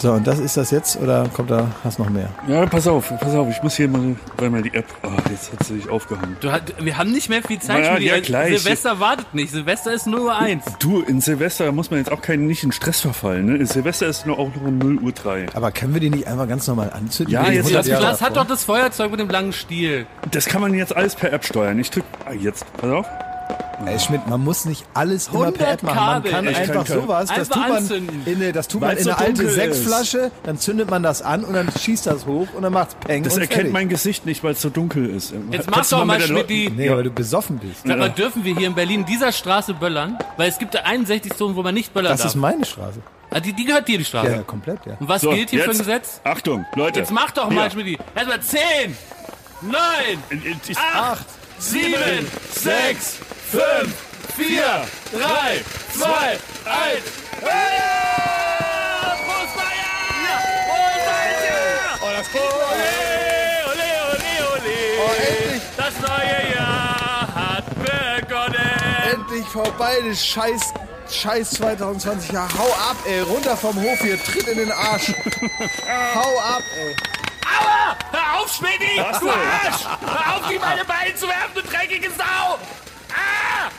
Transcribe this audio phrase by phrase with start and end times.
[0.00, 2.30] So, und das ist das jetzt oder kommt da, hast noch mehr?
[2.48, 5.52] Ja, pass auf, pass auf, ich muss hier mal, weil mal die App, oh, jetzt
[5.52, 6.38] hat sie sich aufgehangen.
[6.40, 7.82] Du wir haben nicht mehr viel Zeit.
[7.82, 8.58] Na ja, gleich.
[8.58, 9.50] Silvester wartet nicht.
[9.50, 10.64] Silvester ist 0 Uhr 1.
[10.78, 13.56] Du, in Silvester muss man jetzt auch keinen, nicht in Stress verfallen, ne?
[13.56, 15.48] In Silvester ist nur auch noch um 0 Uhr 3.
[15.52, 17.34] Aber können wir die nicht einfach ganz normal anzünden?
[17.34, 20.06] Ja, jetzt 100 Das Glas hat doch das Feuerzeug mit dem langen Stiel.
[20.30, 21.78] Das kann man jetzt alles per App steuern.
[21.78, 23.06] Ich drück, ah, jetzt, pass auf.
[23.86, 25.96] Ey, Schmidt, man muss nicht alles immer per 100 App machen.
[25.96, 28.22] Man kann Ich einfach kein- sowas, das tut man anzünden.
[28.26, 29.54] in eine, das tut man in so eine alte dunkel ist.
[29.54, 33.22] Sechsflasche, dann zündet man das an und dann schießt das hoch und dann macht's Peng
[33.22, 33.72] Das und erkennt fertig.
[33.72, 35.32] mein Gesicht nicht, weil es so dunkel ist.
[35.50, 36.70] Jetzt mach Kannst du doch mal, Lo- Schmidti.
[36.76, 37.86] Nee, weil du besoffen bist.
[37.86, 40.18] Sag mal, dürfen wir hier in Berlin dieser Straße böllern?
[40.36, 42.30] Weil es gibt da 61 Zonen, wo man nicht böllern Das darf.
[42.30, 43.00] ist meine Straße.
[43.30, 44.30] ah, die, die gehört dir, die Straße.
[44.30, 44.94] Ja, komplett, ja.
[45.00, 46.20] Und was So, gilt hier für ein jetzt- Gesetz?
[46.24, 46.98] Achtung, Leute.
[47.00, 47.70] Jetzt mach doch mal, Hier.
[47.70, 47.98] Schmidti.
[48.14, 48.60] Erstmal 10,
[49.62, 49.78] 9,
[50.68, 51.24] Ich- 8,
[51.58, 53.18] 7, 6,
[53.50, 53.92] 5,
[54.36, 55.64] 4, 3,
[55.98, 57.02] 2, 1.
[59.26, 59.96] Prost, Meier!
[60.68, 61.98] Prost, Meier!
[62.00, 62.92] Oh, das geht Ole,
[63.66, 64.78] ole, ole, ole.
[65.02, 65.62] Oh, endlich.
[65.76, 68.70] Das neue Jahr hat begonnen.
[69.12, 70.72] endlich vorbei, das scheiß,
[71.10, 72.48] scheiß 2020 Jahr.
[72.56, 75.08] Hau ab, ey, runter vom Hof hier, tritt in den Arsch.
[76.14, 76.94] Hau ab, ey.
[77.58, 77.96] Aua!
[78.12, 79.02] Hör auf, Schmidti!
[79.18, 79.28] Du?
[79.28, 79.84] Arsch!
[80.06, 82.58] Hör auf, die meine Beine zu werfen, du dreckige Sau!
[83.14, 83.70] Ah!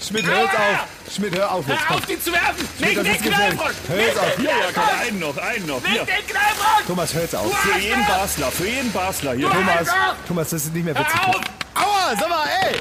[0.00, 0.58] Schmidt, hör jetzt Aua!
[0.74, 1.12] auf.
[1.14, 1.88] Schmidt, hör auf jetzt.
[1.88, 2.68] Hör auf, die zu werfen!
[2.78, 3.16] Nicht das den.
[3.32, 3.74] Knallfrosch!
[3.88, 4.36] Hör jetzt auf.
[4.36, 5.82] Hier, ja, komm, einen noch, einen noch.
[5.82, 6.86] Nicht den Knallfrosch!
[6.86, 7.58] Thomas, hör jetzt auf.
[7.58, 9.32] Für jeden Basler, für jeden Basler.
[9.34, 9.88] Hier, Du Thomas.
[10.26, 11.20] Thomas, das ist nicht mehr witzig.
[11.20, 11.40] Hör auf!
[11.74, 12.76] Aua, sag mal, ey.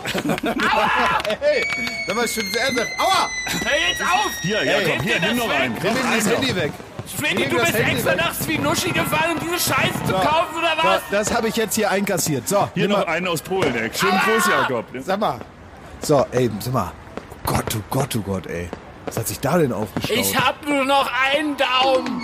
[0.71, 1.19] Aua.
[1.41, 1.65] ey.
[2.07, 2.91] Sag mal, Schmidt, ernsthaft.
[2.99, 3.29] Aua.
[3.63, 4.31] Hör jetzt auf!
[4.41, 5.73] Hier, ja, komm, hier, nimm noch einen.
[5.73, 6.71] Nimm das Handy weg.
[7.21, 11.01] Nimm du bist extra nachts wie Nuschi gefahren, um diese Scheiße zu kaufen, oder was?
[11.09, 12.47] das habe ich jetzt hier einkassiert.
[12.47, 13.89] So, Hier noch einen aus Polen, ey.
[13.93, 14.85] Schönen Gruß, Jakob.
[14.99, 15.39] sag mal.
[16.01, 16.91] So, ey, sag mal.
[17.31, 18.69] Oh Gott, oh Gott, oh Gott, ey.
[19.05, 20.17] Was hat sich da denn aufgestaut?
[20.17, 22.21] Ich hab nur noch einen Daumen!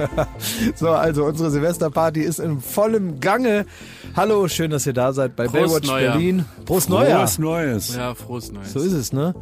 [0.74, 3.66] So, also unsere Silvesterparty ist in vollem Gange.
[4.16, 6.12] Hallo, schön, dass ihr da seid bei Prost, Baywatch Neujahr.
[6.14, 6.44] Berlin.
[6.64, 7.18] Prost Neujahr.
[7.20, 7.96] Frohes Neues.
[7.96, 8.72] Ja, frohes Neues.
[8.72, 9.34] So ist es, ne?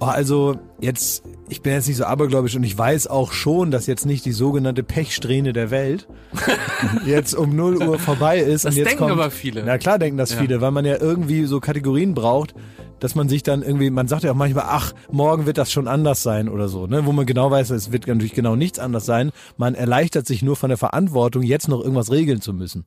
[0.00, 3.86] Oh, also jetzt, ich bin jetzt nicht so abergläubisch und ich weiß auch schon, dass
[3.86, 6.08] jetzt nicht die sogenannte Pechsträhne der Welt
[7.06, 8.64] jetzt um 0 Uhr vorbei ist.
[8.64, 9.62] Das und jetzt denken kommt, aber viele.
[9.64, 10.38] Na klar denken das Ja.
[10.40, 12.54] viele, weil man ja irgendwie so Kategorien braucht,
[12.98, 15.86] dass man sich dann irgendwie, man sagt ja auch manchmal, ach, morgen wird das schon
[15.86, 17.04] anders sein oder so, ne?
[17.06, 19.30] Wo man genau weiß, es wird natürlich genau nichts anders sein.
[19.56, 22.86] Man erleichtert sich nur von der Verantwortung, jetzt noch irgendwas regeln zu müssen.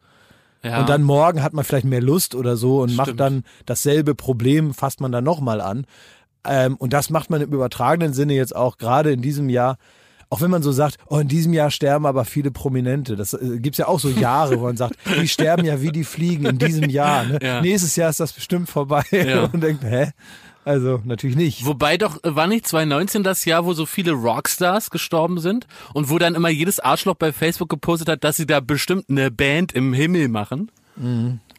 [0.66, 0.80] Ja.
[0.80, 3.20] Und dann morgen hat man vielleicht mehr Lust oder so und macht Stimmt.
[3.20, 5.86] dann dasselbe Problem, fasst man dann nochmal an.
[6.44, 9.78] Ähm, und das macht man im übertragenen Sinne jetzt auch gerade in diesem Jahr.
[10.32, 13.16] Auch wenn man so sagt, oh, in diesem Jahr sterben aber viele Prominente.
[13.16, 16.04] Das äh, gibt's ja auch so Jahre, wo man sagt, die sterben ja wie die
[16.04, 17.26] Fliegen in diesem Jahr.
[17.26, 17.40] Ne?
[17.42, 17.62] Ja.
[17.62, 19.04] Nächstes Jahr ist das bestimmt vorbei.
[19.12, 19.44] Ja.
[19.54, 20.12] Und denkt, hä?
[20.66, 21.66] Also natürlich nicht.
[21.66, 26.10] Wobei doch, äh, war nicht 2019 das Jahr, wo so viele Rockstars gestorben sind und
[26.10, 29.72] wo dann immer jedes Arschloch bei Facebook gepostet hat, dass sie da bestimmt eine Band
[29.74, 30.72] im Himmel machen?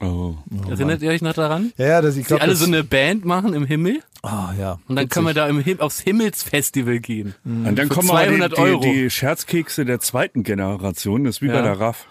[0.00, 0.34] Oh.
[0.68, 1.72] Erinnert ihr euch noch daran?
[1.76, 4.28] Ja, ja, das, ich Sie glaube, alle das, so eine Band machen im Himmel oh,
[4.58, 4.78] ja.
[4.88, 7.34] und dann können wir da im Him aufs Himmelsfestival gehen.
[7.44, 8.80] Und dann Für kommen aber 200 die, Euro.
[8.80, 11.52] die, die Scherzkekse der zweiten Generation, das ist wie Ja.
[11.54, 12.06] bei der RAF.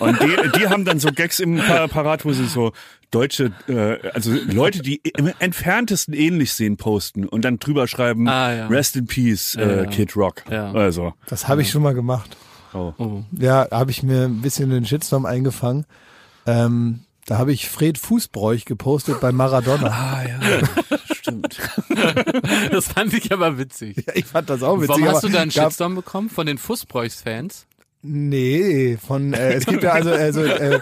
[0.00, 2.72] Und die, die haben dann so Gags im Pa- Parat, wo sie so
[3.14, 8.52] deutsche, äh, also Leute, die im entferntesten ähnlich sehen, posten und dann drüber schreiben, Ah,
[8.54, 8.66] ja.
[8.68, 9.86] Rest in Peace, äh, Ja.
[9.86, 10.42] Kid Rock.
[10.50, 10.72] Ja.
[10.72, 12.36] Also, Das habe ich schon mal gemacht.
[12.72, 12.92] oh.
[13.32, 15.86] Ja, da habe ich mir ein bisschen den Shitstorm eingefangen.
[16.46, 19.86] Ähm, da habe ich Fred Fußbräuch gepostet bei Maradona.
[19.88, 20.40] Ah ja,
[21.14, 21.58] stimmt.
[22.70, 24.04] Das fand ich aber witzig.
[24.14, 24.90] ich fand das auch witzig.
[24.90, 27.66] Warum hast du da einen Shitstorm bekommen von den Fußbräuchs-Fans?
[28.02, 30.78] Nee, von äh, es gibt ja also also äh,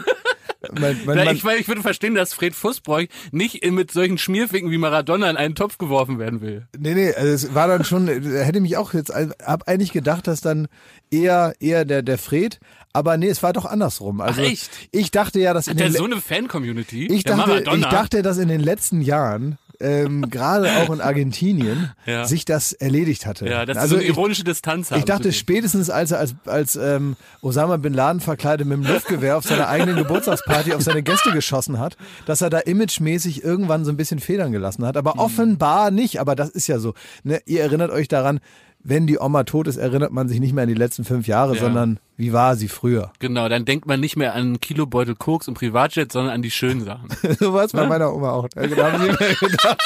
[0.79, 4.79] man, Ja, man, ich, ich würde verstehen, dass Fred Fußbräuch nicht mit solchen Schmierficken wie
[4.79, 6.67] Maradona in einen Topf geworfen werden will.
[6.79, 10.41] nee, nee, also es war dann schon hätte mich auch jetzt hab eigentlich gedacht, dass
[10.41, 10.69] dann
[11.11, 12.59] eher eher der der Fred,
[12.93, 14.21] aber nee, es war doch andersrum.
[14.21, 14.71] Also echt?
[14.91, 17.07] ich dachte ja, dass in Hat der so eine Fan-Community?
[17.07, 22.25] ich dachte, ich dachte, dass in den letzten Jahren ähm, gerade auch in Argentinien Ja.
[22.25, 23.47] sich das erledigt hatte.
[23.47, 24.91] ja, dass also so eine ich, ironische Distanz.
[24.91, 29.37] Ich dachte spätestens, als er als, als ähm, Osama Bin Laden verkleidet mit dem Luftgewehr
[29.37, 31.97] auf seiner eigenen Geburtstagsparty auf seine Gäste geschossen hat,
[32.27, 34.95] dass er da imagemäßig irgendwann so ein bisschen Federn gelassen hat.
[34.95, 34.99] Mhm.
[35.01, 36.21] Aber offenbar nicht.
[36.21, 36.95] Aber das ist ja so.
[37.25, 37.41] Ne?
[37.47, 38.41] Ihr erinnert euch daran,
[38.85, 41.55] wenn die Oma tot ist, erinnert man sich nicht mehr an die letzten fünf Jahre,
[41.55, 41.61] Ja.
[41.61, 43.13] sondern wie war sie früher.
[43.21, 46.51] Genau, dann denkt man nicht mehr an einen Kilobeutel Koks und Privatjet, sondern an die
[46.51, 47.09] schönen Sachen.
[47.39, 48.49] so war es bei meiner Oma auch.
[48.57, 49.79] Also, da haben sie mir gedacht,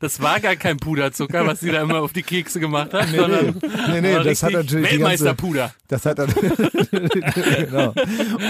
[0.00, 3.60] Das war gar kein Puderzucker, was sie da immer auf die Kekse gemacht hat, sondern
[3.92, 5.72] Nee, nee, das hat natürlich Weltmeisterpuder.
[5.88, 6.30] das hat dann,
[6.90, 7.92] genau.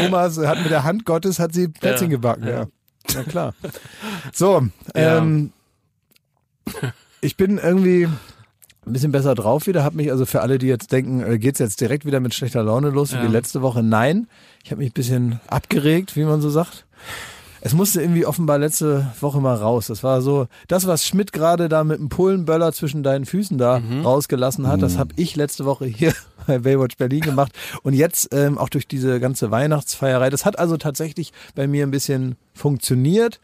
[0.07, 2.51] Omas hat mit der Hand Gottes hat sie Plätzchen Ja, gebacken, ja.
[2.61, 2.67] ja.
[3.15, 3.55] Na klar.
[4.33, 5.19] So, Ja.
[5.19, 5.53] ähm,
[7.21, 10.91] ich bin irgendwie ein bisschen besser drauf wieder, habe mich also für alle, die jetzt
[10.93, 13.23] denken, äh, geht's jetzt direkt wieder mit schlechter Laune los, Ja.
[13.23, 14.27] wie letzte Woche, nein.
[14.65, 16.87] Ich habe mich ein bisschen abgeregt, wie man so sagt.
[17.63, 19.89] Es musste irgendwie offenbar letzte Woche mal raus.
[19.89, 23.81] Das war so, das, was Schmidt gerade da mit dem Pullenböller zwischen deinen Füßen da
[23.81, 24.07] Mhm.
[24.07, 26.15] rausgelassen hat, das habe ich letzte Woche hier
[26.47, 27.53] bei Baywatch Berlin gemacht.
[27.83, 30.31] Und jetzt ähm, auch durch diese ganze Weihnachtsfeierei.
[30.31, 33.41] Das hat also tatsächlich bei mir ein bisschen funktioniert.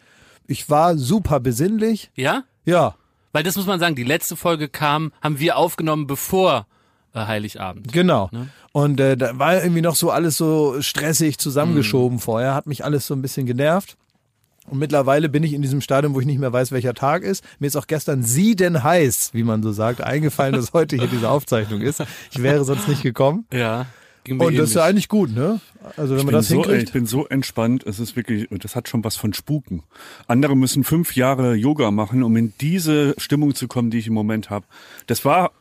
[0.46, 2.10] Ich war super besinnlich.
[2.14, 2.44] Ja?
[2.64, 2.94] Ja,
[3.32, 6.66] Weil das muss man sagen, die letzte Folge kam, haben wir aufgenommen bevor
[7.12, 7.92] äh, Heiligabend.
[7.92, 8.28] Genau.
[8.32, 8.48] Ne?
[8.72, 13.06] Und äh, da war irgendwie noch so alles so stressig zusammengeschoben vorher, hat mich alles
[13.06, 13.96] so ein bisschen genervt.
[14.68, 17.44] Und mittlerweile bin ich in diesem Stadium, wo ich nicht mehr weiß, welcher Tag ist.
[17.58, 21.28] Mir ist auch gestern sieden heiß, wie man so sagt, eingefallen, dass heute hier diese
[21.30, 22.02] Aufzeichnung ist.
[22.32, 23.46] Ich wäre sonst nicht gekommen.
[23.52, 23.86] Ja.
[24.24, 25.60] Ging mir Und das ist ja eigentlich gut, ne?
[25.96, 26.82] Also wenn Ich man bin, das so, hinkriegt.
[26.82, 29.84] ich bin so entspannt, es ist wirklich, das hat schon was von Spuken.
[30.26, 34.14] Andere müssen fünf Jahre Yoga machen, um in diese Stimmung zu kommen, die ich im
[34.14, 34.66] Moment habe.
[35.06, 35.52] Das war,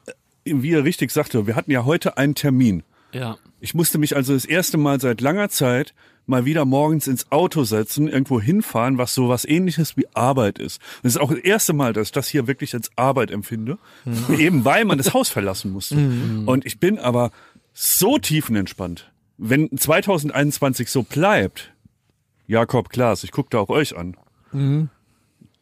[0.46, 2.82] wie er richtig sagte, wir hatten ja heute einen Termin.
[3.14, 3.38] Ja.
[3.60, 5.94] Ich musste mich also das erste Mal seit langer Zeit
[6.26, 10.82] mal wieder morgens ins Auto setzen, irgendwo hinfahren, was so was ähnliches wie Arbeit ist.
[11.04, 13.78] Und es ist auch das erste Mal, dass ich das hier wirklich als Arbeit empfinde.
[14.38, 15.96] Eben weil man das Haus verlassen musste.
[16.46, 17.32] Und ich bin aber
[17.74, 19.12] so tiefenentspannt.
[19.38, 21.74] Wenn 2021 so bleibt,
[22.48, 24.16] Jakob Klaas, ich gucke da auch euch an,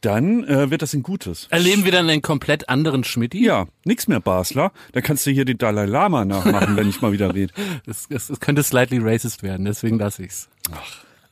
[0.06, 1.48] dann äh, wird das ein Gutes.
[1.50, 3.44] Erleben wir dann einen komplett anderen Schmidti?
[3.44, 4.72] Ja, nix mehr Basler.
[4.92, 7.54] Da kannst du hier den Dalai Lama nachmachen, wenn ich mal wieder rede.
[8.10, 10.50] Es, könnte slightly racist werden, deswegen lasse ich's.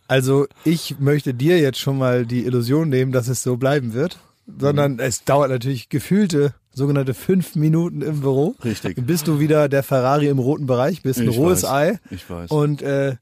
[0.08, 4.20] Also ich möchte dir jetzt schon mal die Illusion nehmen, dass es so bleiben wird.
[4.60, 8.56] Sondern es dauert natürlich gefühlte sogenannte fünf Minuten im Büro.
[8.64, 9.06] Richtig.
[9.06, 11.70] Bis du wieder der Ferrari im roten Bereich bist, ein Ich rohes weiß.
[11.70, 12.00] Ei.
[12.10, 12.52] Ich weiß.
[12.52, 13.16] Und äh,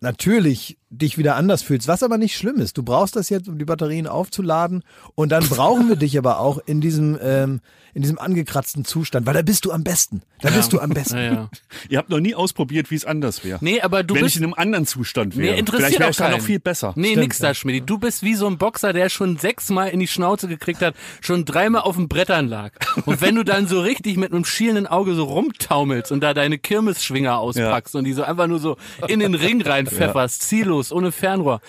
[0.00, 2.78] natürlich dich wieder anders fühlst, was aber nicht schlimm ist.
[2.78, 4.82] Du brauchst das jetzt, um die Batterien aufzuladen.
[5.14, 7.60] Und dann brauchen wir dich aber auch in diesem, ähm,
[7.94, 10.22] in diesem angekratzten Zustand, weil da bist du am besten.
[10.40, 11.16] Da bist du am besten.
[11.16, 11.50] Ja, ja.
[11.88, 13.58] Ihr habt noch nie ausprobiert, wie es anders wäre.
[13.60, 15.56] Nee, aber du Wenn bist ich in einem anderen Zustand Nee, wäre.
[15.56, 16.92] interessiert Vielleicht wäre da noch viel besser.
[16.96, 17.82] Nee, Stimmt, nix da, Schmidti.
[17.82, 21.44] Du bist wie so ein Boxer, der schon sechsmal in die Schnauze gekriegt hat, schon
[21.44, 22.72] dreimal auf den Brettern lag.
[23.06, 26.58] Und wenn du dann so richtig mit einem schielenden Auge so rumtaumelst und da deine
[26.58, 28.76] Kirmesschwinger auspackst und die so einfach nur so
[29.06, 31.60] in den Ring reinpfefferst, ziellos, ohne Fernrohr,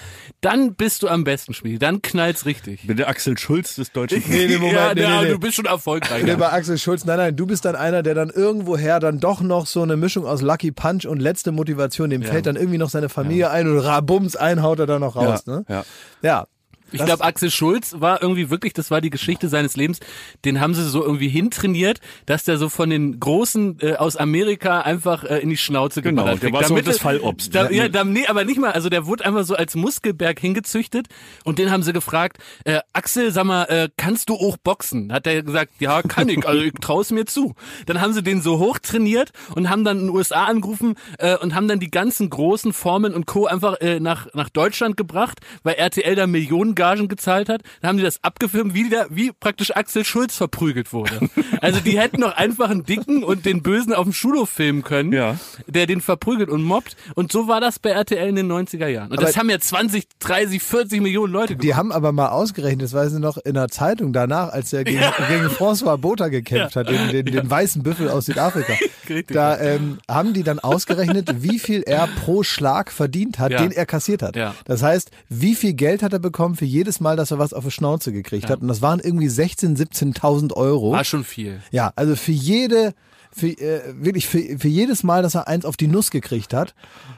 [0.42, 1.80] dann bist du am besten, Schmidti.
[1.80, 2.82] Dann knallt's richtig.
[2.82, 5.32] Ich bin der Axel Schulz des deutschen Nee, nee, Moment, ja, nee, ja, nee, nee.
[5.34, 6.24] du bist schon erfolgreich.
[6.24, 9.42] Nee, bei Axel Schulz, nein, nein, du bist dann einer, der dann irgendwoher dann doch
[9.42, 12.90] noch so eine Mischung aus Lucky Punch und letzte Motivation, dem fällt dann irgendwie noch
[12.90, 15.66] seine Familie ein und rabums, einen haut er da noch raus, Ja, ne?
[15.70, 15.86] ja.
[16.22, 16.48] Ja.
[16.92, 20.00] Ich Das- glaube, Axel Schulz war irgendwie wirklich, das war die Geschichte seines Lebens.
[20.46, 24.82] Den haben sie so irgendwie hintrainiert, dass der so von den Großen äh, aus Amerika
[24.82, 26.54] einfach äh, in die Schnauze Genau, geballert der kriegt.
[26.62, 27.56] war so Damit das er- Fallobst.
[27.56, 28.72] Da, Ja, da, nee, aber nicht mal.
[28.72, 31.08] Also der wurde einfach so als Muskelberg hingezüchtet
[31.44, 35.12] und den haben sie gefragt, äh, Axel, sag mal, äh, kannst du auch boxen?
[35.12, 37.56] Hat er gesagt, ja, kann ich, also ich trau's mir zu.
[37.88, 41.36] Dann haben sie den so hoch trainiert und haben dann in den USA angerufen äh,
[41.38, 43.46] und haben dann die ganzen großen Formen und Co.
[43.48, 47.62] einfach äh, nach, nach Deutschland gebracht, weil RTL da Millionen Gagen gezahlt hat.
[47.82, 51.30] Dann haben die das abgefilmt, wie, der, wie praktisch Axel Schulz verprügelt wurde.
[51.62, 55.12] Also die hätten doch einfach einen Dicken und den Bösen auf dem Schulhof filmen können,
[55.12, 55.38] Ja.
[55.68, 56.96] der den verprügelt und mobbt.
[57.16, 59.12] Und so war das bei RTL in den 90er Jahren.
[59.12, 62.84] Und das Aber- haben ja 20, 30, 40 Millionen Leute Die haben aber mal ausgerechnet,
[62.84, 65.00] das weiß ich noch, in der Zeitung danach, als er gegen,
[65.30, 68.74] gegen François Botha gekämpft hat, den, den, den weißen Büffel aus Südafrika.
[69.28, 73.60] Da ähm, haben die dann ausgerechnet, wie viel er pro Schlag verdient hat, Ja.
[73.60, 74.36] den er kassiert hat.
[74.36, 74.56] Ja.
[74.66, 77.64] Das heißt, wie viel Geld hat er bekommen für jedes Mal, dass er was auf
[77.64, 78.62] die Schnauze gekriegt hat.
[78.62, 79.78] Und das waren irgendwie 16.000,
[80.18, 80.92] 17.000 Euro.
[80.92, 81.62] War schon viel.
[81.72, 82.94] Ja, also für jede,
[83.32, 86.74] für, äh, wirklich für, für jedes Mal, dass er eins auf die Nuss gekriegt hat,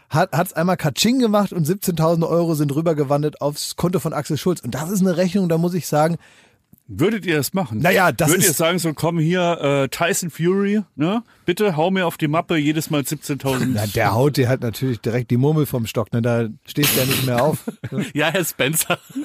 [0.10, 4.62] hat hat's einmal Katsching gemacht und 17.000 Euro sind rübergewandert aufs Konto von Axel Schulz.
[4.62, 6.18] Und das ist eine Rechnung, da muss ich sagen,
[6.90, 7.80] Würdet ihr das machen?
[7.80, 11.22] Naja, das Würdet ist- ihr sagen, so komm hier, äh, Tyson Fury, ne?
[11.46, 13.74] Bitte hau mir auf die Mappe jedes Mal 17.000.
[13.74, 16.22] na, der haut dir halt natürlich direkt die Murmel vom Stock, ne?
[16.22, 17.64] Da stehst du ja nicht mehr auf.
[18.14, 19.00] Ja, Herr Spencer.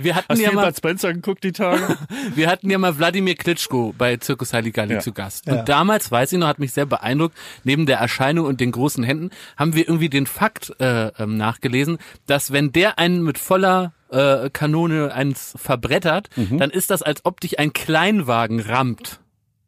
[0.00, 1.96] wir hatten Hast du ja mal, Spencer geguckt die Tage?
[2.34, 5.00] wir hatten ja mal Wladimir Klitschko bei Zirkus Halligalli Ja.
[5.00, 5.46] zu Gast.
[5.46, 5.60] Ja.
[5.60, 9.04] Und damals, weiß ich noch, hat mich sehr beeindruckt, neben der Erscheinung und den großen
[9.04, 13.92] Händen, haben wir irgendwie den Fakt äh, ähm, nachgelesen, dass wenn der einen mit voller
[14.12, 19.20] äh, Kanone eins verbrettert, dann ist das, als ob dich ein Kleinwagen rammt.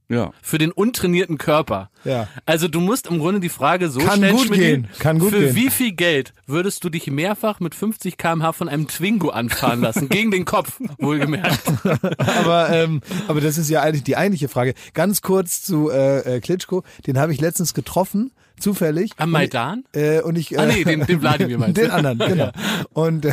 [0.07, 0.33] Ja.
[0.43, 1.91] für den untrainierten Körper.
[2.05, 2.29] Ja.
[2.45, 5.41] Also du musst im Grunde die Frage so Kann stellen, gut gehen, kann gut für
[5.41, 5.57] gehen.
[5.57, 10.09] wie viel Geld würdest du dich mehrfach mit 50 km/h von einem Twingo anfahren lassen?
[10.11, 11.59] Gegen den Kopf, wohlgemerkt.
[12.19, 14.75] aber, ähm, aber das ist ja eigentlich die eigentliche Frage.
[14.93, 18.33] Ganz kurz zu äh, äh, Klitschko, den habe ich letztens getroffen,
[18.65, 19.13] zufällig.
[19.19, 19.85] Am Maidan?
[19.95, 21.83] Und, äh, und ich, äh, Ah, nee, den- den Wladimir meinst du?
[21.83, 22.51] Den anderen, genau.
[22.93, 23.33] Und äh,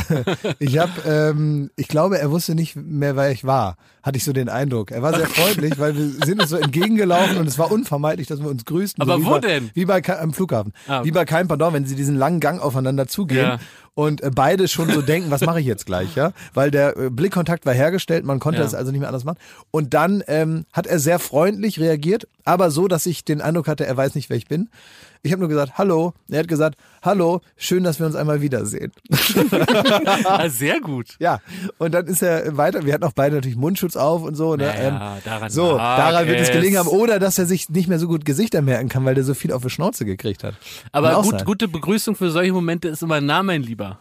[0.60, 3.78] ich habe, ähm, ich glaube, er wusste nicht mehr, wer ich war.
[4.04, 4.92] Hatte ich so den Eindruck.
[4.92, 8.42] Er war sehr freundlich, weil wir sind uns so entgegengelaufen und es war unvermeidlich, dass
[8.42, 9.02] wir uns grüßten.
[9.02, 9.70] Aber so wo bei, denn?
[9.74, 10.74] Wie bei am Flughafen.
[10.88, 11.08] Ah, okay.
[11.08, 13.46] Wie bei keinem Pardon, wenn sie diesen langen Gang aufeinander zugehen.
[13.46, 13.60] Ja.
[13.94, 16.32] Und äh, beide schon so denken, was mache ich jetzt gleich, ja?
[16.54, 18.66] Weil der äh, Blickkontakt war hergestellt, man konnte Ja.
[18.66, 19.38] es also nicht mehr anders machen.
[19.70, 23.86] Und dann ähm, hat er sehr freundlich reagiert, aber so, dass ich den Eindruck hatte,
[23.86, 24.70] er weiß nicht, wer ich bin.
[25.24, 26.14] Ich habe nur gesagt, hallo.
[26.30, 28.92] Er hat gesagt, hallo, schön, dass wir uns einmal wiedersehen.
[30.24, 31.16] Ah, sehr gut.
[31.20, 31.40] Ja,
[31.78, 32.86] und dann ist er weiter.
[32.86, 34.56] Wir hatten auch beide natürlich Mundschutz auf und so.
[34.56, 34.66] Ne?
[34.66, 36.54] Naja, daran so, daran wird es es.
[36.54, 36.88] gelegen haben.
[36.88, 39.52] Oder dass er sich nicht mehr so gut Gesichter merken kann, weil der so viel
[39.52, 40.56] auf die Schnauze gekriegt hat.
[40.92, 44.00] Aber gut, gute Begrüßung für solche Momente ist immer Na, mein Lieber.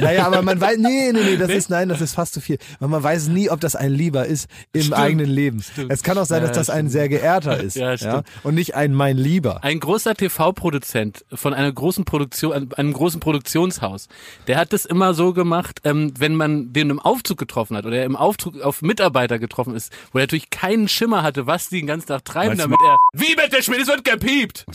[0.00, 2.58] Naja, aber man weiß, nee, nee, nee, das ist, nein, das ist fast zu viel.
[2.80, 5.64] Weil man weiß nie, ob das ein Lieber ist im Stimmt, eigenen Leben.
[5.88, 7.76] Es kann auch sein, dass Ja, das ein sehr geehrter ist.
[7.76, 8.24] Ja, stimmt.
[8.42, 9.62] Und nicht ein mein Lieber.
[9.62, 14.08] Ein großer TV-Produzent von einer großen Produktion, einem großen Produktionshaus,
[14.48, 17.98] der hat das immer so gemacht, ähm, wenn man den im Aufzug getroffen hat oder
[17.98, 21.78] er im Aufzug auf Mitarbeiter getroffen ist, wo er natürlich keinen Schimmer hatte, was die
[21.78, 24.66] den ganzen Tag treiben, Meinst damit er, wie bitte, Schmidt, es wird gepiept!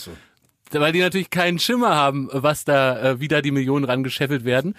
[0.72, 4.76] Weil die natürlich keinen Schimmer haben, was da, äh, wie da die Millionen rangescheffelt werden,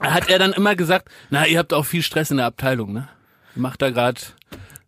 [0.00, 3.08] hat er dann immer gesagt, na, ihr habt auch viel Stress in der Abteilung, ne?
[3.54, 4.36] Macht da grad,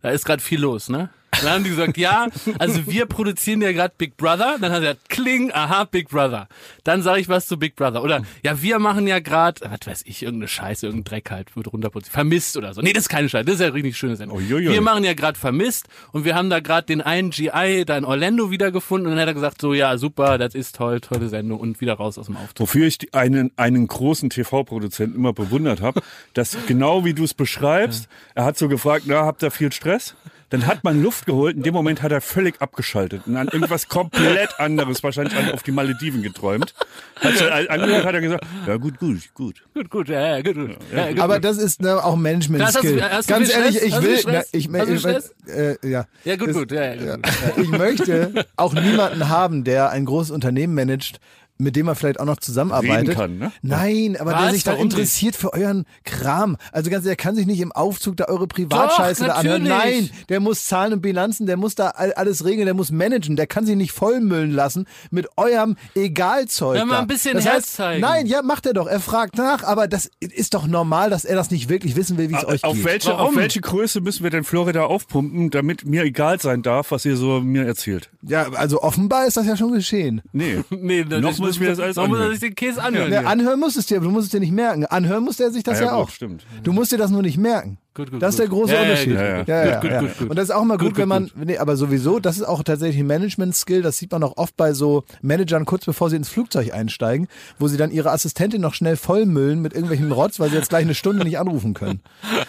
[0.02, 1.10] da ist grad viel los, ne?
[1.40, 2.26] Dann haben die gesagt, ja,
[2.58, 4.58] also wir produzieren ja gerade Big Brother.
[4.60, 6.46] Dann hat er gesagt, kling, aha, Big Brother.
[6.84, 8.02] Dann sage ich was zu Big Brother.
[8.02, 11.72] Oder, ja, wir machen ja gerade, was weiß ich, irgendeine Scheiße, irgendein Dreck halt, wird
[11.72, 12.12] runterproduziert.
[12.12, 12.82] Vermisst oder so.
[12.82, 14.38] Nee, das ist keine Scheiße, das ist ja richtig schöne Sendung.
[14.48, 18.04] Wir machen ja gerade Vermisst und wir haben da gerade den einen GI da in
[18.04, 21.58] Orlando wiedergefunden und dann hat er gesagt, so, ja, super, das ist toll, tolle Sendung
[21.58, 22.60] und wieder raus aus dem Auftritt.
[22.60, 26.02] Wofür ich einen, einen großen TV-Produzenten immer bewundert habe,
[26.34, 30.14] dass genau wie du es beschreibst, er hat so gefragt, na, habt ihr viel Stress?
[30.52, 33.88] Dann hat man Luft geholt, in dem Moment hat er völlig abgeschaltet und an irgendwas
[33.88, 36.74] komplett anderes, wahrscheinlich an- auf die Malediven geträumt.
[37.20, 39.62] Hat sich angehört, hat er gesagt, ja gut, gut, gut.
[39.74, 40.76] Gut, gut, ja, ja, gut, gut.
[40.94, 41.44] Ja, gut, Aber gut.
[41.44, 42.96] das ist ne, auch Hast du- Management-Skill.
[43.26, 43.82] Ganz ehrlich, Stress?
[43.82, 45.34] ich will, na, ich, Hast du ich, Stress?
[45.48, 46.06] äh, ja.
[46.24, 47.26] Ja, gut, Das- gut, ja, ja, gut.
[47.56, 51.18] Ich möchte auch niemanden haben, der ein großes Unternehmen managt,
[51.62, 53.08] mit dem man vielleicht auch noch zusammenarbeitet.
[53.08, 53.52] Reden kann, ne?
[53.62, 54.52] Nein, aber der Was?
[54.52, 54.94] sich dann Warum nicht?
[54.96, 56.56] interessiert für euren Kram.
[56.72, 59.62] Also ganz ehrlich, der kann sich nicht im Aufzug da eure Privatscheiße Doch, da anhören.
[59.64, 63.36] Nein, der muss Zahlen und Bilanzen, der muss da all- alles regeln, der muss managen,
[63.36, 66.78] der kann sich nicht vollmüllen lassen mit eurem Egalzeug.
[66.86, 67.00] Mal da.
[67.00, 68.00] ein bisschen das Herz heißt, zeigen.
[68.00, 68.86] Nein, ja, macht er doch.
[68.86, 72.28] Er fragt nach, aber das ist doch normal, dass er das nicht wirklich wissen will,
[72.30, 72.84] wie es euch Auf geht.
[72.84, 73.28] welche, Warum?
[73.28, 77.16] auf welche Größe müssen wir denn Florida aufpumpen, damit mir egal sein darf, was ihr
[77.16, 78.10] so mir erzählt?
[78.22, 80.22] Ja, also offenbar ist das ja schon geschehen.
[80.32, 80.62] Nee.
[80.84, 82.38] Nee, Noch muss ich mir das alles noch muss er anhören.
[82.38, 83.12] sich den Käse anhören.
[83.12, 84.86] Ja, anhören musst es dir, aber du musst es dir nicht merken.
[84.86, 86.10] Anhören muss der sich das ja, ja, gut, auch.
[86.10, 86.44] stimmt.
[86.62, 87.78] Du musst dir das nur nicht merken.
[87.94, 89.14] Gut, gut, das ist der große Ja, Unterschied.
[89.14, 90.30] ja, ja, gut, gut, gut.
[90.30, 93.00] Und das ist auch mal gut, wenn man, nee, aber sowieso, das ist auch tatsächlich
[93.00, 96.72] ein Management-Skill, das sieht man auch oft bei so Managern kurz bevor sie ins Flugzeug
[96.72, 100.70] einsteigen, wo sie dann ihre Assistentin noch schnell vollmüllen mit irgendwelchen Rotz, weil sie jetzt
[100.70, 102.00] gleich eine Stunde nicht anrufen können.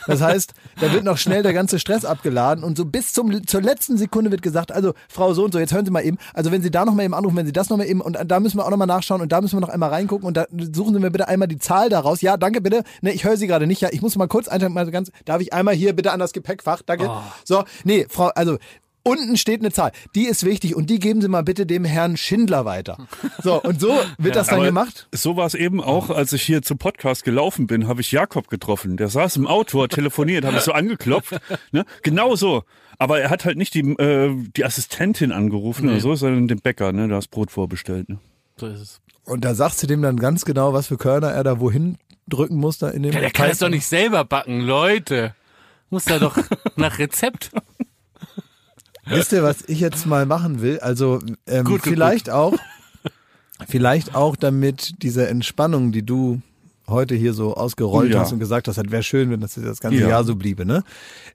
[0.07, 3.61] Das heißt, da wird noch schnell der ganze Stress abgeladen und so bis zum, zur
[3.61, 6.51] letzten Sekunde wird gesagt, also Frau so und so, jetzt hören Sie mal eben, also
[6.51, 8.39] wenn Sie da noch mal eben anrufen, wenn Sie das noch mal eben und da
[8.39, 10.45] müssen wir auch noch mal nachschauen und da müssen wir noch einmal reingucken und da
[10.73, 12.21] suchen Sie mir bitte einmal die Zahl daraus.
[12.21, 12.83] Ja, danke bitte.
[13.01, 13.81] Ne, ich höre Sie gerade nicht.
[13.81, 16.19] Ja, ich muss mal kurz einschalten, mal so ganz, darf ich einmal hier bitte an
[16.19, 16.81] das Gepäckfach?
[16.85, 17.09] Danke.
[17.43, 18.57] So, nee, Frau, also
[19.05, 22.15] Unten steht eine Zahl, die ist wichtig und die geben Sie mal bitte dem Herrn
[22.15, 22.97] Schindler weiter.
[23.43, 25.09] So, und so wird das dann gemacht.
[25.11, 28.47] So war es eben auch, als ich hier zum Podcast gelaufen bin, habe ich Jakob
[28.47, 28.95] getroffen.
[28.95, 31.37] Der saß im Auto, hat telefoniert, habe ich so angeklopft.
[31.73, 31.83] Ne?
[32.03, 32.63] Genau so.
[32.97, 36.93] Aber er hat halt nicht die, äh, die Assistentin angerufen oder so, sondern den Bäcker,
[36.93, 37.09] ne?
[37.09, 38.07] Da das Brot vorbestellt.
[38.07, 38.19] Ne?
[38.55, 39.01] So ist es.
[39.25, 42.55] Und da sagt sie dem dann ganz genau, was für Körner er da wohin drücken
[42.57, 45.35] muss da in dem Ja, der kann es doch nicht selber backen, Leute.
[45.89, 46.37] Muss da doch
[46.75, 47.51] nach Rezept.
[49.05, 50.79] Wisst ihr, was ich jetzt mal machen will?
[50.79, 52.53] Also ähm, Gut, gut, vielleicht auch,
[53.67, 56.41] vielleicht auch damit diese Entspannung, die du
[56.87, 58.19] heute hier so ausgerollt Ja.
[58.19, 60.09] hast und gesagt hast, das wäre schön, wenn das das ganze Ja.
[60.09, 60.65] Jahr so bliebe.
[60.65, 60.83] Ne?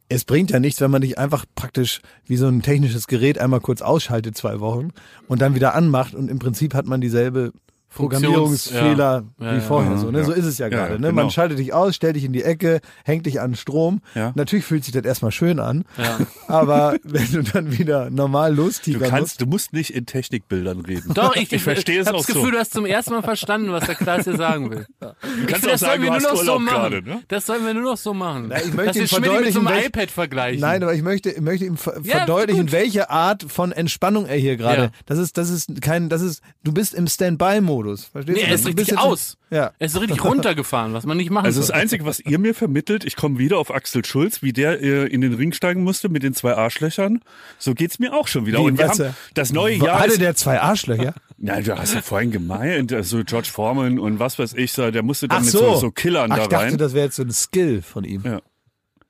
[0.09, 3.61] Es bringt ja nichts, wenn man nicht einfach praktisch wie so ein technisches Gerät einmal
[3.61, 4.90] kurz ausschaltet zwei Wochen
[5.26, 7.52] und dann wieder anmacht und im Prinzip hat man dieselbe
[7.99, 9.47] Programmierungsfehler Ja.
[9.47, 9.61] Ja, wie ja.
[9.61, 9.93] vorher.
[9.93, 10.19] Ja, so, ne?
[10.19, 10.25] ja.
[10.25, 10.93] so ist es ja, Ja, gerade.
[10.95, 11.09] Ne?
[11.09, 11.12] genau.
[11.23, 14.00] Man schaltet dich aus, stellt dich in die Ecke, hängt dich an Strom.
[14.14, 14.33] Ja.
[14.35, 16.19] Natürlich fühlt sich das erstmal schön an, Ja.
[16.49, 20.81] aber wenn du dann wieder normal Du lostigern musst, kannst, du musst nicht in Technikbildern
[20.81, 21.12] reden.
[21.14, 22.50] Doch, ich, ich verstehe es auch das Gefühl, so.
[22.52, 24.87] du hast zum ersten Mal verstanden, was der Klaas hier sagen will.
[25.00, 26.75] Du Ich kannst finde, auch sagen, du hast nur noch so machen.
[26.75, 27.23] gerade, ne?
[27.28, 28.47] Das sollen wir nur noch so machen.
[28.49, 30.61] Na, ich möchte Dass ihm wir mit so einem iPad vergleichen.
[30.61, 32.73] Nein, aber ich möchte, ich möchte ihm ver Ja, verdeutlichen, gut.
[32.73, 34.83] welche Art von Entspannung er hier gerade.
[34.83, 34.90] Ja.
[35.07, 37.88] Das ist, das ist kein, das ist, du bist im Standby-Modus.
[37.97, 38.49] Verstehst nee, du?
[38.49, 39.37] er ist richtig jetzt- aus.
[39.50, 39.73] Ja.
[39.78, 41.71] Er ist so richtig runtergefahren, was man nicht machen Also das.
[41.71, 45.21] Einzige, was ihr mir vermittelt, ich komme wieder auf Axel Schulz, wie der äh, in
[45.23, 47.21] den Ring steigen musste mit den zwei Arschlöchern.
[47.59, 48.59] So geht's mir auch schon wieder.
[48.59, 50.00] Wie, Und wir haben das neue Jahr.
[50.00, 51.14] Hatte der zwei Arschlöcher?
[51.38, 55.02] na, du hast ja vorhin gemeint, also George Foreman und was weiß ich, so, der
[55.02, 55.59] musste dann Ach mit so.
[55.61, 56.78] so, so Killern Ach, da ich dachte, rein.
[56.78, 58.23] das wäre jetzt so ein Skill von ihm.
[58.25, 58.40] Ja.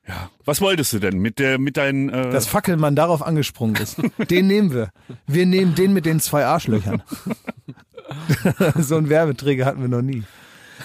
[0.06, 0.30] ja.
[0.44, 2.08] Was wolltest du denn mit der, mit deinen?
[2.10, 3.96] Äh, Dass Fackelmann darauf angesprungen ist.
[4.30, 4.90] Den nehmen wir.
[5.26, 7.02] Wir nehmen den mit den zwei Arschlöchern.
[8.78, 10.24] so einen Werbeträger hatten wir noch nie.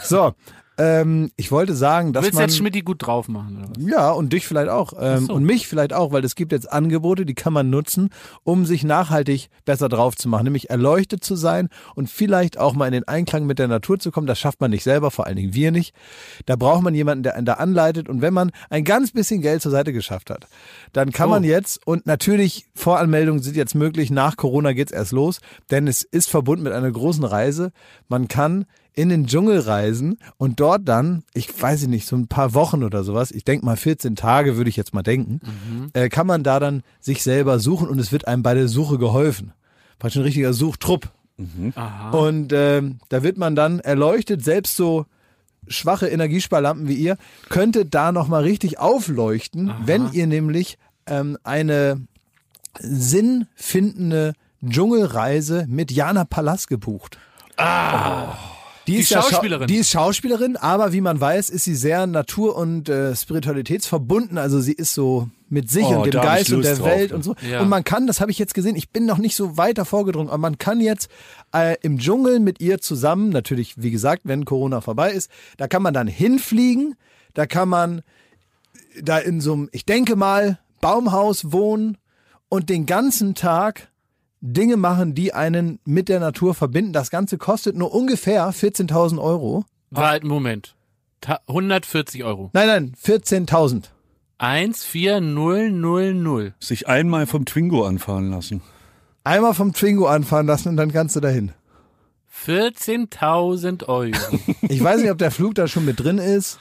[0.01, 0.33] So,
[0.77, 2.43] ähm, ich wollte sagen, Du dass willst man...
[2.43, 3.83] jetzt Schmidt gut drauf machen, oder was?
[3.85, 4.93] Ja, und dich vielleicht auch.
[4.99, 5.33] Ähm, so.
[5.33, 8.09] Und mich vielleicht auch, weil es gibt jetzt Angebote, die kann man nutzen,
[8.43, 12.87] um sich nachhaltig besser drauf zu machen, nämlich erleuchtet zu sein und vielleicht auch mal
[12.87, 14.25] in den Einklang mit der Natur zu kommen.
[14.27, 15.93] Das schafft man nicht selber, vor allen Dingen wir nicht.
[16.47, 18.09] Da braucht man jemanden, der einen da anleitet.
[18.09, 20.47] Und wenn man ein ganz bisschen Geld zur Seite geschafft hat,
[20.91, 21.31] dann kann Oh.
[21.31, 25.39] man jetzt, und natürlich Voranmeldungen sind jetzt möglich, nach Corona geht's erst los,
[25.71, 27.71] denn es ist verbunden mit einer großen Reise.
[28.09, 32.53] Man kann in den Dschungel reisen und dort dann, ich weiß nicht, so ein paar
[32.53, 35.39] Wochen oder sowas, ich denke mal 14 Tage würde ich jetzt mal denken,
[35.93, 38.97] äh, kann man da dann sich selber suchen und es wird einem bei der Suche
[38.97, 39.53] geholfen.
[39.99, 41.09] Praktisch ein richtiger Suchtrupp.
[41.75, 42.11] Aha.
[42.11, 45.05] Und ähm, da wird man dann erleuchtet, selbst so
[45.67, 47.17] schwache Energiesparlampen wie ihr,
[47.49, 52.01] könnte da nochmal richtig aufleuchten, wenn ihr nämlich ähm, eine
[52.79, 54.33] sinnfindende
[54.65, 57.17] Dschungelreise mit Jana Palast gebucht.
[57.57, 58.35] Ah.
[58.87, 59.67] Die, ist ja Schau- Schauspielerin.
[59.67, 64.37] die ist Schauspielerin, aber wie man weiß, ist sie sehr natur- und äh, spiritualitätsverbunden.
[64.37, 67.23] Also sie ist so mit sich Oh, und dem Geist und der drauf, Welt und
[67.23, 67.35] so.
[67.49, 67.61] Ja.
[67.61, 70.29] Und man kann, das habe ich jetzt gesehen, ich bin noch nicht so weiter vorgedrungen,
[70.29, 71.09] aber man kann jetzt
[71.53, 75.81] äh, im Dschungel mit ihr zusammen, natürlich, wie gesagt, wenn Corona vorbei ist, da kann
[75.83, 76.95] man dann hinfliegen,
[77.35, 78.01] da kann man
[79.01, 81.97] da in so einem, ich denke mal, Baumhaus wohnen
[82.49, 83.89] und den ganzen Tag
[84.45, 86.91] Dinge machen, die einen mit der Natur verbinden.
[86.91, 89.63] Das Ganze kostet nur ungefähr 14.000 Euro.
[89.89, 90.75] War halt ein Moment.
[91.21, 92.49] Ta 140 Euro.
[92.51, 93.85] Nein, nein, 14.000.
[94.39, 96.53] 14000.
[96.59, 98.61] sich einmal vom Twingo anfahren lassen.
[99.23, 101.53] Einmal vom Twingo anfahren lassen und dann kannst du dahin.
[102.45, 104.11] 14.000 Euro.
[104.63, 106.59] Ich weiß nicht, ob der Flug da schon mit drin ist,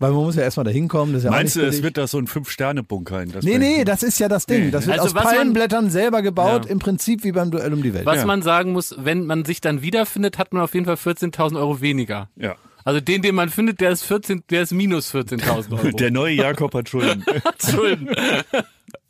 [0.00, 1.20] weil man muss ja erstmal da hinkommen.
[1.22, 3.30] Ja Meinst auch du, es wird da so ein Fünf-Sterne-Bunker hin?
[3.32, 4.64] Das Nee, nee, das ist ja das Ding.
[4.66, 6.70] Nee, Das wird Also aus was man- selber gebaut, Ja.
[6.72, 8.06] im Prinzip wie beim Duell um die Welt.
[8.06, 8.26] Was Ja.
[8.26, 11.80] man sagen muss, wenn man sich dann wiederfindet, hat man auf jeden Fall 14.000 Euro
[11.80, 12.28] weniger.
[12.34, 12.56] Ja.
[12.82, 15.90] Also den, den man findet, der ist 14, der ist minus 14.000 Euro.
[15.96, 17.22] Der neue Jakob hat Schulden.
[17.62, 18.14] Entschuldigung.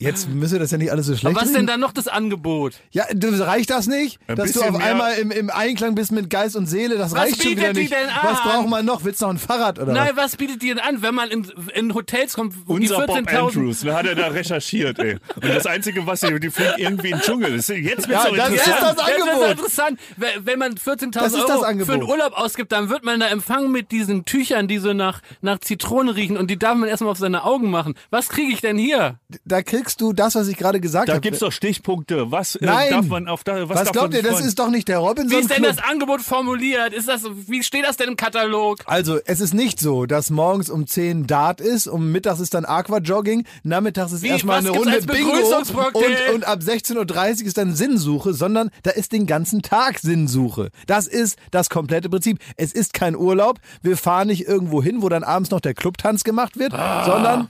[0.00, 1.58] Jetzt müsste das ja nicht alles so schlecht Aber was reden.
[1.60, 2.74] denn dann noch das Angebot?
[2.90, 4.18] Ja, du, reicht das nicht?
[4.26, 7.12] Ein dass du auf mehr- einmal im, im Einklang bist mit Geist und Seele, das
[7.12, 7.92] Was reicht schon bietet wieder die nicht.
[7.92, 9.04] denn Was braucht man noch?
[9.04, 11.44] Willst du noch ein Fahrrad oder Nein, was bietet die denn an, wenn man in,
[11.74, 13.36] in Hotels kommt, wo die Unser Bob 14.000...
[13.38, 15.18] Andrews, ne, hat er da recherchiert, ey.
[15.36, 17.56] Und das Einzige, was sie, die fliegen irgendwie in den Dschungel.
[17.56, 18.98] Das, jetzt wird's Ja, doch das ist interessant.
[18.98, 19.44] das Ja, Angebot.
[19.44, 20.00] ist interessant.
[20.16, 23.26] Wenn- man 14.000 Das ist das Euro für einen Urlaub ausgibt, dann wird man da
[23.28, 27.10] empfangen mit diesen Tüchern, die so nach, nach Zitrone riechen und die darf man erstmal
[27.12, 27.94] auf seine Augen machen.
[28.10, 29.18] Was kriege ich denn hier?
[29.44, 31.20] Da kriegst du das, was ich gerade gesagt Da habe.
[31.20, 32.30] gibt's doch Stichpunkte.
[32.30, 32.90] Was äh, Nein.
[32.90, 35.30] darf man auf da, was, was darf glaubt ihr, das ist doch nicht der Robinson
[35.30, 35.76] Wie ist denn Club.
[35.76, 36.92] das Angebot formuliert?
[36.92, 38.78] Ist das, wie steht das denn im Katalog?
[38.86, 42.64] Also, es ist nicht so, dass morgens um 10 Dart ist, um mittags ist dann
[42.64, 47.74] Aquajogging, nachmittags ist Wie, erstmal eine Runde Bingo und, und ab 16.30 Uhr ist dann
[47.74, 50.70] Sinnsuche, sondern da ist den ganzen Tag Sinnsuche.
[50.86, 52.38] Das ist das komplette Prinzip.
[52.56, 53.58] Es ist kein Urlaub.
[53.82, 57.04] Wir fahren nicht irgendwo hin, wo dann abends noch der Clubtanz gemacht wird, Ah.
[57.04, 57.48] sondern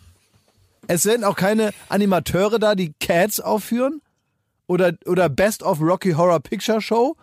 [0.88, 4.00] es sind auch keine Animateure da, die Cats aufführen
[4.66, 7.16] oder, oder Best of Rocky Horror Picture Show.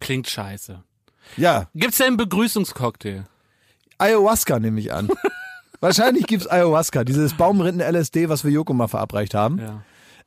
[0.00, 0.82] Klingt scheiße.
[1.36, 3.24] Ja, Gibt's denn einen Begrüßungscocktail?
[3.98, 5.08] Ayahuasca nehme ich an.
[5.80, 9.58] Wahrscheinlich gibt's Ayahuasca, dieses Baumrinden-LSD, was wir Joko mal verabreicht haben.
[9.58, 9.82] Ja.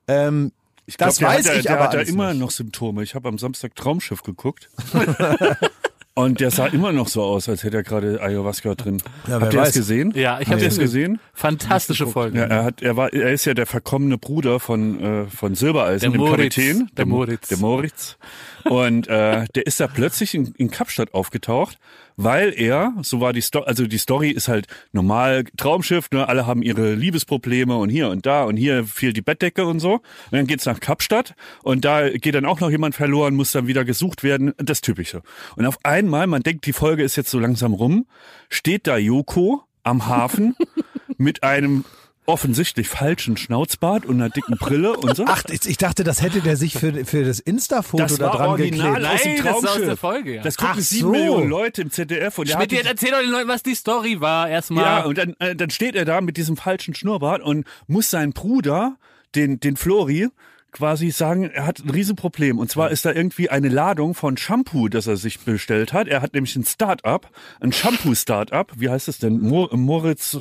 [0.07, 0.51] Ähm,
[0.85, 2.39] Ich glaub, das der weiß hat, ich der aber hat ja immer nicht.
[2.41, 3.03] noch Symptome.
[3.03, 4.69] Ich habe am Samstag Traumschiff geguckt.
[6.13, 9.01] Und der sah immer noch so aus, als hätte er gerade Ayahuasca drin.
[9.27, 10.11] Ja, Habt ihr das gesehen?
[10.13, 11.19] Ja, ich habe das gesehen?
[11.33, 12.39] Fantastische Folge.
[12.39, 15.55] Ja, er hat, er war, er ist ja der verkommene Bruder von von, äh, von
[15.55, 16.55] Silbereisen, Der dem Moritz.
[16.55, 17.47] Kapitän, Der Mo- Moritz.
[17.49, 18.17] der Moritz.
[18.65, 21.77] Und äh, der ist da plötzlich in, in Kapstadt aufgetaucht,
[22.23, 26.45] weil er, so war die Story, also die Story ist halt normal Traumschiff, ne, alle
[26.45, 29.93] haben ihre Liebesprobleme und hier und da und hier fehlt die Bettdecke und so.
[29.95, 33.67] Und dann geht's nach Kapstadt und da geht dann auch noch jemand verloren, muss dann
[33.67, 35.21] wieder gesucht werden, das Typische.
[35.55, 38.05] Und auf einmal, man denkt, die Folge ist jetzt so langsam rum,
[38.49, 40.55] steht da Yoko am Hafen
[41.17, 41.85] mit einem
[42.31, 45.25] offensichtlich falschen Schnauzbart und einer dicken Brille und so.
[45.27, 49.13] Ach, ich dachte, das hätte der sich für, für das Insta-Foto da dran original geklebt.
[49.13, 50.41] aus dem Nein, das ist aus der Folge, ja.
[50.41, 51.11] Das gucken Ach sieben so.
[51.11, 53.75] Millionen Leute im ZDF und der Schmidt, hat jetzt erzähl doch den Leuten, was die
[53.75, 54.83] Story war, erstmal.
[54.83, 58.31] Ja, und dann, äh, dann steht er da mit diesem falschen Schnurrbart und muss seinen
[58.31, 58.97] Bruder,
[59.35, 60.29] den, den Flori,
[60.71, 62.59] quasi sagen, er hat ein Riesenproblem.
[62.59, 66.07] Und zwar ist da irgendwie eine Ladung von Shampoo, das er sich bestellt hat.
[66.07, 67.29] Er hat nämlich ein Start-up,
[67.59, 68.73] ein Shampoo-Start-up.
[68.77, 69.39] Wie heißt es denn?
[69.41, 70.37] Mo Moritz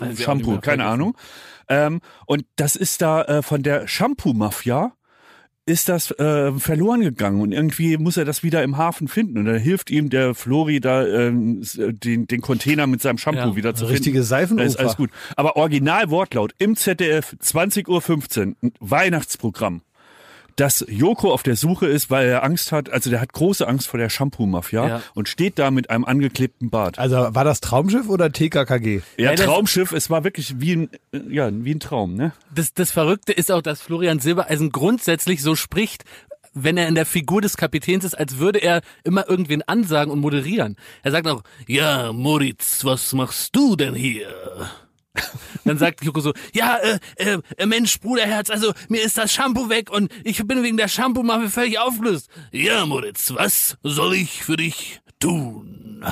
[0.00, 1.16] nicht Shampoo, keine Ahnung.
[1.68, 4.92] Ähm, und das ist da äh, von der Shampoo-Mafia
[5.68, 9.46] ist das äh, verloren gegangen und irgendwie muss er das wieder im Hafen finden und
[9.46, 13.56] dann hilft ihm der Flori da ähm, s- den, den Container mit seinem Shampoo Ja,
[13.56, 14.26] wieder zu richtige finden.
[14.26, 14.62] Seifenoper.
[14.62, 15.10] Da ist alles gut.
[15.34, 19.80] Aber original Wortlaut im ZDF 20.15 Uhr ein Weihnachtsprogramm.
[20.56, 23.88] Dass Joko auf der Suche ist, weil er Angst hat, also der hat große Angst
[23.88, 25.02] vor der Shampoo-Mafia Ja.
[25.14, 26.98] und steht da mit einem angeklebten Bart.
[26.98, 29.02] Also war das Traumschiff oder TKKG?
[29.18, 30.88] Ja, Ja, Traumschiff, es war wirklich wie ein,
[31.28, 32.32] ja, wie ein Traum, ne?
[32.54, 36.04] Das, das Verrückte ist auch, dass Florian Silbereisen grundsätzlich so spricht,
[36.54, 40.20] wenn er in der Figur des Kapitäns ist, als würde er immer irgendwen ansagen und
[40.20, 40.76] moderieren.
[41.02, 44.26] Er sagt auch, ja, Moritz, was machst du denn hier?
[45.64, 46.76] Dann sagt Joko so, ja,
[47.16, 50.88] äh, äh, Mensch, Bruderherz, also mir ist das Shampoo weg und ich bin wegen der
[50.88, 52.28] Shampoo-Mafia völlig aufgelöst.
[52.52, 56.04] Ja, Moritz, was soll ich für dich tun?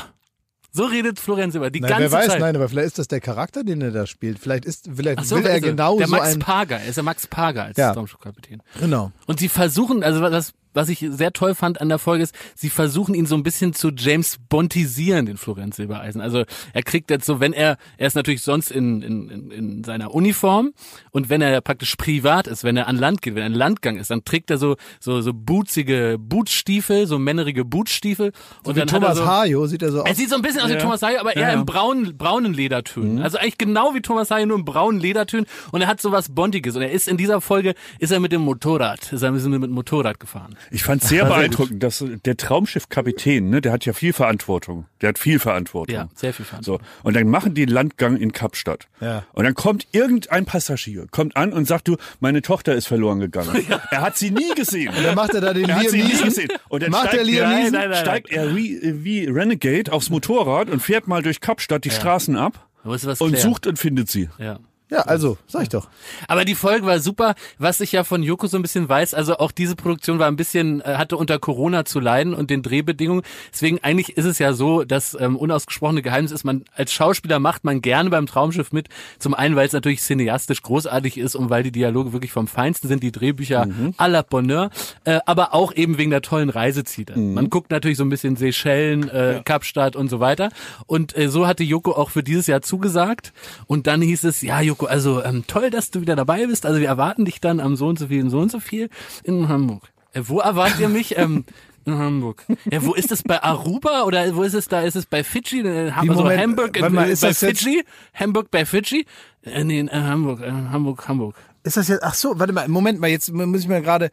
[0.76, 2.40] So redet Florian Silber die Nein, ganze wer weiß, Zeit.
[2.40, 4.40] nein, aber vielleicht ist das der Charakter, den er da spielt.
[4.40, 6.38] Vielleicht ist, vielleicht Ach so, will er also, genau der so Max ein.
[6.40, 7.92] Parger, er ist der Max Parger als Ja.
[7.94, 8.60] Traumschiffkapitän.
[8.80, 9.12] Genau.
[9.28, 12.68] Und sie versuchen, also was, was ich sehr toll fand an der Folge ist, sie
[12.70, 16.20] versuchen ihn so ein bisschen zu James Bondisieren, den Florian Silbereisen.
[16.20, 19.84] Also er kriegt jetzt so, wenn er, er ist natürlich sonst in, in, in, in
[19.84, 20.72] seiner Uniform
[21.12, 23.96] und wenn er praktisch privat ist, wenn er an Land geht, wenn er ein Landgang
[23.96, 28.32] ist, dann trägt er so, so, so bootsige Bootstiefel, so männerige Bootstiefel.
[28.64, 30.16] und Wie dann Thomas er so, Hajo sieht er so er aus.
[30.16, 30.80] sieht so ein bisschen aus wie Ja.
[30.80, 33.22] Thomas Hayo, aber eher Ja, im braunen, braunen Ledertönen.
[33.22, 35.46] Also eigentlich genau wie Thomas Hayo, nur im braunen Ledertönen.
[35.72, 36.74] Und er hat so was Bondiges.
[36.76, 39.50] Und er ist in dieser Folge, ist er mit dem Motorrad, ist er ein bisschen
[39.52, 40.56] mit dem Motorrad gefahren.
[40.70, 44.86] Ich fand sehr war sehr beeindruckend, dass der Traumschiffkapitän, ne, der hat ja viel Verantwortung.
[45.00, 45.94] Der hat viel Verantwortung.
[45.94, 46.86] Ja, sehr viel Verantwortung.
[46.86, 47.02] So.
[47.02, 48.88] Und dann machen die einen Landgang in Kapstadt.
[49.00, 49.24] Ja.
[49.32, 53.50] Und dann kommt irgendein Passagier, kommt an und sagt, du, meine Tochter ist verloren gegangen.
[53.90, 54.92] Er hat sie nie gesehen.
[55.02, 56.48] Dann macht er da den Er hat sie nie gesehen.
[56.68, 60.68] Und dann Macht steigt, der nein, nein, nein, steigt er wie, wie Renegade aufs Motorrad
[60.70, 64.28] und fährt mal durch Kapstadt die Straßen ab was und sucht und findet sie.
[64.38, 64.58] Ja.
[64.94, 65.88] Ja, also, sag ich doch.
[66.28, 67.34] Aber die Folge war super.
[67.58, 70.36] Was ich ja von Joko so ein bisschen weiß, also auch diese Produktion war ein
[70.36, 73.22] bisschen, äh, hatte unter Corona zu leiden und den Drehbedingungen.
[73.52, 77.64] Deswegen eigentlich ist es ja so, dass ähm, unausgesprochene Geheimnis ist, man als Schauspieler macht
[77.64, 78.88] man gerne beim Traumschiff mit.
[79.18, 82.86] Zum einen, weil es natürlich cineastisch großartig ist und weil die Dialoge wirklich vom Feinsten
[82.86, 83.66] sind, die Drehbücher
[83.98, 84.70] à la Bonheur,
[85.02, 87.16] äh, aber auch eben wegen der tollen Reiseziele.
[87.16, 90.50] Man guckt natürlich so ein bisschen Seychellen, äh, Kapstadt und so weiter.
[90.86, 93.32] Und äh, so hatte Joko auch für dieses Jahr zugesagt.
[93.66, 96.66] Und dann hieß es, ja Joko, also ähm, toll, dass du wieder dabei bist.
[96.66, 98.88] Also wir erwarten dich dann am so und so viel und so und so viel
[99.24, 99.82] in Hamburg.
[100.12, 101.16] Äh, wo erwartet ihr mich?
[101.18, 101.44] ähm,
[101.86, 102.46] in Hamburg.
[102.70, 104.80] Ja, wo ist es bei Aruba oder wo ist es da?
[104.82, 105.62] Ist es bei Fidschi?
[105.62, 107.84] Ham- also Moment, Hamburg in, mal, äh, ist bei Fidschi?
[108.14, 109.04] Hamburg bei Fidschi?
[109.42, 111.34] Äh, nee, in, äh, Hamburg, äh, Hamburg, Hamburg.
[111.62, 114.10] Ist das jetzt, ach so, warte mal, Moment mal, jetzt muss ich mir gerade,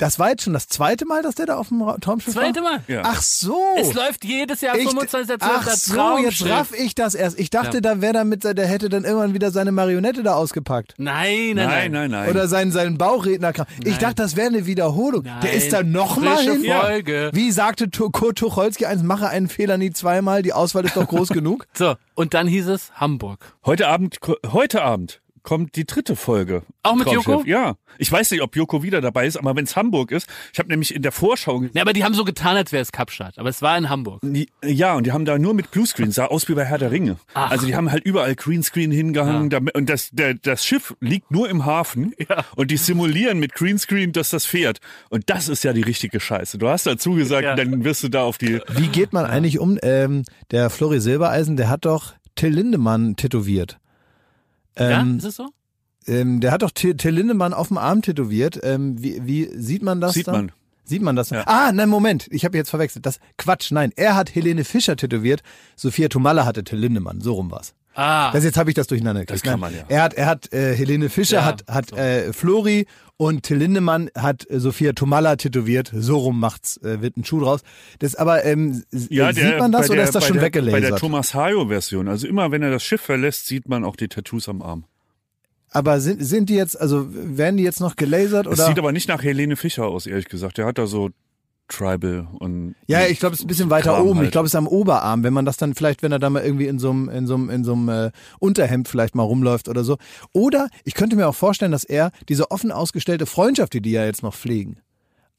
[0.00, 2.62] das war jetzt schon das zweite Mal, dass der da auf dem Ra- Traumschiff Zweite
[2.62, 2.72] war?
[2.72, 2.84] Mal.
[2.88, 3.02] Ja.
[3.04, 3.58] Ach so.
[3.76, 5.36] Es läuft jedes Jahr Ich- 25.12.
[5.40, 7.38] Ach so, jetzt raff ich das erst.
[7.38, 7.80] Ich dachte, Ja.
[7.80, 10.94] da wäre damit, der hätte dann irgendwann wieder seine Marionette da ausgepackt.
[10.98, 12.30] Nein, nein, Nein, nein, nein.
[12.30, 13.52] Oder seinen, seinen Bauchredner.
[13.84, 15.22] Ich dachte, das wäre eine Wiederholung.
[15.24, 15.40] Nein.
[15.42, 16.64] Der ist da nochmal hin.
[16.64, 17.30] Folge.
[17.34, 21.28] Wie sagte Kurt Tucholsky eins, mache einen Fehler nie zweimal, die Auswahl ist doch groß
[21.30, 21.66] genug.
[21.74, 23.54] So, und dann hieß es Hamburg.
[23.66, 24.18] Heute Abend,
[24.52, 26.62] heute Abend kommt die dritte Folge.
[26.82, 27.26] Auch mit Traumschiff.
[27.26, 27.44] Joko?
[27.46, 27.74] Ja.
[27.98, 30.68] Ich weiß nicht, ob Joko wieder dabei ist, aber wenn es Hamburg ist, ich habe
[30.68, 33.38] nämlich in der Vorschau Ne, aber die haben so getan, als wäre es Kapstadt.
[33.38, 34.20] Aber es war in Hamburg.
[34.22, 36.90] Die, ja, und die haben da nur mit Bluescreen, sah aus wie bei Herr der
[36.90, 37.16] Ringe.
[37.34, 37.50] Ach.
[37.50, 41.48] Also die haben halt überall Greenscreen hingehangen damit, und das, der, das Schiff liegt nur
[41.50, 42.14] im Hafen
[42.56, 44.78] und die simulieren mit Greenscreen, dass das fährt.
[45.08, 46.58] Und das ist ja die richtige Scheiße.
[46.58, 47.54] Du hast dazu gesagt, Ja.
[47.56, 48.60] dann wirst du da auf die...
[48.68, 49.78] Wie geht man eigentlich um?
[49.82, 50.22] Ähm,
[50.52, 53.78] der Flori Silbereisen, der hat doch Till Lindemann tätowiert.
[54.78, 55.48] Ja, Ähm, ist es so?
[56.06, 58.58] ähm, der hat doch Till, Till Lindemann auf dem Arm tätowiert.
[58.62, 60.32] Ähm, wie, wie sieht man das Sieht da?
[60.32, 60.52] man.
[60.90, 61.32] Sieht man das?
[61.32, 63.06] Ah, nein, Moment, ich habe jetzt verwechselt.
[63.06, 63.92] Das Quatsch, nein.
[63.96, 65.40] Er hat Helene Fischer tätowiert,
[65.76, 67.20] Sophia Tomalla hatte Till Lindemann.
[67.20, 67.74] So rum war's.
[67.94, 69.44] Ah, Das jetzt habe ich das durcheinander gekriegt.
[69.44, 69.82] Das kann man ja.
[69.88, 71.96] Er hat, er hat äh, Helene Fischer, Ja, hat, hat so.
[71.96, 75.92] äh, Flori und Till Lindemann hat äh, Sophia Tomalla tätowiert.
[75.94, 77.60] So rum macht's, äh, wird ein Schuh draus.
[78.00, 80.80] Das aber, ähm, Ja, der, sieht man das oder der, ist das schon der, Bei
[80.80, 80.96] der?
[80.96, 82.08] Thomas Hayo-Version.
[82.08, 84.84] Also immer, wenn er das Schiff verlässt, sieht man auch die Tattoos am Arm.
[85.70, 88.66] Aber sind, sind die jetzt, also werden die jetzt noch gelasert Es oder?
[88.66, 90.58] sieht aber nicht nach Helene Fischer aus, ehrlich gesagt.
[90.58, 91.10] Der hat da so
[91.68, 92.74] Tribal und.
[92.88, 94.18] Ja, ich glaube, es ist ein bisschen weiter Kram oben.
[94.18, 94.26] halt.
[94.26, 96.42] Ich glaube, es ist am Oberarm, wenn man das dann vielleicht, wenn er da mal
[96.42, 99.68] irgendwie in so einem in so einem in so einem äh, Unterhemd vielleicht mal rumläuft
[99.68, 99.96] oder so.
[100.32, 104.04] Oder ich könnte mir auch vorstellen, dass er diese offen ausgestellte Freundschaft, die die ja
[104.04, 104.80] jetzt noch pflegen.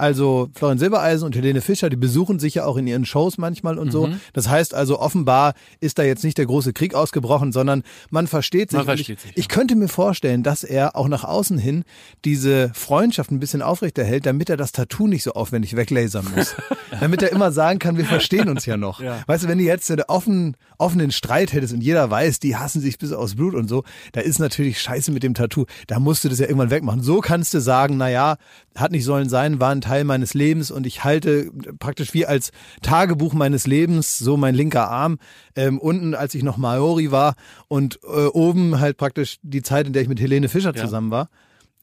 [0.01, 3.77] Also Florian Silbereisen und Helene Fischer, die besuchen sich ja auch in ihren Shows manchmal
[3.77, 4.09] und so.
[4.33, 8.71] Das heißt also offenbar ist da jetzt nicht der große Krieg ausgebrochen, sondern man versteht
[8.71, 8.77] sich.
[8.77, 9.37] Man versteht ich, sich, ja.
[9.37, 11.83] ich könnte mir vorstellen, dass er auch nach außen hin
[12.25, 16.55] diese Freundschaft ein bisschen aufrechterhält, damit er das Tattoo nicht so aufwendig weglasern muss.
[16.99, 19.01] damit er immer sagen kann, wir verstehen uns ja noch.
[19.11, 19.23] Ja.
[19.25, 22.81] Weißt du, wenn du jetzt einen offenen, offenen Streit hättest und jeder weiß, die hassen
[22.81, 25.65] sich bis aus Blut und so, da ist natürlich scheiße mit dem Tattoo.
[25.87, 27.01] Da musst du das ja irgendwann wegmachen.
[27.01, 28.37] So kannst du sagen, na ja,
[28.75, 32.51] hat nicht sollen sein, war ein Teil meines Lebens und ich halte praktisch wie als
[32.81, 35.17] Tagebuch meines Lebens so mein linker Arm
[35.55, 37.35] ähm, unten, als ich noch Maori war
[37.67, 40.83] und äh, oben halt praktisch die Zeit, in der ich mit Helene Fischer Ja.
[40.85, 41.29] zusammen war.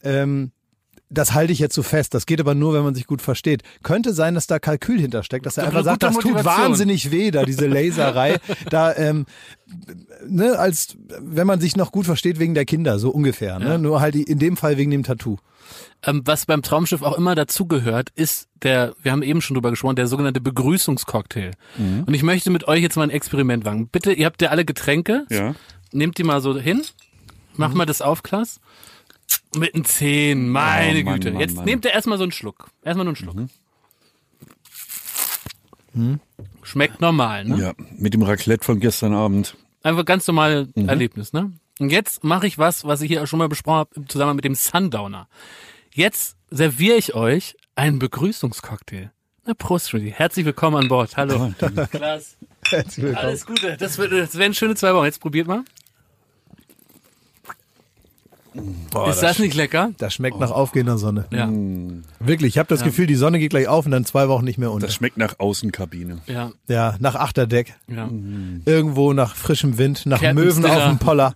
[0.03, 0.51] Ähm,
[1.09, 2.13] das halte ich jetzt so fest.
[2.13, 3.63] Das geht aber nur, wenn man sich gut versteht.
[3.81, 6.65] Könnte sein, dass da Kalkül hintersteckt, dass er einfach sagt, das gute tut Motivation.
[6.65, 8.37] wahnsinnig weh, da diese Laserei.
[8.69, 9.25] da, ähm,
[10.27, 13.57] ne, als wenn man sich noch gut versteht wegen der Kinder, so ungefähr.
[13.59, 13.65] Ne?
[13.65, 13.77] Ja.
[13.77, 15.37] Nur halt in dem Fall wegen dem Tattoo.
[16.05, 19.95] ähm, was beim Traumschiff auch immer dazugehört, ist der, wir haben eben schon drüber gesprochen,
[19.95, 21.51] der sogenannte Begrüßungscocktail.
[21.77, 22.03] Mhm.
[22.05, 23.87] Und ich möchte mit euch jetzt mal ein Experiment wagen.
[23.87, 25.25] Bitte, ihr habt ja alle Getränke.
[25.29, 25.55] Ja.
[25.91, 26.83] Nehmt die mal so hin.
[27.55, 28.59] Mach mal das auf, Klaas.
[29.55, 31.31] Mit einem 10, meine Oh, Mann, Güte.
[31.31, 31.65] Mann, Jetzt Mann.
[31.65, 32.69] nehmt ihr erstmal so einen Schluck.
[32.83, 33.35] Erstmal nur einen Schluck.
[36.63, 37.57] Schmeckt normal, ne?
[37.59, 39.55] Ja, mit dem Raclette von gestern Abend.
[39.83, 40.87] Einfach ganz normales Mhm.
[40.87, 41.51] Erlebnis, ne?
[41.79, 44.35] Und jetzt mache ich was, was ich hier auch schon mal besprochen habe, im Zusammenhang
[44.35, 45.27] mit dem Sundowner.
[45.93, 49.11] Jetzt serviere ich euch einen Begrüßungscocktail.
[49.45, 50.11] Na, Prost, Rudy.
[50.15, 51.15] Herzlich willkommen an Bord.
[51.17, 51.51] Hallo.
[51.91, 52.37] Klaas.
[52.69, 53.25] Herzlich willkommen.
[53.25, 53.77] Alles Gute.
[53.77, 55.05] Das, wird, das werden schöne zwei Wochen.
[55.05, 55.63] Jetzt probiert mal.
[58.91, 59.91] Boah, Ist das nicht lecker?
[59.97, 61.25] Das schmeckt nach aufgehender Sonne.
[61.31, 61.49] Ja.
[62.19, 64.57] Wirklich, ich habe das Gefühl, die Sonne geht gleich auf und dann zwei Wochen nicht
[64.57, 64.87] mehr unter.
[64.87, 66.19] Das schmeckt nach Außenkabine.
[66.27, 66.51] Ja.
[66.67, 67.75] Ja, nach Achterdeck.
[67.87, 68.09] ja.
[68.65, 71.35] Irgendwo nach frischem Wind, nach Captain's Möwen auf dem Poller.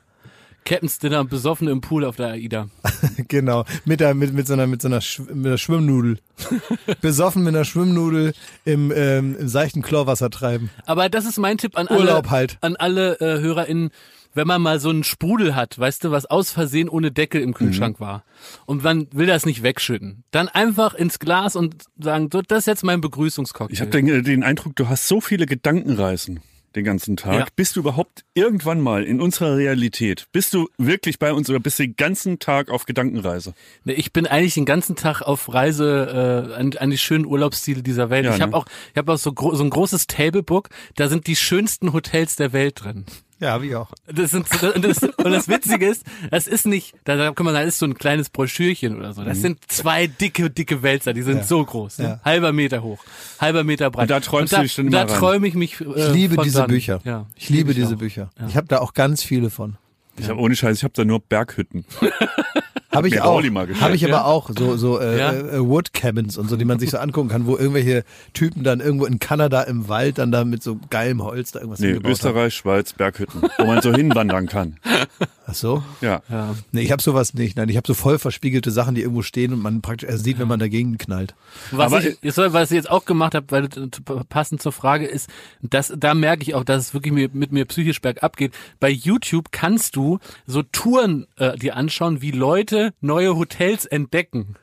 [0.66, 2.70] Captain's Dinner, besoffen im Pool auf der AIDA.
[3.28, 3.66] genau.
[3.86, 5.02] Mit, der, mit, mit so einer, mit so einer,
[5.34, 6.20] mit einer Schwimmnudel.
[7.02, 8.34] Besoffen mit einer Schwimmnudel
[8.66, 10.70] im, ähm, im seichten Chlorwasser treiben.
[10.86, 12.58] Aber das ist mein Tipp an alle, Urlaub halt.
[12.62, 13.90] an alle äh, HörerInnen,
[14.34, 17.54] wenn man mal so einen Sprudel hat, weißt du, was aus Versehen ohne Deckel im
[17.54, 18.04] Kühlschrank Mhm.
[18.04, 18.24] war
[18.66, 22.66] und man will das nicht wegschütten, dann einfach ins Glas und sagen, so, das ist
[22.68, 23.74] jetzt mein Begrüßungscocktail.
[23.74, 26.42] Ich habe den, den Eindruck, du hast so viele Gedankenreisen
[26.76, 27.34] den ganzen Tag.
[27.36, 27.46] Ja.
[27.56, 30.26] Bist du überhaupt irgendwann mal in unserer Realität?
[30.32, 33.54] Bist du wirklich bei uns oder bist du den ganzen Tag auf Gedankenreise?
[33.84, 37.84] Nee, Ich bin eigentlich den ganzen Tag auf Reise äh, an, an die schönen Urlaubsziele
[37.84, 38.26] dieser Welt.
[38.26, 38.58] Ja, ich habe ne?
[38.58, 42.54] auch, ich habe auch so, so ein großes Tablebook, da sind die schönsten Hotels der
[42.54, 43.06] Welt drin.
[43.44, 43.92] Ja, wie auch.
[44.08, 47.54] Das sind, und, das, und das Witzige ist, das ist nicht, da, da kann man
[47.54, 49.24] sagen, das ist so ein kleines Broschürchen oder so.
[49.24, 51.44] Das sind zwei dicke, dicke Wälzer, die sind Ja.
[51.44, 52.06] so groß, ne?
[52.06, 52.20] Ja.
[52.24, 53.04] halber Meter hoch,
[53.40, 54.04] halber Meter breit.
[54.04, 55.08] Und da träumst du dich Da immer rein.
[55.08, 55.82] träume ich mich.
[55.82, 56.68] Äh, Ich liebe von diese dann.
[56.70, 57.02] Bücher.
[57.04, 58.00] Ja, Ich liebe ich diese auch.
[58.00, 58.30] Bücher.
[58.40, 58.48] Ja.
[58.48, 59.76] Ich habe da auch ganz viele von.
[60.18, 61.86] Ich habe ohne Scheiß, ich habe da nur Berghütten.
[62.94, 63.42] Habe ich auch.
[63.82, 64.24] Habe ich aber ja.
[64.26, 65.32] auch so so äh, Ja.
[65.34, 68.04] äh, Wood Cabins und so, die man sich so angucken kann, wo irgendwelche
[68.34, 71.80] Typen dann irgendwo in Kanada im Wald dann da mit so geilem Holz da irgendwas
[71.80, 74.78] Nee, Österreich, Schweiz, Berghütten, wo man so hinwandern kann.
[75.46, 75.84] Ach so.
[76.00, 76.22] Ja.
[76.30, 76.56] Ja.
[76.72, 77.58] Nee, ich habe sowas nicht.
[77.58, 80.40] Nein, ich habe so voll verspiegelte Sachen, die irgendwo stehen und man praktisch erst sieht,
[80.40, 81.36] wenn man dagegen knallt.
[81.72, 85.06] Was, Aber- ich, jetzt, was ich jetzt auch gemacht habe, weil äh, passend zur Frage
[85.06, 85.30] ist,
[85.62, 88.54] dass, da merke ich auch, dass es wirklich mir, mit mir psychisch bergab geht.
[88.80, 94.58] Bei YouTube kannst du so Touren äh, dir anschauen, wie Leute neue Hotels entdecken.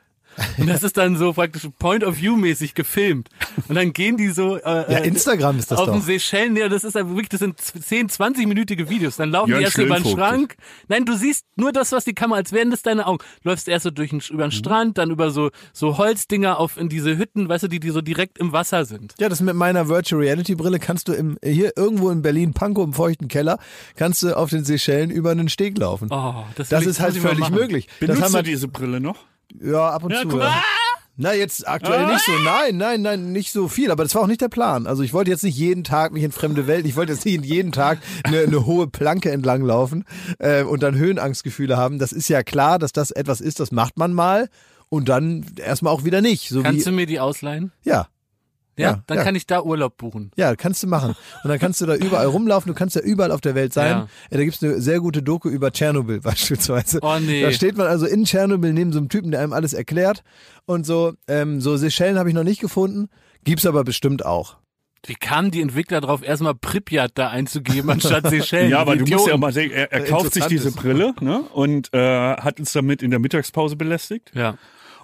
[0.59, 3.29] Und das ist dann so praktisch Point-of-View-mäßig gefilmt.
[3.69, 6.03] Und dann gehen die so äh, Ja, äh, Instagram ist das auf den doch.
[6.05, 9.17] Seychellen, ja, das ist einfach wirklich, das sind 10, 20-minütige Videos.
[9.17, 10.05] Dann laufen Jörn die erst über den.
[10.11, 10.57] Schrank.
[10.89, 13.19] Nein, du siehst nur das, was die Kamera, als wären das deine Augen.
[13.45, 14.51] Läufst erst so durch den, über Mhm.
[14.51, 17.91] den Strand, dann über so, so Holzdinger auf in diese Hütten, weißt du, die, die
[17.91, 19.15] so direkt im Wasser sind.
[19.19, 22.85] Ja, das mit meiner Virtual Reality Brille kannst du im, hier irgendwo in Berlin, Pankow
[22.85, 23.59] im feuchten Keller,
[23.97, 26.09] kannst du auf den Seychellen über einen Steg laufen.
[26.11, 27.55] Oh, das, das ist halt völlig machen.
[27.55, 27.87] möglich.
[27.87, 29.17] Das Benutzt haben du wir, diese Brille noch?
[29.63, 30.29] Ja, ab und Ja, zu.
[30.29, 30.41] mal.
[30.45, 30.63] Ja.
[31.23, 32.33] Na, jetzt aktuell nicht so.
[32.45, 33.91] Nein, nein, nein, nicht so viel.
[33.91, 34.87] Aber das war auch nicht der Plan.
[34.87, 37.45] Also ich wollte jetzt nicht jeden Tag mich in fremde Welten, ich wollte jetzt nicht
[37.45, 40.05] jeden Tag eine, eine hohe Planke entlang laufen
[40.39, 41.99] äh, und dann Höhenangstgefühle haben.
[41.99, 44.49] Das ist ja klar, dass das etwas ist, das macht man mal.
[44.89, 46.49] und dann erstmal auch wieder nicht.
[46.49, 47.71] So Kannst wie, du mir die ausleihen?
[47.85, 48.09] ja,
[48.77, 49.25] Ja, Ja, dann ja.
[49.25, 50.31] kann ich da Urlaub buchen.
[50.37, 51.15] Ja, kannst du machen.
[51.43, 53.91] Und dann kannst du da überall rumlaufen, du kannst ja überall auf der Welt sein.
[53.91, 53.99] Ja.
[54.31, 54.39] Ja.
[54.39, 57.01] da gibt's eine sehr gute Doku über Tschernobyl beispielsweise.
[57.03, 57.43] Oh, nee.
[57.43, 60.23] Da steht man also in Tschernobyl neben so einem Typen, der einem alles erklärt.
[60.67, 63.09] Und so, ähm, so Seychellen habe ich noch nicht gefunden,
[63.45, 64.57] gibt's aber bestimmt auch.
[65.07, 68.71] Wie kamen die Entwickler drauf, erstmal Pripyat da einzugeben, anstatt Seychellen?
[68.71, 70.73] Ja, aber du musst ja mal sehen, er, er kauft sich diese.
[70.73, 74.31] Brille ne, und äh, hat uns damit in der Mittagspause belästigt.
[74.35, 74.59] Ja.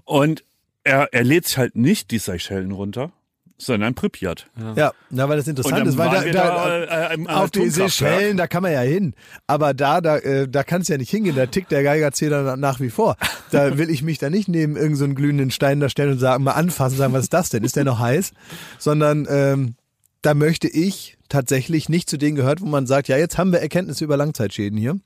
[0.05, 0.45] Und
[0.85, 3.11] er, er lädt sich halt nicht die Seychellen runter,
[3.59, 4.49] sondern Pripyat.
[4.77, 7.91] Ja, na, weil das interessant ist, weil da, da, da, äh, im auf die Atomkraftwerk.
[7.91, 9.15] Seychellen, da kann man ja hin.
[9.47, 11.37] Aber da, da, äh, da kannst ja nicht hingehen.
[11.37, 13.17] Da tickt der Geigerzähler na- nach wie vor.
[13.51, 16.19] Da will ich mich da nicht neben irgendeinen so einen glühenden Stein da stellen und
[16.19, 17.65] sagen, mal anfassen, sagen, was ist das denn?
[17.65, 18.33] Ist der noch heiß?
[18.79, 19.75] Sondern ähm,
[20.23, 23.61] da möchte ich tatsächlich nicht zu denen gehört, wo man sagt, ja, jetzt haben wir
[23.61, 24.97] Erkenntnisse über Langzeitschäden hier.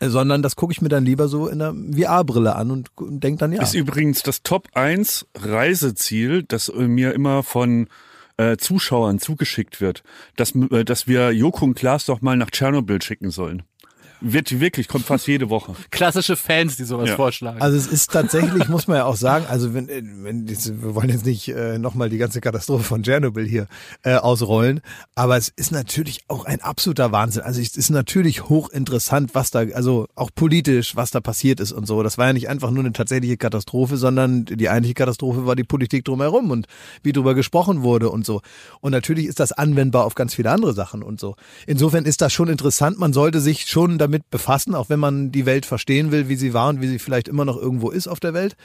[0.00, 3.38] Sondern das gucke ich mir dann lieber so in der VR-Brille an und, und denke
[3.38, 3.62] dann, ja.
[3.62, 7.88] Ist übrigens das Top 1 Reiseziel, das äh, mir immer von
[8.36, 10.02] äh, Zuschauern zugeschickt wird,
[10.36, 13.62] dass, äh, dass wir Joko und Klaas doch mal nach Tschernobyl schicken sollen.
[14.20, 15.74] Wird wirklich, kommt fast jede Woche.
[15.90, 17.16] Klassische Fans, die sowas Ja.
[17.16, 17.60] vorschlagen.
[17.60, 19.88] Also es ist tatsächlich, muss man ja auch sagen, also wenn,
[20.24, 23.66] wenn jetzt, wir wollen jetzt nicht äh, nochmal die ganze Katastrophe von Tschernobyl hier
[24.02, 24.80] äh, ausrollen,
[25.14, 27.42] aber es ist natürlich auch ein absoluter Wahnsinn.
[27.42, 31.86] Also es ist natürlich hochinteressant, was da, also auch politisch, was da passiert ist und
[31.86, 32.02] so.
[32.02, 35.64] Das war ja nicht einfach nur eine tatsächliche Katastrophe, sondern die eigentliche Katastrophe war die
[35.64, 36.66] Politik drumherum und
[37.02, 38.40] wie drüber gesprochen wurde und so.
[38.80, 41.36] Und natürlich ist das anwendbar auf ganz viele andere Sachen und so.
[41.66, 42.98] Insofern ist das schon interessant.
[42.98, 46.54] Man sollte sich schon damit befassen, auch wenn man die Welt verstehen will, wie sie
[46.54, 48.56] war und wie sie vielleicht immer noch irgendwo ist auf der Welt.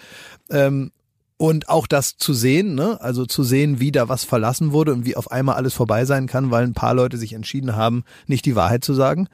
[0.50, 0.92] Ähm,
[1.38, 3.00] und auch das zu sehen, ne?
[3.00, 6.28] also zu sehen, wie da was verlassen wurde und wie auf einmal alles vorbei sein
[6.28, 9.30] kann, weil ein paar Leute sich entschieden haben, nicht die Wahrheit zu sagen,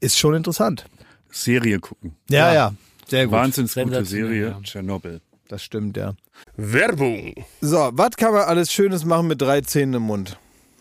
[0.00, 0.86] ist schon interessant.
[1.30, 2.16] Serie gucken.
[2.28, 2.74] Ja, ja,
[3.06, 3.32] sehr gut.
[3.32, 4.60] Wahnsinnsgute Sensationell, Serie, ja.
[4.62, 5.20] Tschernobyl.
[5.48, 6.14] Das stimmt, ja.
[6.56, 7.34] Werbung.
[7.60, 10.38] So, was kann man alles Schönes machen mit drei Zähnen im Mund?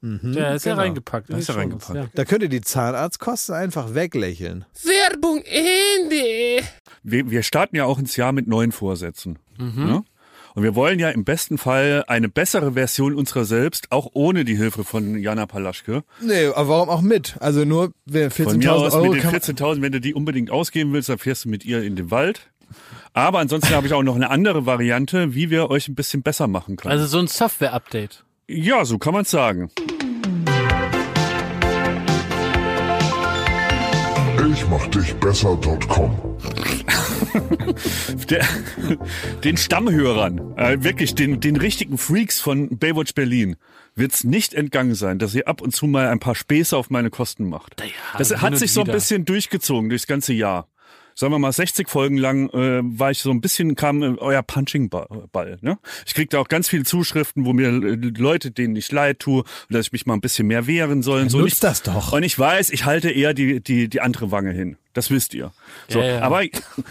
[0.00, 0.82] Der ist ja genau.
[0.82, 1.28] reingepackt.
[1.28, 2.10] in Da ist er reingepackt.
[2.14, 4.64] Da könnt ihr die Zahnarztkosten einfach weglächeln.
[4.84, 6.64] Werbung Ende.
[7.02, 9.38] Wir, wir starten ja auch ins Jahr mit neuen Vorsätzen.
[9.58, 10.04] Ne?
[10.54, 14.56] Und wir wollen ja im besten Fall eine bessere Version unserer selbst, auch ohne die
[14.56, 16.02] Hilfe von Jana Palaschke.
[16.20, 17.36] Nee, aber warum auch mit?
[17.40, 20.00] Also nur wer Von mir 14.000 aus Euro mit den kann man, 14.000, wenn du
[20.00, 22.50] die unbedingt ausgeben willst, dann fährst du mit ihr in den Wald.
[23.12, 26.48] Aber ansonsten habe ich auch noch eine andere Variante, wie wir euch ein bisschen besser
[26.48, 26.92] machen können.
[26.92, 28.24] Also so ein Software-Update.
[28.48, 29.70] Ja, so kann man sagen.
[34.50, 36.18] Ich mach dich besser.com.
[38.30, 38.46] Der,
[39.44, 43.56] den Stammhörern, äh, wirklich den, den richtigen Freaks von Baywatch Berlin,
[43.94, 47.10] wird's nicht entgangen sein, dass ihr ab und zu mal ein paar Späße auf meine
[47.10, 47.80] Kosten macht.
[47.80, 47.86] Ja,
[48.16, 48.94] das hin hat sich so ein wieder.
[48.94, 50.68] bisschen durchgezogen durchs ganze Jahr.
[51.18, 54.40] Sagen wir mal, 60 Folgen lang äh, war ich so ein bisschen, kam äh, euer
[54.40, 55.58] Punching-Ball.
[55.62, 55.76] Ne?
[56.06, 59.42] Ich krieg da auch ganz viele Zuschriften, wo mir äh, Leute, denen ich leid tue,
[59.68, 61.22] dass ich mich mal ein bisschen mehr wehren soll.
[61.22, 61.40] und so.
[61.40, 62.12] Nutzt ich, das doch.
[62.12, 64.76] Und ich weiß, ich halte eher die, die, die andere Wange hin.
[64.94, 65.52] Das wisst ihr.
[65.88, 66.20] So, Ja, ja.
[66.22, 66.42] aber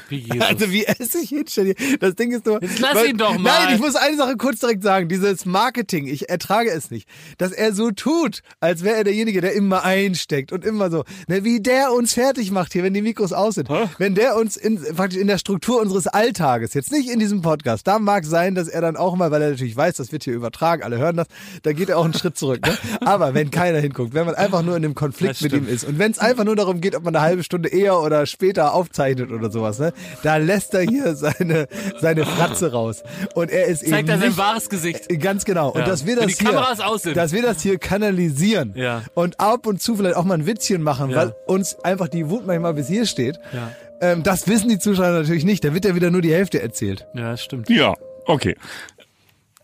[0.10, 0.28] Wie.
[0.40, 1.78] Also wie er sich hinstellt.
[2.00, 2.62] Das Ding ist nur.
[2.62, 3.66] Jetzt lass weil- ihn doch mal.
[3.66, 5.10] Nein, ich muss eine Sache kurz direkt sagen.
[5.10, 7.08] Dieses Marketing, ich ertrage es nicht.
[7.38, 11.04] Dass er so tut, als wäre er derjenige, der immer einsteckt und immer so.
[11.28, 13.70] Ne, wie der uns fertig macht hier, wenn die Mikros aus sind.
[13.70, 13.90] Hä?
[13.98, 17.88] Wenn der uns in, praktisch in der Struktur unseres Alltages, jetzt nicht in diesem Podcast,
[17.88, 20.34] da mag sein, dass er dann auch mal, weil er natürlich weiß, das wird hier
[20.34, 21.28] übertragen, alle hören das,
[21.64, 22.66] da geht er auch einen Schritt zurück.
[22.66, 22.78] Ne?
[23.02, 26.00] Aber wenn keiner hinguckt, wenn man einfach nur in einem Konflikt mit ihm ist und
[26.00, 29.32] wenn es einfach nur darum geht, ob man eine halbe Stunde eher oder später aufzeichnet
[29.32, 29.94] oder sowas, ne,
[30.24, 31.68] da lässt er hier seine,
[32.00, 33.04] seine Fratze raus.
[33.36, 35.08] Und er ist Zeigt eben er sein wahres Gesicht.
[35.20, 35.70] Ganz genau.
[35.72, 35.86] Und Ja.
[35.88, 39.04] dass wir das die hier, dass wir das hier kanalisieren Ja.
[39.14, 41.18] und ab und zu vielleicht auch mal ein Witzchen machen, Ja.
[41.18, 43.40] weil uns einfach die Wut manchmal bis hier steht.
[43.54, 43.72] Ja.
[44.00, 45.64] Ähm, das wissen die Zuschauer natürlich nicht.
[45.64, 47.08] Da wird ja wieder nur die Hälfte erzählt.
[47.16, 47.70] Ja, das stimmt.
[47.70, 47.94] Ja,
[48.26, 48.56] okay.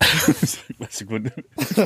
[0.90, 1.32] Sekunde.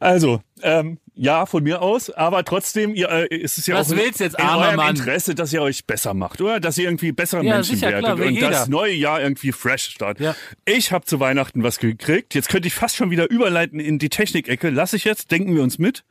[0.00, 3.92] Also, ähm, ja, von mir aus, aber trotzdem, ihr, äh, ist es ja Was auch
[3.92, 4.96] in, willst du jetzt, in eurem Mann?
[4.96, 6.60] Interesse, dass ihr euch besser macht, oder?
[6.60, 8.50] Dass ihr irgendwie bessere Ja, Menschen sicher, werdet klar, und jeder.
[8.50, 10.24] das neue Jahr irgendwie fresh startet.
[10.24, 10.36] Ja.
[10.64, 12.34] Ich habe zu Weihnachten was gekriegt.
[12.34, 14.70] Jetzt könnte ich fast schon wieder überleiten in die Technikecke.
[14.70, 16.04] Lass ich jetzt, denken wir uns mit.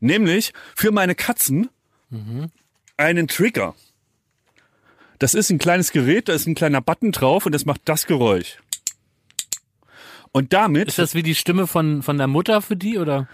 [0.00, 1.68] Nämlich für meine Katzen
[2.10, 2.50] Mhm.
[2.96, 3.74] einen Trigger.
[5.18, 8.06] Das ist ein kleines Gerät, da ist ein kleiner Button drauf und das macht das
[8.06, 8.58] Geräusch.
[10.32, 13.28] Und damit Ist das wie die Stimme von, von der Mutter für die oder?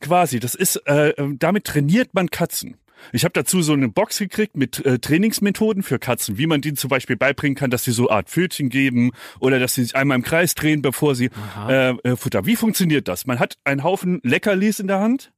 [0.00, 2.76] quasi, das ist, äh, damit trainiert man Katzen.
[3.12, 6.76] Ich habe dazu so eine Box gekriegt mit äh, Trainingsmethoden für Katzen, wie man denen
[6.76, 10.16] zum Beispiel beibringen kann, dass sie so Art Pfötchen geben oder dass sie sich einmal
[10.16, 11.30] im Kreis drehen, bevor sie
[11.68, 12.46] äh, äh, Futter.
[12.46, 13.26] Wie funktioniert das?
[13.26, 15.32] Man hat einen Haufen Leckerlis in der Hand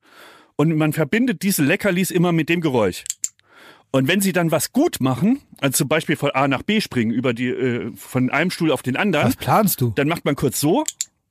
[0.57, 3.05] und man verbindet diese Leckerlis immer mit dem Geräusch.
[3.91, 7.11] Und wenn sie dann was gut machen, also zum Beispiel von A nach B springen,
[7.11, 9.93] über die, äh, von einem Stuhl auf den anderen, Was planst du?
[9.97, 10.85] dann macht man kurz so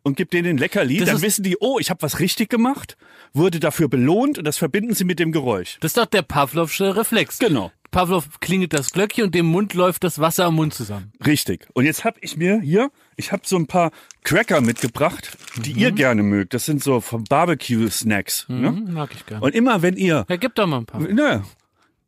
[0.03, 0.97] und gibt denen den Leckerli.
[0.97, 2.97] Das dann wissen die, oh, ich habe was richtig gemacht,
[3.33, 5.77] wurde dafür belohnt und das verbinden sie mit dem Geräusch.
[5.81, 7.37] Das ist doch der Pavlovsche Reflex.
[7.39, 7.71] Genau.
[7.89, 11.13] Pavlov klingelt das Glöckchen und dem Mund läuft das Wasser am Mund zusammen.
[11.25, 11.67] Richtig.
[11.73, 13.91] Und jetzt habe ich mir hier, ich habe so ein paar
[14.25, 16.53] Cracker mitgebracht, die ihr gerne mögt.
[16.53, 18.45] Das sind so vom Barbecue-Snacks.
[18.49, 18.67] Ne?
[18.67, 19.43] Hm, mag ich gerne.
[19.43, 20.99] Und immer wenn ihr, Ja, gib doch mal ein paar.
[21.01, 21.43] ne,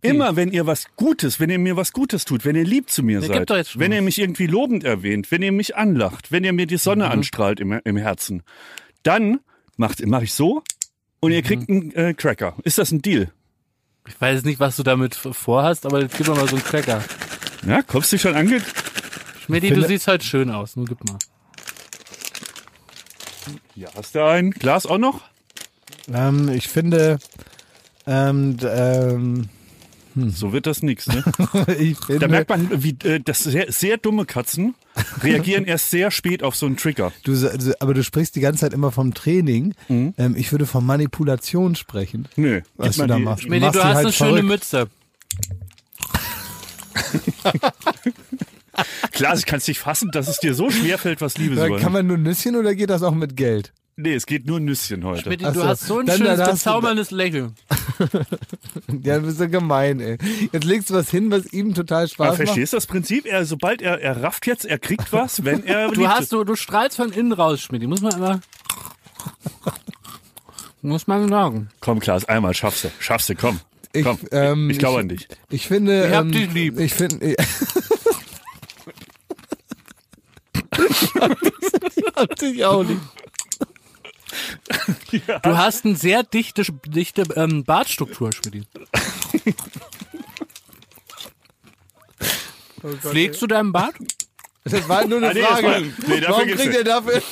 [0.02, 3.04] immer wenn ihr was Gutes, wenn ihr mir was Gutes tut, wenn ihr lieb zu
[3.04, 6.68] mir seid, wenn ihr mich irgendwie lobend erwähnt, wenn ihr mich anlacht, wenn ihr mir
[6.68, 7.12] die Sonne Mhm.
[7.12, 8.44] anstrahlt im, im Herzen,
[9.04, 9.40] dann
[9.78, 10.64] mache ich so
[11.20, 11.36] und Mhm.
[11.36, 12.56] ihr kriegt einen äh, Cracker.
[12.64, 13.32] Ist das ein Deal?
[14.08, 17.04] Ich weiß nicht, was du damit vorhast, aber jetzt gib doch mal so einen Cracker.
[17.68, 18.62] Ja, kommst du schon ange...
[19.46, 20.76] Schmidti, du siehst halt schön aus.
[20.76, 21.18] Nun gib mal.
[23.76, 25.22] Ja, hast du ein Glas auch noch?
[26.14, 27.20] Ähm, ich finde,
[28.08, 28.68] ähm, d-
[30.18, 31.24] ähm, So wird das nix, ne?
[32.20, 34.76] Da merkt man, wie äh, das sehr, sehr dumme Katzen
[35.24, 37.12] reagieren erst sehr spät auf so einen Trigger.
[37.24, 37.34] du,
[37.80, 39.74] aber du sprichst die ganze Zeit immer vom Training.
[39.88, 40.14] Mhm.
[40.18, 42.28] Ähm, ich würde von Manipulation sprechen.
[42.36, 43.48] Nö, Was du da die- machst.
[43.50, 44.48] Machst du die hast halt eine schöne verrückt.
[44.48, 44.88] Mütze.
[49.12, 51.80] Klar, ich kann es nicht fassen, dass es dir so schwer fällt, was Liebe soll.
[51.80, 53.74] Kann man nur Nüsschen oder geht das auch mit Geld?
[54.02, 55.30] Nee, es geht nur Nüsschen heute.
[55.44, 55.66] Ach du so.
[55.68, 57.54] hast so ein Dann- schönes, dann du- bezauberndes Lächeln.
[59.04, 60.18] Ja, du bist ja gemein, ey.
[60.54, 62.38] Jetzt legst du was hin, was ihm total Aber Spaß macht.
[62.38, 63.26] verstehst du das Prinzip?
[63.26, 66.56] Er, sobald er, er rafft jetzt, er kriegt was, wenn er Du hast, du, du
[66.56, 67.88] strahlst von innen raus, Schmidti.
[67.88, 68.40] Muss man immer,
[70.82, 71.70] muss man sagen.
[71.82, 72.92] Komm, Klaas, einmal schaffst du.
[73.00, 73.60] Schaffst du, komm.
[73.92, 74.18] Ich, komm.
[74.32, 75.28] ähm, ich glaube ich- an dich.
[75.50, 76.80] Ich finde, Ich hab ähm, dich lieb.
[76.80, 77.36] Ich finde,
[81.98, 83.00] ich hab dich auch lieb.
[85.44, 88.64] Du hast eine sehr dichte, dichte ähm, Bartstruktur, Schmidti.
[93.02, 93.96] Pflegst du deinen Bart?
[94.64, 95.68] Das war nur eine Ah, nee, Frage.
[95.68, 97.22] war- nee, dafür Warum kriegt er dafür?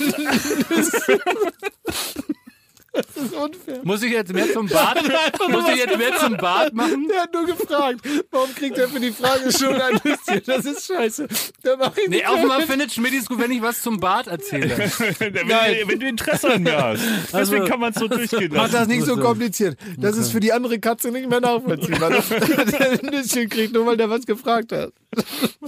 [2.97, 3.79] Das ist unfair.
[3.83, 4.97] Muss ich jetzt mehr zum Bart?
[5.49, 7.07] Muss ich jetzt mehr zum Bart machen?
[7.07, 10.41] Der hat nur gefragt, warum kriegt er für die Frage schon ein bisschen?
[10.45, 11.27] Das ist scheiße.
[11.63, 12.67] Da mach ich Nee, offenbar mehr.
[12.67, 14.77] findet Schmidis gut, wenn ich was zum Bart erzähle.
[15.19, 15.47] wenn, du,
[15.87, 17.03] wenn du Interesse an mir hast.
[17.33, 18.73] Deswegen kann man es so durchgehen Mach lassen.
[18.73, 19.77] das nicht so kompliziert.
[19.97, 22.09] Das ist für die andere Katze nicht mehr nachvollziehbar.
[22.09, 24.91] dass der ein bisschen kriegt, nur weil der was gefragt hat.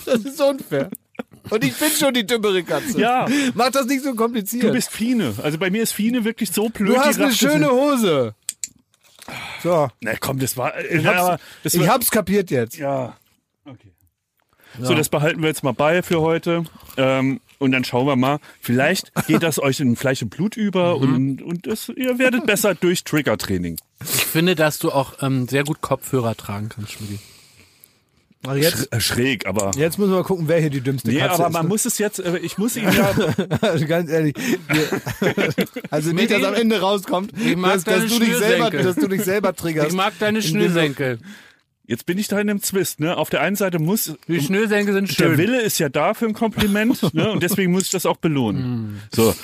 [0.05, 0.89] Das ist unfair.
[1.49, 2.99] Und ich bin schon die dümmere Katze.
[2.99, 3.27] Ja.
[3.55, 4.63] Mach das nicht so kompliziert.
[4.63, 5.33] Du bist Fine.
[5.41, 6.95] Also bei mir ist Fine wirklich so blöd.
[6.95, 8.35] Du hast eine schöne sind- Hose.
[9.63, 10.73] So, Na komm, das war.
[10.83, 12.77] ich hab's, das ich war, hab's kapiert jetzt.
[12.77, 13.17] Ja.
[13.65, 13.91] Okay.
[14.79, 16.63] So, das behalten wir jetzt mal bei für heute.
[16.97, 18.39] Ähm, und dann schauen wir mal.
[18.61, 21.13] Vielleicht geht das euch in Fleisch und Blut über Mhm.
[21.15, 23.77] und, und das, ihr werdet besser durch Trigger-Training.
[24.03, 27.19] Ich finde, dass du auch ähm, sehr gut Kopfhörer tragen kannst, Schmidi.
[28.47, 29.71] Ach, jetzt, Sch- äh, Schräg, aber.
[29.75, 31.53] jetzt müssen wir mal gucken, wer hier die dümmste Nee, Katze aber ist.
[31.53, 33.13] man muss es jetzt, äh, ich muss ihn ja,
[33.61, 34.33] Also ganz ehrlich,
[34.69, 34.87] wir,
[35.89, 38.83] also nicht, dass am Ende rauskommt, Ich mag dass, dass, deine du dich selber, Schnürsenkel.
[38.83, 39.89] dass du dich selber triggerst.
[39.89, 41.19] Ich mag deine Schnürsenkel.
[41.85, 43.17] jetzt bin ich da in einem Zwist, ne?
[43.17, 45.37] Auf der einen Seite muss, Die Schnürsenkel sind der schön.
[45.37, 47.31] Wille ist ja da für ein Kompliment, ne?
[47.31, 49.01] Und deswegen muss ich das auch belohnen.
[49.13, 49.35] So.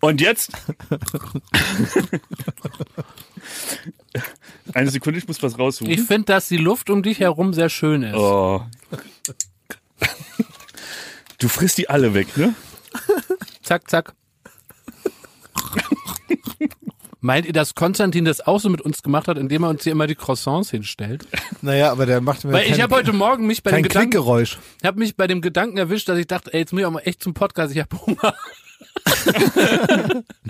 [0.00, 0.52] Und jetzt.
[4.72, 5.92] Eine Sekunde, ich muss was raussuchen.
[5.92, 8.14] Ich finde, dass die Luft um dich herum sehr schön ist.
[8.14, 8.62] Oh.
[11.38, 12.54] Du frisst die alle weg, ne?
[13.62, 14.14] Zack, zack.
[17.22, 19.92] Meint ihr, dass Konstantin das auch so mit uns gemacht hat, indem er uns hier
[19.92, 21.26] immer die Croissants hinstellt?
[21.60, 24.16] Naja, aber der macht mir Weil ich kein, habe heute Morgen mich bei dem Gedanken,
[24.16, 26.90] ich habe mich bei dem Gedanken erwischt, dass ich dachte, ey, jetzt muss ich auch
[26.90, 28.34] mal echt zum Podcast, ich habe Hunger.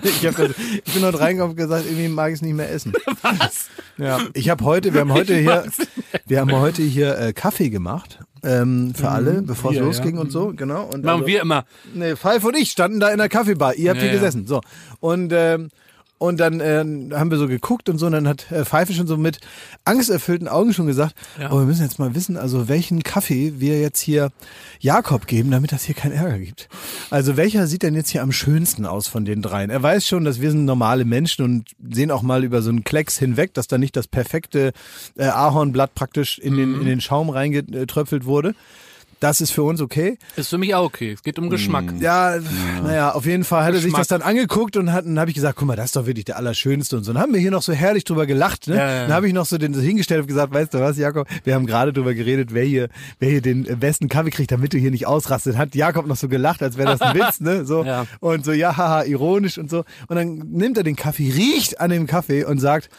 [0.03, 0.51] Ich, hab das,
[0.85, 2.93] ich bin heute reingekommen und gesagt, irgendwie mag ich es nicht mehr essen.
[3.21, 3.67] Was?
[3.97, 5.65] Ja, ich habe heute, wir haben heute hier,
[6.25, 10.53] wir haben heute hier äh, Kaffee gemacht ähm, für alle, bevor es losging und so,
[10.55, 10.83] genau.
[10.85, 11.65] Und Machen also- wir immer.
[11.93, 13.75] Nee, Pfeif und ich standen da in der Kaffeebar.
[13.75, 14.19] Ihr habt Ja, hier ja.
[14.19, 14.47] gesessen.
[14.47, 14.61] So.
[14.99, 15.69] Und, ähm,
[16.21, 19.07] und dann äh, haben wir so geguckt und so, und dann hat äh, Pfeife schon
[19.07, 19.39] so mit
[19.85, 21.51] angsterfüllten Augen schon gesagt, Ja.
[21.51, 24.29] oh, wir müssen jetzt mal wissen, also welchen Kaffee wir jetzt hier
[24.79, 26.69] Jakob geben, damit das hier keinen Ärger gibt.
[27.09, 29.71] Also welcher sieht denn jetzt hier am schönsten aus von den dreien?
[29.71, 32.83] Er weiß schon, dass wir sind normale Menschen und sehen auch mal über so einen
[32.83, 34.73] Klecks hinweg, dass da nicht das perfekte
[35.17, 38.53] äh, Ahornblatt praktisch in den, in den Schaum reingetröpfelt wurde.
[39.21, 40.17] Das ist für uns okay.
[40.35, 41.11] Ist für mich auch okay.
[41.11, 41.93] Es geht um Geschmack.
[41.99, 42.39] Ja,
[42.83, 45.35] naja, auf jeden Fall hat er sich das dann angeguckt und hat, dann habe ich
[45.35, 47.13] gesagt, guck mal, das ist doch wirklich der Allerschönste und so.
[47.13, 48.77] Dann haben wir hier noch so herrlich drüber gelacht, ne?
[48.77, 49.01] Ja, ja.
[49.03, 51.53] Dann habe ich noch so den so hingestellt und gesagt, weißt du was, Jakob, wir
[51.53, 54.89] haben gerade drüber geredet, wer hier, wer hier den besten Kaffee kriegt, damit du hier
[54.89, 55.55] nicht ausrastet.
[55.55, 57.63] Hat Jakob noch so gelacht, als wäre das ein Witz, ne?
[57.63, 58.07] So Ja.
[58.21, 59.85] und so, ja, haha, ironisch und so.
[60.07, 62.89] Und dann nimmt er den Kaffee, riecht an dem Kaffee und sagt,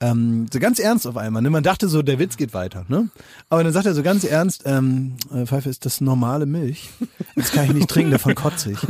[0.00, 1.42] ähm, so ganz ernst auf einmal.
[1.42, 1.50] Ne?
[1.50, 2.84] Man dachte so, der Witz geht weiter.
[2.88, 3.08] Ne?
[3.48, 6.90] Aber dann sagt er so ganz ernst, ähm, äh, Pfeife, ist das normale Milch?
[7.36, 8.78] Das kann ich nicht trinken, davon kotze ich.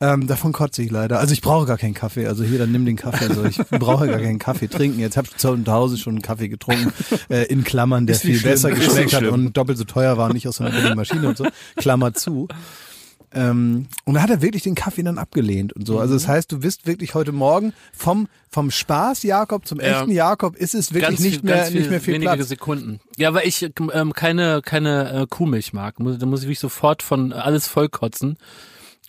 [0.00, 1.18] ähm, davon kotze ich leider.
[1.18, 2.26] Also ich brauche gar keinen Kaffee.
[2.26, 3.26] Also hier, dann nimm den Kaffee.
[3.26, 5.00] Also ich brauche gar keinen Kaffee trinken.
[5.00, 6.92] Jetzt habe ich zu Hause schon einen Kaffee getrunken,
[7.28, 10.26] äh, in Klammern, der viel besser schlimm, ist geschmeckt hat und doppelt so teuer war
[10.26, 11.46] und nicht aus so einer billigen Maschine und so.
[11.76, 12.48] Klammer zu.
[13.34, 15.98] Ähm, und da hat er wirklich den Kaffee dann abgelehnt und so.
[15.98, 16.16] Also Mhm.
[16.18, 20.00] das heißt, du bist wirklich heute Morgen vom, vom Spaß Jakob zum Ja.
[20.00, 22.48] echten Jakob ist es wirklich nicht viel- mehr, ganz viel, nicht mehr viel wenige Platz.
[22.48, 23.00] Sekunden.
[23.16, 25.94] Ja, weil ich ähm, keine keine äh, Kuhmilch mag.
[25.98, 28.36] Da muss ich mich sofort von alles vollkotzen.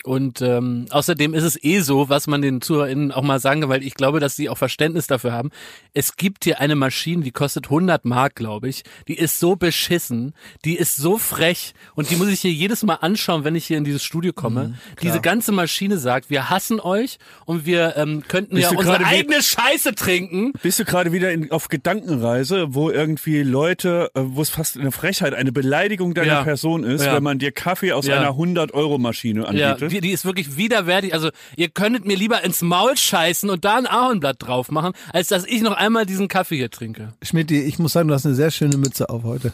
[0.04, 3.70] Und ähm, außerdem ist es eh so, was man den ZuhörerInnen auch mal sagen kann,
[3.70, 5.48] weil ich glaube, dass sie auch Verständnis dafür haben.
[5.94, 8.82] Es gibt hier eine Maschine, die kostet 100 Mark, glaube ich.
[9.08, 10.34] Die ist so beschissen,
[10.66, 13.78] die ist so frech und die muss ich hier jedes Mal anschauen, wenn ich hier
[13.78, 14.68] in dieses Studio komme.
[14.68, 19.02] Mhm, Diese ganze Maschine sagt, wir hassen euch und wir ähm, könnten Bist ja unsere
[19.06, 20.52] eigene Scheiße trinken.
[20.62, 24.92] Bist du gerade wieder in, auf Gedankenreise, wo irgendwie Leute, äh, wo es fast eine
[24.92, 26.42] Frechheit, eine Beleidigung deiner Ja.
[26.44, 27.14] Person ist, Ja.
[27.14, 28.18] wenn man dir Kaffee aus Ja.
[28.20, 29.93] einer 100-Euro-Maschine Ja, anbietet?
[29.94, 31.14] Die, die ist wirklich widerwärtig.
[31.14, 35.28] Also ihr könntet mir lieber ins Maul scheißen und da ein Ahornblatt drauf machen, als
[35.28, 37.14] dass ich noch einmal diesen Kaffee hier trinke.
[37.22, 39.52] Schmidt, ich muss sagen, du hast eine sehr schöne Mütze auf heute.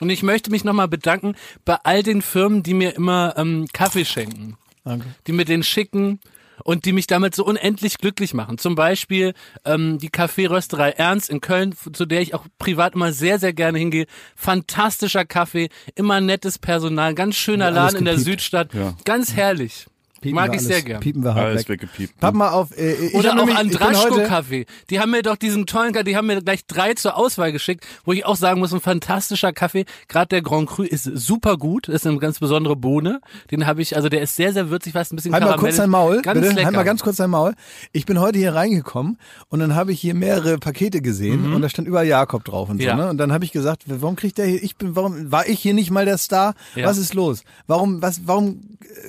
[0.00, 1.34] Und ich möchte mich nochmal bedanken
[1.64, 4.56] bei all den Firmen, die mir immer ähm, Kaffee schenken.
[4.84, 5.06] Danke.
[5.26, 6.20] Die mir den schicken
[6.64, 8.58] und die mich damit so unendlich glücklich machen.
[8.58, 9.34] Zum Beispiel
[9.64, 13.78] ähm, die Kaffeerösterei Ernst in Köln, zu der ich auch privat immer sehr, sehr gerne
[13.78, 14.06] hingehe.
[14.36, 18.20] Fantastischer Kaffee, immer nettes Personal, ganz schöner alles Laden in der.
[18.20, 18.72] Südstadt.
[18.74, 18.96] Ja.
[19.04, 19.86] Ganz herrlich.
[20.20, 21.00] Piepen Mag wir ich alles, sehr gern.
[21.00, 21.68] Piepen wir halt Alles weg.
[21.80, 22.20] weggepiept.
[22.20, 22.76] Papp mal auf.
[22.76, 24.66] Äh, ich Oder auch nämlich- ich bin Andraschko heute- Kaffee.
[24.90, 27.86] Die haben mir doch diesen tollen Kaffee, die haben mir gleich drei zur Auswahl geschickt,
[28.04, 29.86] wo ich auch sagen muss, ein fantastischer Kaffee.
[30.08, 33.20] Gerade der Grand Cru ist super gut, ist eine ganz besondere Bohne.
[33.50, 35.76] Den habe ich, also der ist sehr, sehr würzig, fast ein bisschen Halt mal kurz
[35.76, 36.52] dein Maul, ganz bitte.
[36.54, 36.66] Lecker.
[36.66, 37.54] Halt mal ganz kurz dein Maul.
[37.92, 39.16] Ich bin heute hier reingekommen
[39.48, 42.76] und dann habe ich hier mehrere Pakete gesehen und da stand überall Jakob drauf und
[42.76, 42.82] so.
[42.82, 42.88] Mhm.
[42.88, 42.96] Ja.
[42.96, 43.08] Ne?
[43.08, 44.62] Und dann habe ich gesagt, warum kriegt der hier?
[44.62, 46.54] Ich bin, warum war ich hier nicht mal der Star?
[46.74, 46.86] Ja.
[46.86, 47.42] Was ist los?
[47.66, 48.60] Warum, was, warum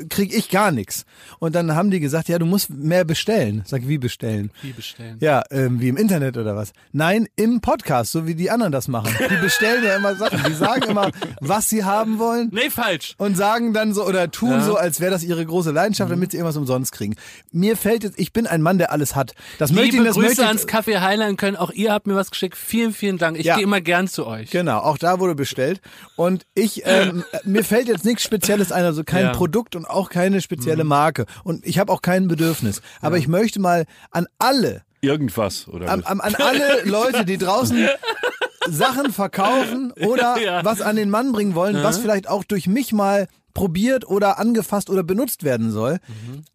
[0.09, 1.00] krieg ich gar nichts?
[1.39, 3.63] Und dann haben die gesagt, ja, du musst mehr bestellen.
[3.65, 4.51] Sag, wie bestellen?
[4.61, 5.17] Wie bestellen?
[5.19, 6.73] Ja, ähm, wie im Internet oder was?
[6.91, 9.13] Nein, im Podcast, so wie die anderen das machen.
[9.29, 10.41] Die bestellen ja immer Sachen.
[10.47, 13.15] Die sagen immer, was sie haben wollen Nee, falsch.
[13.17, 14.57] und sagen dann so oder tun Ja.
[14.57, 14.63] Mhm.
[14.63, 17.15] so, als wäre das ihre große Leidenschaft, damit sie irgendwas umsonst kriegen.
[17.51, 19.33] Mir fällt jetzt, ich bin ein Mann, der alles hat.
[19.59, 21.57] Das möchte ich, Liebe das Grüße möchte ich, ans Café Highline können.
[21.57, 22.57] Auch ihr habt mir was geschickt.
[22.57, 23.37] Vielen, vielen Dank.
[23.37, 23.55] Ich Ja.
[23.55, 24.49] gehe immer gern zu euch.
[24.51, 25.81] Genau, auch da wurde bestellt.
[26.15, 29.29] Und ich, ähm, mir fällt jetzt nichts Spezielles ein, also kein Ja.
[29.33, 29.37] Mhm.
[29.37, 31.25] Produkt und auch keine spezielle Marke.
[31.43, 32.81] Und ich habe auch kein Bedürfnis.
[33.01, 35.89] Aber ich möchte mal an alle, Irgendwas, oder?
[35.89, 37.87] an, an, alle Leute, die draußen
[38.69, 40.63] Sachen verkaufen oder Ja.
[40.65, 44.89] was an den Mann bringen wollen, was vielleicht auch durch mich mal probiert oder angefasst
[44.89, 45.97] oder benutzt werden soll.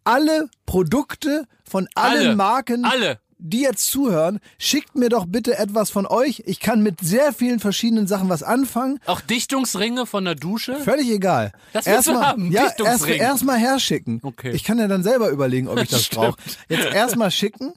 [0.05, 2.27] Alle Produkte von allen Mhm.
[2.29, 2.37] Alle.
[2.37, 3.19] Marken Alle.
[3.39, 6.43] Die jetzt zuhören, schickt mir doch bitte etwas von euch.
[6.47, 8.99] Ich kann mit sehr vielen verschiedenen Sachen was anfangen.
[9.07, 10.77] Auch Dichtungsringe von der Dusche.
[10.77, 11.53] Völlig egal.
[11.73, 13.21] Das Erstmal- haben, Ja, erst, Dichtungsring.
[13.21, 14.21] erstmal herschicken.
[14.23, 14.53] Okay.
[14.53, 16.37] Ich kann ja dann selber überlegen, ob ich das brauche.
[16.69, 17.73] Jetzt erstmal schicken.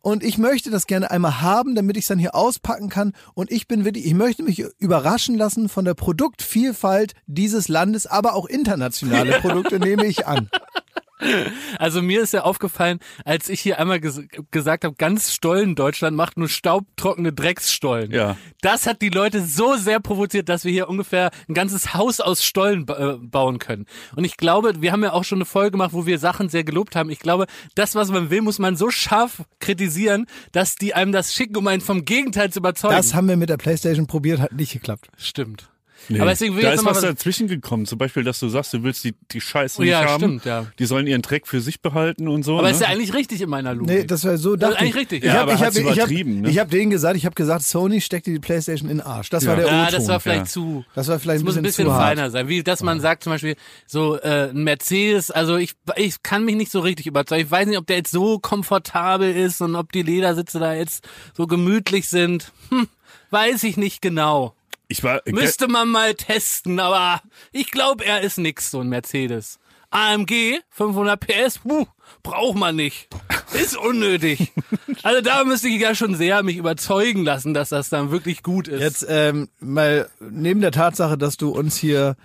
[0.00, 3.14] Und ich möchte das gerne einmal haben, damit ich es dann hier auspacken kann.
[3.32, 8.34] Und ich bin wirklich, ich möchte mich überraschen lassen von der Produktvielfalt dieses Landes, aber
[8.34, 10.50] auch internationale Produkte nehme ich an.
[11.78, 16.16] Also mir ist ja aufgefallen, als ich hier einmal ges gesagt habe, ganz Stollen Deutschland
[16.16, 18.10] macht nur staubtrockene Drecksstollen.
[18.10, 18.36] Ja.
[18.60, 22.44] Das hat die Leute so sehr provoziert, dass wir hier ungefähr ein ganzes Haus aus
[22.44, 23.86] Stollen äh, bauen können.
[24.16, 26.64] Und ich glaube, wir haben ja auch schon eine Folge gemacht, wo wir Sachen sehr
[26.64, 27.10] gelobt haben.
[27.10, 31.32] Ich glaube, das, was man will, muss man so scharf kritisieren, dass die einem das
[31.34, 32.94] schicken, um einen vom Gegenteil zu überzeugen.
[32.94, 35.08] Das haben wir mit der Playstation probiert, hat nicht geklappt.
[35.16, 35.68] Stimmt.
[36.08, 36.20] Nee.
[36.20, 37.86] Aber deswegen will ich da jetzt ist was dazwischen gekommen.
[37.86, 40.20] Zum Beispiel, dass du sagst, du willst die, die Scheiße Oh ja, nicht haben.
[40.20, 40.66] stimmt, ja.
[40.78, 42.58] Die sollen ihren Dreck für sich behalten und so.
[42.58, 42.74] Aber ne?
[42.74, 43.96] ist ja eigentlich richtig in meiner Logik.
[43.96, 44.96] Nee, das war so Das ist eigentlich ich.
[44.96, 46.50] richtig, Ich ja, hab, aber ich hab, ich hab, übertrieben, ne?
[46.50, 49.30] ich hab denen gesagt, ich habe gesagt, Sony steckt dir die Playstation in den Arsch.
[49.30, 49.60] Das war Ja.
[49.64, 49.92] der ja, O-Ton.
[49.94, 50.44] das war vielleicht ja.
[50.46, 50.84] zu.
[50.94, 52.08] Das war vielleicht Es ein muss bisschen, ein bisschen zu hart.
[52.18, 55.30] feiner sein, wie dass man sagt zum Beispiel so äh, ein Mercedes.
[55.30, 57.44] Also ich ich kann mich nicht so richtig überzeugen.
[57.44, 61.08] Ich weiß nicht, ob der jetzt so komfortabel ist und ob die Ledersitze da jetzt
[61.36, 62.52] so gemütlich sind.
[62.70, 62.88] Hm,
[63.30, 64.54] weiß ich nicht genau.
[64.88, 67.22] Ich war, Müsste man mal testen, aber
[67.52, 69.58] ich glaube, er ist nix so ein Mercedes.
[69.90, 71.86] AMG 500 PS, puh,
[72.22, 73.08] braucht man nicht.
[73.52, 74.52] Ist unnötig.
[75.02, 78.68] Also da müsste ich ja schon sehr mich überzeugen lassen, dass das dann wirklich gut
[78.68, 78.80] ist.
[78.80, 82.16] Jetzt ähm, mal neben der Tatsache, dass du uns hier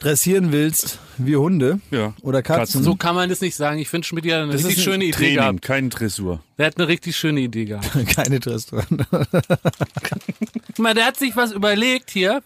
[0.00, 2.14] dressieren willst wie Hunde Ja.
[2.22, 2.60] oder Katzen.
[2.64, 2.82] Katzen.
[2.84, 3.78] So kann man das nicht sagen.
[3.78, 5.62] Ich finde Schmidt ja eine Das richtig ist ein schöne Idee Training, gehabt.
[5.62, 6.40] kein Dressur.
[6.58, 7.90] Der hat eine richtig schöne Idee gehabt.
[8.14, 8.84] Keine Dressur.
[8.90, 12.42] Guck mal, der hat sich was überlegt hier.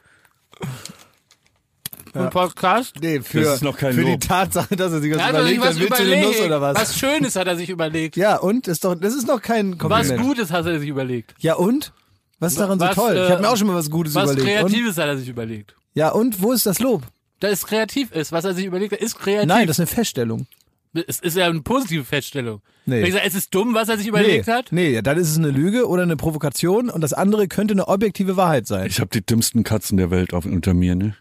[2.12, 2.94] Im Podcast.
[3.00, 4.18] Nee, für, Das ist noch kein für die.
[4.18, 6.26] Tatsache, dass er sich was hat sich überlegt was hat, willst du überlegt.
[6.26, 6.76] Nuss oder was?
[6.76, 8.16] Was Schönes hat er sich überlegt.
[8.16, 8.66] Ja, und?
[8.66, 10.20] Ist doch, das ist noch kein Was Kompliment.
[10.22, 11.34] Gutes hat er sich überlegt.
[11.38, 11.92] Ja, und?
[12.40, 13.12] Was ist daran Was, so toll?
[13.14, 14.62] ich äh, habe mir auch schon mal was Gutes Was überlegt.
[14.64, 14.70] Und?
[14.72, 15.74] Kreatives hat er sich überlegt.
[15.94, 16.42] Ja, und?
[16.42, 17.02] Wo ist das Lob?
[17.40, 19.48] Da es kreativ ist, was er sich überlegt hat, ist kreativ.
[19.48, 20.46] Nein, das ist eine Feststellung.
[20.92, 22.60] es ist ja eine positive Feststellung.
[22.86, 23.00] Nee.
[23.00, 24.72] Wenn ich sage, es ist dumm, was er sich überlegt nee, hat.
[24.72, 28.36] Nee, dann ist es eine Lüge oder eine Provokation und das andere könnte eine objektive
[28.36, 28.86] Wahrheit sein.
[28.86, 31.16] Ich habe die dümmsten Katzen der Welt auf, unter mir, ne?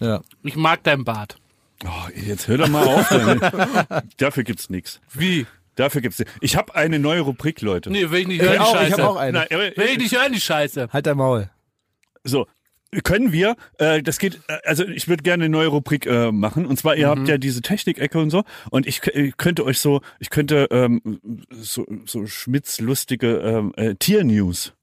[0.00, 0.20] Ja.
[0.42, 1.36] Ich mag dein Bart.
[1.84, 3.08] Oh, jetzt hör doch mal auf.
[3.08, 4.02] Dann.
[4.16, 5.00] Dafür gibt's nix.
[5.12, 5.46] Wie?
[5.76, 6.30] Dafür gibt's nix.
[6.40, 7.90] Ich habe eine neue Rubrik, Leute.
[7.90, 9.02] Nee, will ich nicht hören, die auch, ich Scheiße.
[9.02, 9.46] hab auch eine.
[9.50, 10.88] Nein, Will ich nicht hören, die Scheiße.
[10.92, 11.50] Halt dein Maul.
[12.24, 12.46] So,
[13.00, 16.66] können wir, äh, das geht, äh, also ich würde gerne eine neue Rubrik äh, machen.
[16.66, 18.44] Und zwar, ihr habt ja diese Technik-Ecke und so.
[18.70, 21.20] Und ich, ich könnte euch so, ich könnte ähm,
[21.50, 24.74] so, so Schmitz lustige ähm, äh, Tier-News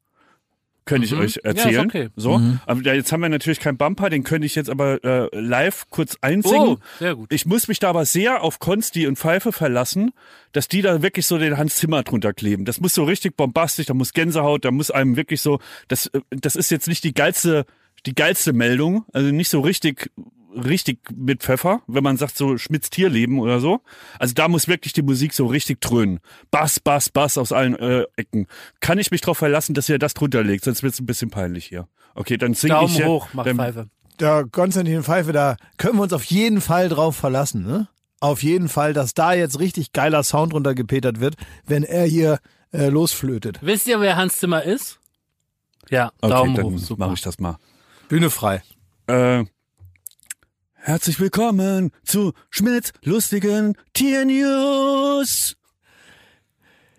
[0.89, 1.85] könnte ich euch Ja, ist erzählen.
[1.85, 2.09] okay.
[2.15, 5.29] So, aber da, jetzt haben wir natürlich keinen Bumper, den könnte ich jetzt aber äh,
[5.39, 6.67] live kurz einsingen.
[6.67, 7.31] Oh, sehr gut.
[7.31, 10.11] Ich muss mich da aber sehr auf Konsti und Pfeife verlassen,
[10.51, 12.65] dass die da wirklich so den Hans Zimmer drunter kleben.
[12.65, 16.21] Das muss so richtig bombastisch, da muss Gänsehaut, da muss einem wirklich so, das, äh,
[16.31, 17.65] das ist jetzt nicht die geilste,
[18.05, 20.11] die geilste Meldung, also nicht so richtig,
[20.55, 23.81] richtig mit Pfeffer, wenn man sagt so Schmitz Tierleben oder so.
[24.19, 26.19] Also da muss wirklich die Musik so richtig dröhnen.
[26.51, 28.47] Bass, Bass, Bass aus allen äh, Ecken.
[28.79, 31.65] Kann ich mich darauf verlassen, dass ihr das drunter legt, sonst wird's ein bisschen peinlich
[31.65, 31.87] hier.
[32.15, 33.87] Okay, dann singe ich Daumen ja- hoch, mach dann, Pfeife.
[34.17, 37.87] Da Konstantin Pfeife, da können wir uns auf jeden Fall drauf verlassen, ne?
[38.19, 41.35] Auf jeden Fall, dass da jetzt richtig geiler Sound runtergepetert wird,
[41.65, 42.39] wenn er hier
[42.73, 43.59] äh, losflötet.
[43.61, 44.99] Wisst ihr, wer Hans Zimmer ist?
[45.89, 47.05] Ja, Okay, Daumen dann hoch, super.
[47.05, 47.55] mache ich das mal.
[48.09, 48.63] Bühne frei.
[49.07, 49.43] Äh,
[50.73, 55.55] herzlich willkommen zu Schmitz lustigen Tiernews.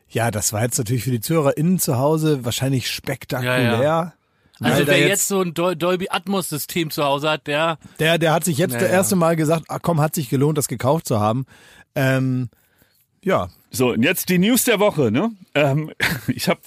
[0.08, 3.82] Ja, das war jetzt natürlich für die ZuhörerInnen zu Hause wahrscheinlich spektakulär.
[3.82, 4.12] Ja,
[4.60, 7.78] Also weil da wer jetzt so ein Dol Dolby Atmos System zu Hause hat, der
[7.98, 8.94] Der, der hat sich jetzt Ja, das ja.
[8.94, 11.44] erste Mal gesagt, ach komm, hat sich gelohnt, das gekauft zu haben.
[11.96, 12.50] Ähm,
[13.24, 15.32] ja, So, und jetzt die News der Woche, ne?
[15.56, 15.92] Ähm,
[16.28, 16.60] ich habe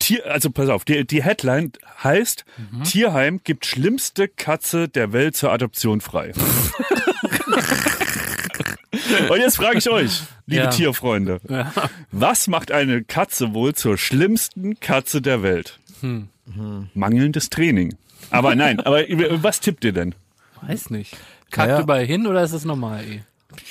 [0.00, 1.70] Tier, also pass auf, die, die Headline
[2.02, 2.44] heißt,
[2.84, 6.32] Tierheim gibt schlimmste Katze der Welt zur Adoption frei.
[9.30, 10.70] Und jetzt frage ich euch, liebe Ja.
[10.70, 11.40] Tierfreunde,
[12.10, 15.78] was macht eine Katze wohl zur schlimmsten Katze der Welt?
[16.00, 16.28] Hm.
[16.94, 17.94] Mangelndes Training.
[18.30, 19.04] Aber nein, aber
[19.42, 20.14] was tippt ihr denn?
[20.62, 21.16] Weiß nicht.
[21.50, 21.80] Kackt Naja.
[21.82, 23.04] überall hin oder ist es normal?
[23.04, 23.20] Eh?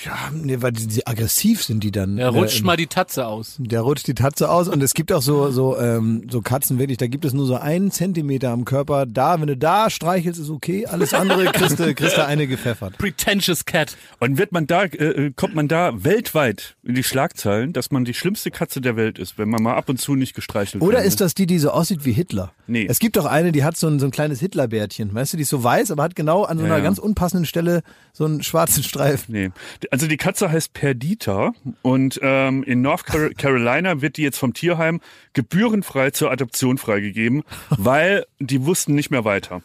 [0.05, 2.17] Ja, nee, weil die, die aggressiv sind die dann.
[2.17, 3.55] Er rutscht äh, mal die Tatze aus.
[3.59, 6.97] Der rutscht die Tatze aus und es gibt auch so so ähm, so Katzen wirklich,
[6.97, 9.05] da gibt es nur so einen Zentimeter am Körper.
[9.05, 10.85] Da, wenn du da streichelst, ist okay.
[10.85, 12.97] Alles andere kriegst du, kriegst du eine gepfeffert.
[12.97, 13.95] Pretentious Cat.
[14.19, 18.13] Und wird man da, äh, kommt man da weltweit in die Schlagzeilen, dass man die
[18.13, 21.07] schlimmste Katze der Welt ist, wenn man mal ab und zu nicht gestreichelt Oder werden
[21.07, 22.51] ist das die, die so aussieht wie Hitler?
[22.67, 22.85] Nee.
[22.89, 25.13] Es gibt doch eine, die hat so ein, so ein kleines Hitlerbärtchen.
[25.13, 26.83] Weißt du, die ist so weiß, aber hat genau an so Ja, einer ja.
[26.83, 27.83] ganz unpassenden Stelle
[28.13, 29.33] so einen schwarzen Streifen.
[29.33, 29.51] Nee.
[29.91, 34.53] Also die Katze heißt Perdita und ähm, in North Car Carolina wird die jetzt vom
[34.53, 35.01] Tierheim
[35.33, 39.61] gebührenfrei zur Adoption freigegeben, weil die wussten nicht mehr weiter.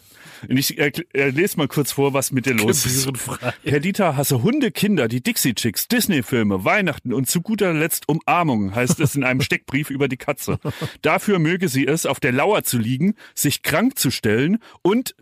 [0.48, 3.10] Und ich äh, äh, lese mal kurz vor, was mit dir los ist.
[3.62, 9.00] Perdita hasse Hunde, Kinder, die Dixie Chicks, Disney-Filme, Weihnachten und zu guter Letzt Umarmung, heißt
[9.00, 10.58] es in einem Steckbrief über die Katze.
[11.02, 15.14] Dafür möge sie es, auf der Lauer zu liegen, sich krank zu stellen und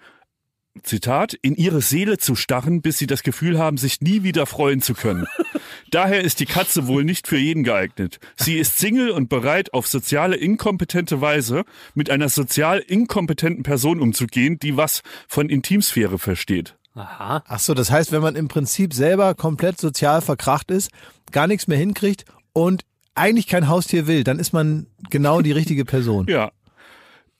[0.83, 4.81] Zitat, in ihre Seele zu starren, bis sie das Gefühl haben, sich nie wieder freuen
[4.81, 5.27] zu können.
[5.91, 8.19] Daher ist die Katze wohl nicht für jeden geeignet.
[8.37, 11.65] Sie ist Single und bereit, auf soziale inkompetente Weise
[11.95, 16.77] mit einer sozial inkompetenten Person umzugehen, die was von Intimsphäre versteht.
[16.95, 17.43] Aha.
[17.47, 20.91] Ach so, das heißt, wenn man im Prinzip selber komplett sozial verkracht ist,
[21.31, 22.83] gar nichts mehr hinkriegt und
[23.15, 26.27] eigentlich kein Haustier will, dann ist man genau die richtige Person.
[26.29, 26.53] Ja.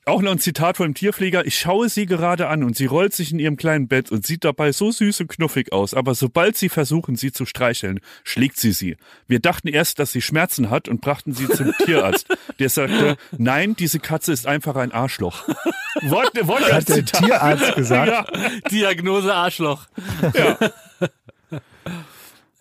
[0.05, 1.45] Auch noch ein Zitat vom Tierpfleger.
[1.45, 4.43] Ich schaue sie gerade an und sie rollt sich in ihrem kleinen Bett und sieht
[4.43, 5.93] dabei so süß und knuffig aus.
[5.93, 8.97] Aber sobald sie versuchen, sie zu streicheln, schlägt sie sie.
[9.27, 12.27] Wir dachten erst, dass sie Schmerzen hat und brachten sie zum Tierarzt.
[12.57, 15.47] Der sagte, nein, diese Katze ist einfach ein Arschloch.
[16.01, 18.11] Wort, Wort Hat der Tierarzt gesagt?
[18.11, 18.25] Ja.
[18.71, 19.87] Diagnose Arschloch.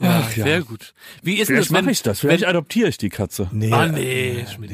[0.00, 0.44] Ach ja.
[0.44, 0.94] Sehr gut.
[1.22, 2.20] Wie ist Vielleicht das, wenn mache ich das.
[2.20, 3.48] Vielleicht adoptiere ich die Katze.
[3.52, 3.72] Nee.
[3.72, 4.70] Ah nee, Schmidt.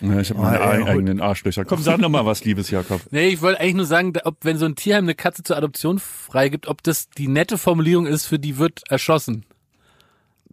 [0.00, 1.64] Ja, ich habe meine Ah, ey, eigenen Arschlöcher.
[1.64, 3.00] Komm, sag noch mal was, liebes Jakob.
[3.10, 5.98] Nee, ich wollte eigentlich nur sagen, ob wenn so ein Tierheim eine Katze zur Adoption
[5.98, 9.44] freigibt, ob das die nette Formulierung ist, für die wird erschossen.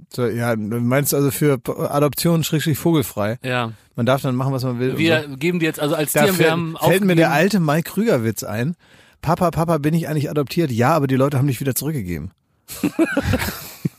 [0.10, 3.39] So, ja, du meinst also für Adoption schrägstrich vogelfrei.
[3.43, 3.74] Ja.
[3.95, 4.98] Man darf dann machen, was man will.
[4.98, 5.38] Wir so.
[5.38, 7.91] geben die jetzt also als Da Tierheim, wir fällt, haben fällt mir der alte Mike
[7.91, 8.76] Krüger Witz ein.
[9.22, 10.72] Papa, Papa, bin ich eigentlich adoptiert?
[10.72, 12.32] Ja, aber die Leute haben dich wieder zurückgegeben.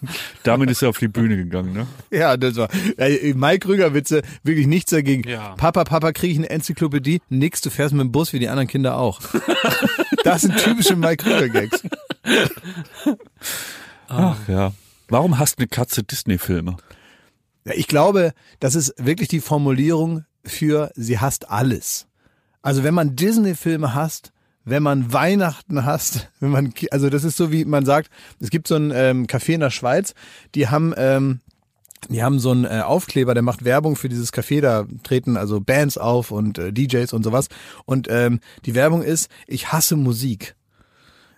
[0.43, 1.87] Damit ist er auf die Bühne gegangen, ne?
[2.11, 5.29] Ja, das war äh, Mike Krüger Witze, wirklich nichts dagegen.
[5.29, 5.55] Ja.
[5.57, 7.21] Papa, Papa, kriege ich eine Enzyklopädie?
[7.29, 9.21] Nix, du fährst mit dem Bus wie die anderen Kinder auch.
[10.25, 11.83] das sind typische Mike Krüger Gags.
[14.09, 14.73] Ach ja.
[15.09, 16.77] Warum hasst eine Katze Disney-Filme?
[17.65, 22.07] Ja, ich glaube, das ist wirklich die Formulierung für sie hasst alles.
[22.63, 24.33] Also wenn man Disney-Filme hasst,
[24.69, 28.11] wenn man Weihnachten hasst, wenn man, also das ist so wie man sagt,
[28.41, 30.15] es gibt so ein ähm, Café in der Schweiz,
[30.55, 31.41] die haben, ähm,
[32.09, 35.61] die haben so einen äh, Aufkleber, der macht Werbung für dieses Café, da treten also
[35.61, 37.49] Bands auf und äh, DJs und sowas.
[37.85, 40.55] Und ähm, die Werbung ist, ich hasse Musik.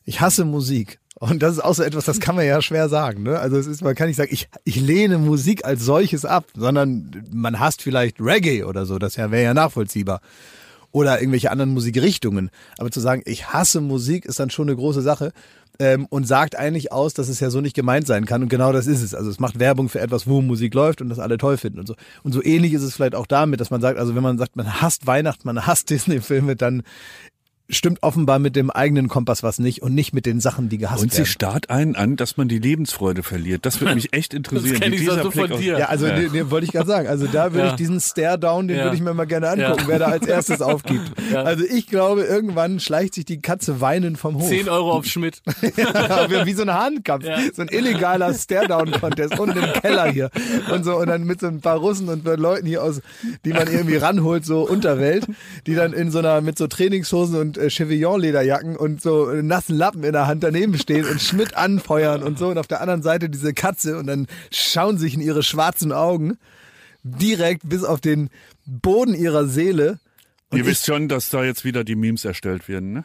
[0.05, 0.99] Ich hasse Musik.
[1.19, 3.25] Und das ist auch so etwas, das kann man ja schwer sagen.
[3.25, 3.39] Ne?
[3.39, 7.25] Also es ist, man kann nicht sagen, ich, ich lehne Musik als solches ab, sondern
[7.31, 10.23] man hasst vielleicht Reggae oder so, das wäre ja nachvollziehbar.
[10.93, 12.51] Oder irgendwelche anderen Musikrichtungen.
[12.79, 15.33] Aber zu sagen, ich hasse Musik, ist dann schon eine große Sache
[15.81, 18.43] ähm, und sagt eigentlich aus, dass es ja so nicht gemeint sein kann.
[18.43, 19.15] Und genau das ist es.
[19.15, 21.87] Also es macht Werbung für etwas, wo Musik läuft und das alle toll finden und
[21.87, 21.95] so.
[22.23, 24.57] Und so ähnlich ist es vielleicht auch damit, dass man sagt, also wenn man sagt,
[24.57, 26.83] man hasst Weihnachten, man hasst Disney-Filme, dann
[27.71, 31.03] stimmt offenbar mit dem eigenen Kompass was nicht und nicht mit den Sachen, die gehasst
[31.03, 31.27] Und sie werden.
[31.29, 33.65] starrt einen an, dass man die Lebensfreude verliert.
[33.67, 34.73] Das würde mich echt interessieren.
[34.75, 35.79] Das kenn wie ich dieser so von aus- dir.
[35.79, 36.19] Ja, also Ja.
[36.19, 37.09] Nee, nee, wollte ich gerade sagen.
[37.09, 37.71] Also da würde Ja.
[37.71, 38.85] ich diesen Stare-Down, den Ja.
[38.85, 39.89] würde ich mir mal gerne angucken, Ja.
[39.89, 41.13] wer da als erstes aufgibt.
[41.33, 41.43] Ja.
[41.45, 44.49] Also ich glaube, irgendwann schleicht sich die Katze weinend vom Hof.
[44.49, 45.43] 10 Euro auf Schmidt.
[45.77, 47.25] Ja, wie- so ein Hahnkampf.
[47.25, 47.39] Ja.
[47.55, 50.31] So ein illegaler Stare-Down-Contest unten im Keller hier.
[50.73, 53.01] Und so, und dann mit so ein paar Russen und Leuten hier aus,
[53.45, 55.27] die man irgendwie ranholt, so Unterwelt,
[55.67, 59.77] die dann in so einer, mit so Trainingshosen und äh, Chevillon-Lederjacken und so äh, nassen
[59.77, 62.49] Lappen in der Hand daneben stehen und Schmidt anfeuern und so.
[62.49, 66.39] Und auf der anderen Seite diese Katze und dann schauen sich in ihre schwarzen Augen
[67.03, 68.31] direkt bis auf den
[68.67, 69.99] Boden ihrer Seele.
[70.51, 73.05] Und Ihr wisst schon, dass da jetzt wieder die Memes erstellt werden, ne?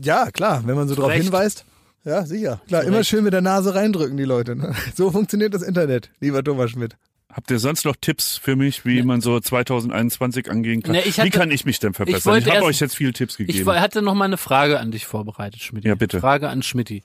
[0.00, 1.24] ja, klar, wenn man so drauf Recht.
[1.24, 1.64] hinweist.
[2.04, 2.60] Ja, sicher.
[2.68, 4.56] Klar, immer schön mit der Nase reindrücken, die Leute.
[4.56, 4.74] Ne?
[4.94, 6.96] So funktioniert das Internet, lieber Thomas Schmidt.
[7.30, 10.92] Habt ihr sonst noch Tipps für mich, wie man so 2021 angehen kann?
[10.92, 12.18] Ne, ich wie hatte- kann ich mich denn verbessern?
[12.18, 13.58] Ich, wollte habe euch jetzt viele Tipps gegeben.
[13.58, 15.84] Ich hatte noch mal eine Frage an dich vorbereitet, Schmidt.
[15.84, 16.20] Ja, bitte.
[16.20, 17.02] Frage an Schmidt.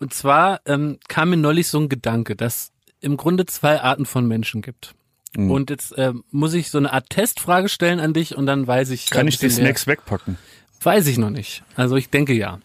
[0.00, 4.26] Und zwar ähm, kam mir neulich so ein Gedanke, dass im Grunde zwei Arten von
[4.26, 4.94] Menschen gibt.
[5.36, 5.50] Mhm.
[5.52, 8.90] Und jetzt ähm, muss ich so eine Art Testfrage stellen an dich und dann weiß
[8.90, 9.08] ich.
[9.10, 9.54] kann ich die mehr.
[9.54, 10.36] Snacks wegpacken?
[10.82, 11.62] Weiß ich noch nicht.
[11.76, 12.58] Also ich denke ja.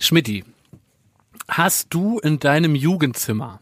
[0.00, 0.44] Schmidti,
[1.48, 3.60] hast du in deinem Jugendzimmer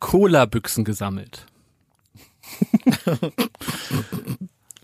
[0.00, 1.46] Cola-Büchsen gesammelt?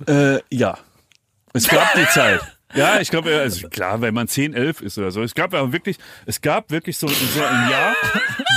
[0.09, 0.79] Äh, ja.
[1.53, 2.41] Es gab die Zeit.
[2.75, 5.23] Ja, ich glaube, also klar, wenn man 10, 11 ist oder so.
[5.23, 7.95] Es gab aber wirklich, es gab wirklich so, so ein Jahr,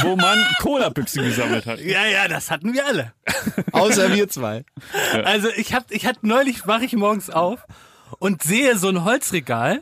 [0.04, 1.82] wo man Cola-Büchsen gesammelt hat.
[1.82, 3.14] Ja, ja, das hatten wir alle.
[3.74, 4.64] Außer wir zwei.
[5.24, 7.66] Also ich hab, ich hatte neulich wache ich morgens auf
[8.20, 9.82] und sehe so ein Holzregal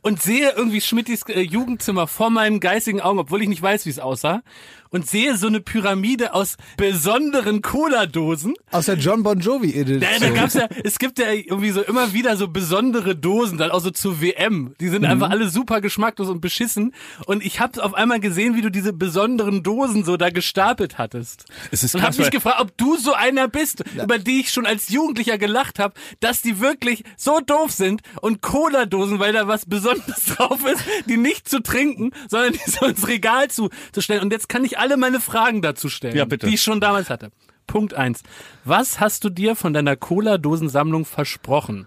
[0.00, 3.90] und sehe irgendwie Schmittis äh, Jugendzimmer vor meinen geistigen Augen, obwohl ich nicht weiß, wie
[3.90, 4.42] es aussah,
[4.90, 8.54] und sehe so eine Pyramide aus besonderen Cola-Dosen.
[8.70, 10.02] Aus der John Bon Jovi Edition.
[10.02, 13.70] Ja, da gab's ja, es gibt ja irgendwie so immer wieder so besondere Dosen, dann
[13.70, 14.74] auch so zur WM.
[14.80, 16.94] Die sind einfach alle super geschmacklos und beschissen.
[17.26, 21.44] Und ich habe auf einmal gesehen, wie du diese besonderen Dosen so da gestapelt hattest.
[21.70, 24.66] Es ist und habe mich gefragt, ob du so einer bist, über die ich schon
[24.66, 29.66] als Jugendlicher gelacht habe, dass die wirklich so doof sind und Cola-Dosen, weil da was
[29.66, 34.22] Besonderes drauf ist, die nicht zu trinken, sondern die so ins Regal zu, zu stellen.
[34.22, 36.46] Und jetzt kann ich alle meine Fragen dazu stellen, Ja, bitte.
[36.46, 37.30] die ich schon damals hatte.
[37.66, 38.22] Punkt eins:
[38.64, 41.86] Was hast du dir von deiner Cola-Dosensammlung versprochen?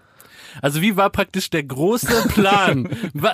[0.60, 2.86] Also wie war praktisch der große Plan?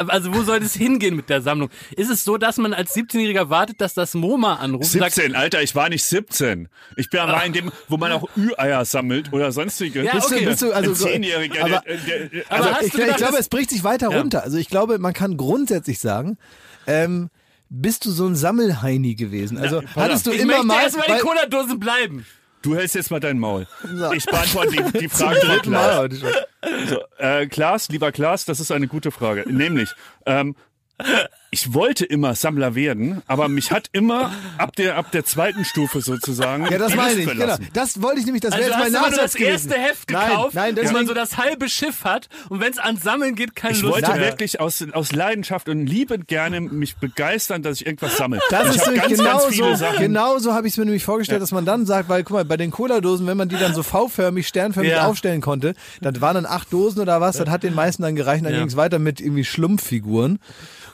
[0.06, 1.68] Also wo soll es hingehen mit der Sammlung?
[1.96, 5.34] Ist es so, dass man als 17-Jähriger wartet, dass das MoMA anruft und sagt, 17,
[5.34, 6.68] Alter, ich war nicht 17.
[6.94, 10.04] Ich bin aber in dem, wo man auch Ü-Eier sammelt oder sonstige.
[10.04, 10.44] Ja, Bist du, okay.
[10.46, 13.18] bist du, also, ein Zehnjähriger, aber, der, der, Aber also, hast ich, du ich gedacht,
[13.18, 14.18] glaube, das- es bricht sich weiter Ja.
[14.20, 14.44] runter.
[14.44, 16.38] Also ich glaube, man kann grundsätzlich sagen,
[16.86, 17.30] ähm,
[17.70, 19.58] bist du so ein Sammelheini gewesen?
[19.58, 22.26] Also pass hattest du ich immer mal, erstmal die Cola-Dosen bleiben.
[22.62, 23.66] du hältst jetzt mal dein Maul.
[23.82, 24.12] So.
[24.12, 26.10] Ich beantworte die, die Frage von Klaas.
[26.88, 29.44] So, äh, Klaas, lieber Klaas, das ist eine gute Frage.
[29.50, 29.90] Nämlich,
[30.26, 30.56] ähm,
[31.50, 36.02] ich wollte immer Sammler werden, aber mich hat immer ab der ab der zweiten Stufe
[36.02, 37.56] sozusagen Ja, das meine ich, genau.
[37.72, 39.70] Das wollte ich nämlich, das Also wäre jetzt hast mein das Nachsatz gewesen.
[39.70, 42.70] erste Heft nein, gekauft, nein, dass man deswegen, so das halbe Schiff hat und wenn
[42.70, 44.20] es ans Sammeln geht, keine Ich Lust wollte mehr.
[44.28, 48.40] wirklich aus, aus Leidenschaft und liebend gerne mich begeistern, dass ich irgendwas sammle.
[48.50, 49.98] Das ich ist ganz, ganz genau viele so, Sachen.
[50.02, 52.44] genau so habe ich es mir nämlich vorgestellt, dass man dann sagt, weil guck mal,
[52.44, 55.06] bei den Cola-Dosen, wenn man die dann so V-förmig, sternförmig Ja.
[55.06, 58.44] aufstellen konnte, das waren dann acht Dosen oder was, das hat den meisten dann gereicht,
[58.44, 58.58] dann Ja.
[58.58, 60.38] ging es weiter mit irgendwie Schlumpffiguren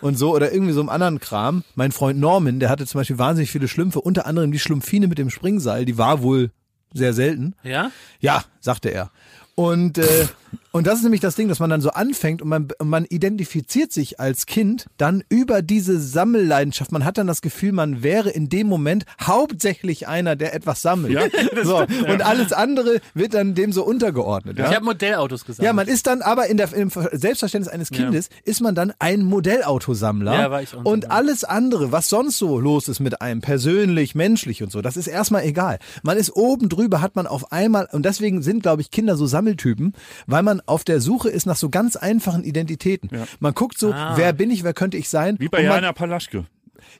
[0.00, 1.64] und so oder irgendwie so einem anderen Kram.
[1.74, 5.16] Mein Freund Norman, der hatte zum Beispiel wahnsinnig viele Schlümpfe, unter anderem die Schlumpfine mit
[5.16, 6.50] dem Springseil, die war wohl
[6.92, 7.54] sehr selten.
[7.62, 7.90] Ja?
[8.20, 9.10] Ja, sagte er.
[9.54, 10.26] Und, äh,
[10.72, 13.04] und das ist nämlich das Ding, dass man dann so anfängt und man, und man
[13.04, 16.92] identifiziert sich als Kind dann über diese Sammelleidenschaft.
[16.92, 21.12] Man hat dann das Gefühl, man wäre in dem Moment hauptsächlich einer, der etwas sammelt.
[21.12, 21.22] Ja,
[21.62, 21.78] so.
[21.78, 24.58] Und alles andere wird dann dem so untergeordnet.
[24.58, 24.68] Ja?
[24.68, 25.64] Ich habe Modellautos gesagt.
[25.64, 29.22] Ja, man ist dann aber in der, im Selbstverständnis eines Kindes ist man dann ein
[29.22, 30.34] Modellautosammler.
[30.34, 31.10] Ja, war ich auch und ja.
[31.10, 35.06] alles andere, was sonst so los ist mit einem, persönlich, menschlich und so, das ist
[35.06, 35.78] erstmal egal.
[36.02, 39.26] Man ist oben drüber, hat man auf einmal, und deswegen sind, glaube ich, Kinder so
[39.26, 39.94] Sammeltypen,
[40.26, 43.10] weil man auf der Suche ist nach so ganz einfachen Identitäten.
[43.40, 44.14] Man guckt so, Ah.
[44.16, 45.36] wer bin ich, wer könnte ich sein?
[45.38, 46.44] Wie bei man, Jana Palaschke.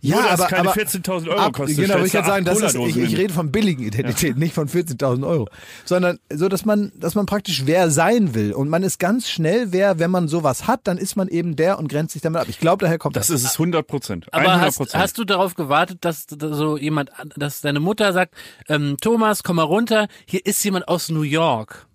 [0.00, 2.74] ja, Nur, aber, keine aber 14.000 Euro ab, kostet, Genau, ich gerade sagen, das ist,
[2.74, 5.48] ich, ich rede von billigen Identitäten, nicht von 14.000 Euro,
[5.84, 9.72] sondern so, dass man, dass man praktisch wer sein will und man ist ganz schnell
[9.72, 12.46] wer, wenn man sowas hat, dann ist man eben der und grenzt sich damit ab.
[12.48, 13.40] Ich glaube, daher kommt Das das.
[13.42, 14.26] ist es 100 Prozent.
[14.32, 15.02] Aber 100 hast, Prozent.
[15.02, 18.34] hast du darauf gewartet, dass da so jemand, dass deine Mutter sagt,
[18.68, 21.86] ähm, Thomas, komm mal runter, hier ist jemand aus New York.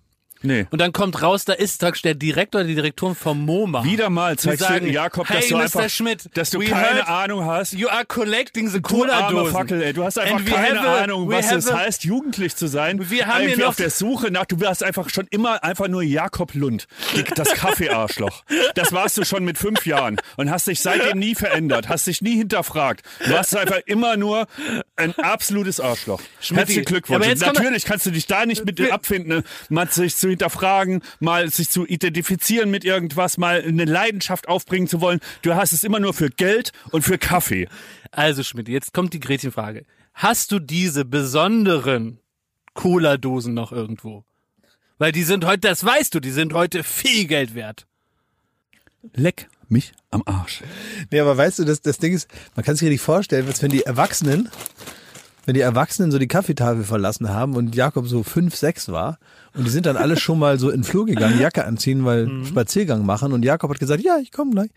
[0.42, 0.66] Nee.
[0.70, 3.84] Und dann kommt raus, da ist der Direktor, die Direktorin vom MoMA.
[3.84, 5.62] Wieder mal zeigst sagen, du Jakob, dass hey, du Mr.
[5.62, 7.72] einfach, Schmidt, dass du keine Ahnung hast.
[7.72, 9.52] You are collecting the Du arme Cola-Dosen.
[9.52, 9.92] Fackel, ey.
[9.92, 13.10] Du hast einfach keine a- Ahnung, was es heißt, jugendlich zu sein.
[13.10, 16.02] Wir haben hier noch- auf der Suche nach, du warst einfach schon immer einfach nur
[16.02, 16.86] Jakob Lund.
[17.34, 18.42] Das Kaffeearschloch.
[18.74, 22.22] Das warst du schon mit fünf Jahren und hast dich seitdem nie verändert, hast dich
[22.22, 23.04] nie hinterfragt.
[23.24, 24.46] Du warst einfach immer nur
[24.96, 26.20] ein absolutes Arschloch.
[26.40, 27.26] Schmidti, Herzlichen Glückwunsch.
[27.26, 31.70] kommt- Natürlich kannst du dich da nicht mit abfinden, mal sich zu hinterfragen, mal sich
[31.70, 35.20] zu identifizieren mit irgendwas, mal eine Leidenschaft aufbringen zu wollen.
[35.42, 37.68] Du hast es immer nur für Geld und für Kaffee.
[38.10, 39.84] Also Schmidt, jetzt kommt die Gretchenfrage.
[40.14, 42.18] Hast du diese besonderen
[42.74, 44.24] Cola-Dosen noch irgendwo?
[44.98, 47.86] Weil die sind heute, das weißt du, die sind heute viel Geld wert.
[49.14, 50.62] Leck mich am Arsch.
[51.10, 53.70] Nee, aber weißt du, das, das Ding ist, man kann sich richtig vorstellen, als wenn
[53.70, 54.50] die Erwachsenen,
[55.46, 59.18] wenn die Erwachsenen so die Kaffeetafel verlassen haben und Jakob so fünf, sechs war
[59.56, 62.26] und die sind dann alle schon mal so in den Flur gegangen, Jacke anziehen, weil
[62.26, 62.44] Mhm.
[62.46, 64.70] Spaziergang machen und Jakob hat gesagt, ja, ich komme gleich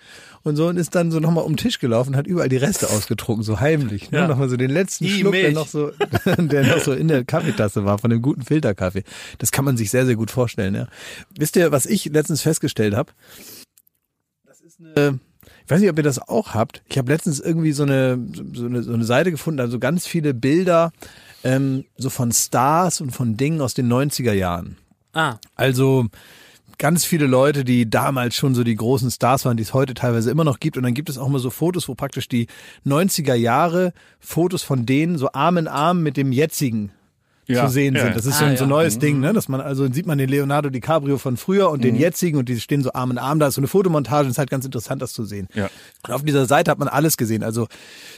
[0.43, 2.89] und so und ist dann so nochmal um den Tisch gelaufen, hat überall die Reste
[2.89, 4.19] ausgetrunken, so heimlich, ne?
[4.19, 4.27] Ja.
[4.27, 5.91] nochmal so den letzten I, Schluck, der noch so,
[6.37, 9.03] der noch so in der Kaffeetasse war von dem guten Filterkaffee.
[9.37, 10.87] Das kann man sich sehr, sehr gut vorstellen, ja.
[11.37, 13.11] Wisst ihr, was ich letztens festgestellt habe?
[14.95, 15.11] äh,
[15.65, 16.81] ich weiß nicht, ob ihr das auch habt.
[16.87, 18.19] Ich habe letztens irgendwie so eine,
[18.53, 20.91] so eine, so eine Seite gefunden, also ganz viele Bilder
[21.43, 24.77] ähm, so von Stars und von Dingen aus den 90er Jahren.
[25.13, 26.07] Ah, Also
[26.77, 30.31] ganz viele Leute, die damals schon so die großen Stars waren, die es heute teilweise
[30.31, 30.75] immer noch gibt.
[30.77, 32.47] Und dann gibt es auch mal so Fotos, wo praktisch die
[32.85, 36.91] 90er Jahre Fotos von denen so Arm in Arm mit dem jetzigen
[37.47, 38.03] Ja, zu sehen ja.
[38.05, 38.15] sind.
[38.15, 39.33] Das ist Ah, so, ein so neues Ding, ne?
[39.33, 41.83] Dass man, also sieht man den Leonardo DiCaprio von früher und Mhm.
[41.83, 43.39] den jetzigen und die stehen so Arm in Arm.
[43.39, 45.47] Da ist so eine Fotomontage, das ist halt ganz interessant, das zu sehen.
[45.53, 45.69] Ja.
[46.07, 47.43] Und auf dieser Seite hat man alles gesehen.
[47.43, 47.67] Also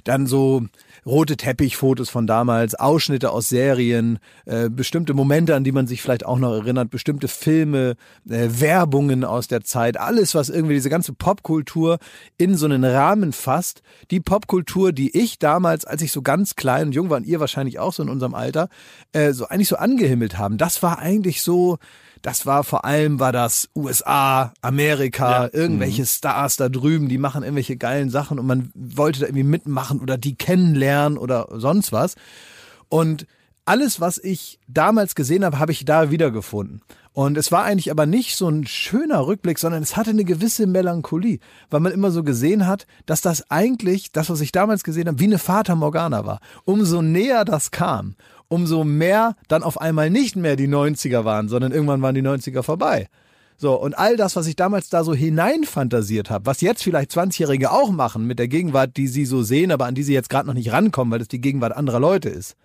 [0.04, 0.64] dann so
[1.06, 6.26] rote Teppichfotos von damals, Ausschnitte aus Serien, äh, bestimmte Momente, an die man sich vielleicht
[6.26, 7.96] auch noch erinnert, bestimmte Filme,
[8.28, 12.00] äh, Werbungen aus der Zeit, alles, was irgendwie diese ganze Popkultur
[12.38, 13.82] in so einen Rahmen fasst.
[14.10, 17.40] Die Popkultur, die ich damals, als ich so ganz klein und jung war, und ihr
[17.40, 18.70] wahrscheinlich auch so in unserem Alter,
[19.12, 20.58] äh, so eigentlich so angehimmelt haben.
[20.58, 21.78] Das war eigentlich so,
[22.26, 27.78] das war vor allem war das USA, Amerika, irgendwelche Stars da drüben, die machen irgendwelche
[27.78, 32.16] geilen Sachen und man wollte da irgendwie mitmachen oder die kennenlernen oder sonst was.
[32.90, 33.28] Und
[33.66, 36.82] alles, was ich damals gesehen habe, habe ich da wiedergefunden.
[37.14, 40.68] Und es war eigentlich aber nicht so ein schöner Rückblick, sondern es hatte eine gewisse
[40.68, 45.08] Melancholie, weil man immer so gesehen hat, dass das eigentlich, das, was ich damals gesehen
[45.08, 46.40] habe, wie eine Fata Morgana war.
[46.66, 48.16] Umso näher das kam,
[48.56, 52.64] umso mehr dann auf einmal nicht mehr die 90er waren, sondern irgendwann waren die 90er
[52.64, 53.10] vorbei.
[53.58, 57.72] So, und all das, was ich damals da so hineinfantasiert habe, was jetzt vielleicht 20-Jährige
[57.72, 60.48] auch machen mit der Gegenwart, die sie so sehen, aber an die sie jetzt gerade
[60.48, 62.56] noch nicht rankommen, weil das die Gegenwart anderer Leute ist.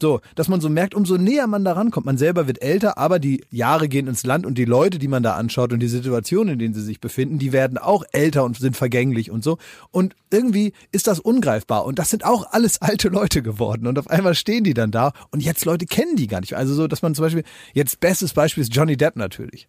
[0.00, 3.18] So, dass man so merkt, umso näher man da rankommt, man selber wird älter, aber
[3.18, 6.54] die Jahre gehen ins Land und die Leute, die man da anschaut und die Situationen,
[6.54, 9.56] in denen sie sich befinden, die werden auch älter und sind vergänglich und so.
[9.90, 11.86] Und irgendwie ist das ungreifbar.
[11.86, 13.86] Und das sind auch alles alte Leute geworden.
[13.86, 16.56] Und auf einmal stehen die dann da und jetzt Leute kennen die gar nicht.
[16.56, 19.66] Also so, dass man zum Beispiel, jetzt bestes Beispiel ist Johnny Depp natürlich.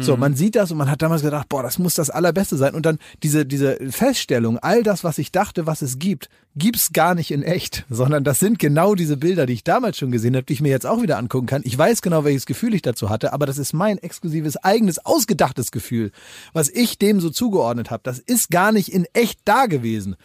[0.00, 2.74] So, man sieht das und man hat damals gedacht, boah, das muss das Allerbeste sein.
[2.74, 7.14] Und dann diese, diese Feststellung, all das, was ich dachte, was es gibt, gibt's gar
[7.14, 10.44] nicht in echt, sondern das sind genau diese Bilder, die ich damals schon gesehen habe,
[10.44, 11.62] die ich mir jetzt auch wieder angucken kann.
[11.64, 15.70] Ich weiß genau, welches Gefühl ich dazu hatte, aber das ist mein exklusives, eigenes, ausgedachtes
[15.70, 16.12] Gefühl,
[16.52, 18.02] was ich dem so zugeordnet habe.
[18.04, 20.16] Das ist gar nicht in echt da gewesen.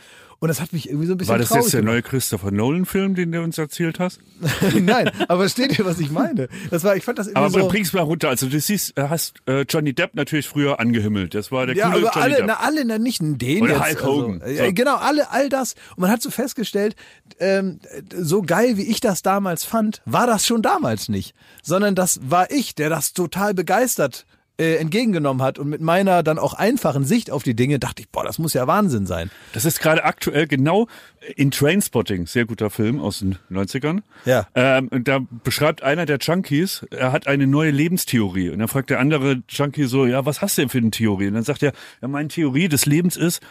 [0.41, 3.13] Und das hat mich irgendwie so ein bisschen War das jetzt der neue Christopher Nolan-Film,
[3.13, 4.19] den du uns erzählt hast?
[4.79, 6.47] Nein, aber versteht ihr, was ich meine?
[6.71, 7.67] Das war, ich fand das irgendwie Aber so.
[7.67, 8.29] bring's mal runter.
[8.29, 11.35] Also du siehst, äh, hast äh, Johnny Depp natürlich früher angehimmelt.
[11.35, 12.45] Das war der Ja, coole aber Johnny alle, Depp.
[12.47, 14.01] na, alle, na, nicht den Oder jetzt.
[14.01, 14.41] Hulk Hogan.
[14.41, 14.73] Also, So.
[14.73, 15.73] Genau, alle, all das.
[15.97, 16.95] Und man hat so festgestellt,
[17.39, 17.79] ähm,
[18.15, 21.35] so geil, wie ich das damals fand, war das schon damals nicht.
[21.63, 24.25] Sondern das war ich, der das total begeistert
[24.59, 25.57] äh, entgegengenommen hat.
[25.57, 28.53] Und mit meiner dann auch einfachen Sicht auf die Dinge dachte ich, boah, das muss
[28.53, 29.31] ja Wahnsinn sein.
[29.53, 30.87] Das ist gerade aktuell genau
[31.35, 34.01] in Trainspotting, sehr guter Film aus den 90ern.
[34.25, 34.47] Ja.
[34.55, 38.49] Ähm, und da beschreibt einer der Junkies, er hat eine neue Lebenstheorie.
[38.49, 41.27] Und dann fragt der andere Junkie so, ja, was hast du denn für eine Theorie?
[41.27, 43.41] Und dann sagt er, ja, meine Theorie des Lebens ist,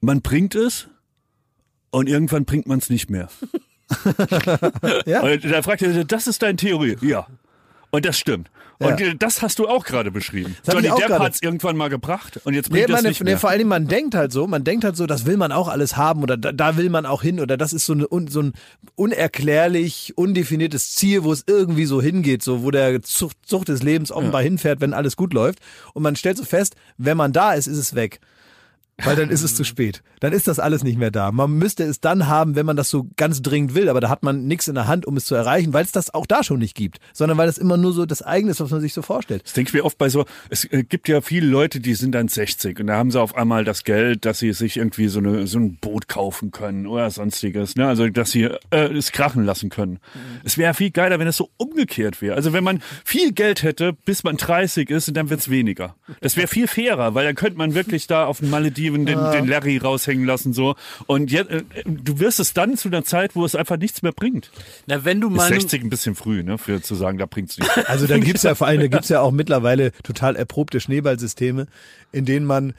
[0.00, 0.88] man bringt es
[1.90, 3.28] und irgendwann bringt man es nicht mehr.
[5.06, 5.20] Ja.
[5.22, 6.96] Und da fragt er, das ist deine Theorie?
[7.00, 7.26] Ja.
[7.94, 8.50] Und das stimmt.
[8.80, 9.06] Und Ja.
[9.06, 10.56] äh, das hast du auch gerade beschrieben.
[10.64, 13.20] Das Johnny Depp hat es irgendwann mal gebracht und jetzt Nee, bringt es meine, nicht
[13.20, 13.38] nee, mehr.
[13.38, 15.68] vor allen Dingen, man denkt halt so, man denkt halt so, das will man auch
[15.68, 18.42] alles haben oder da, da will man auch hin oder das ist so, eine, so
[18.42, 18.52] ein
[18.96, 24.10] unerklärlich, undefiniertes Ziel, wo es irgendwie so hingeht, so wo der Zucht, Zucht des Lebens
[24.10, 25.60] offenbar hinfährt, wenn alles gut läuft.
[25.92, 28.18] Und man stellt so fest, wenn man da ist, ist es weg.
[29.02, 30.02] Weil dann ist es zu spät.
[30.20, 31.32] Dann ist das alles nicht mehr da.
[31.32, 34.22] Man müsste es dann haben, wenn man das so ganz dringend will, aber da hat
[34.22, 36.60] man nichts in der Hand, um es zu erreichen, weil es das auch da schon
[36.60, 39.02] nicht gibt, sondern weil es immer nur so das eigene ist, was man sich so
[39.02, 39.42] vorstellt.
[39.44, 42.12] Das denke ich mir oft bei so, es äh, gibt ja viele Leute, die sind
[42.12, 45.18] dann 60 und da haben sie auf einmal das Geld, dass sie sich irgendwie so,
[45.18, 47.88] eine, so ein Boot kaufen können oder sonstiges, ne?
[47.88, 49.98] also dass sie äh, es krachen lassen können.
[50.44, 52.36] Es wäre viel geiler, wenn es so umgekehrt wäre.
[52.36, 55.96] Also wenn man viel Geld hätte, bis man 30 ist und dann wird's weniger.
[56.20, 59.46] Das wäre viel fairer, weil dann könnte man wirklich da auf den Malediven den, den
[59.46, 60.74] Larry raushängen lassen so
[61.06, 64.12] und jetzt, äh, du wirst es dann zu einer Zeit, wo es einfach nichts mehr
[64.12, 64.50] bringt.
[64.86, 67.58] Na, wenn du Ist mal 60 ein bisschen früh, ne, für zu sagen, da bringt's
[67.58, 67.74] nichts.
[67.86, 71.66] Also da gibt's ja vor allem, da gibt's ja auch mittlerweile total erprobte Schneeballsysteme,
[72.12, 72.74] in denen man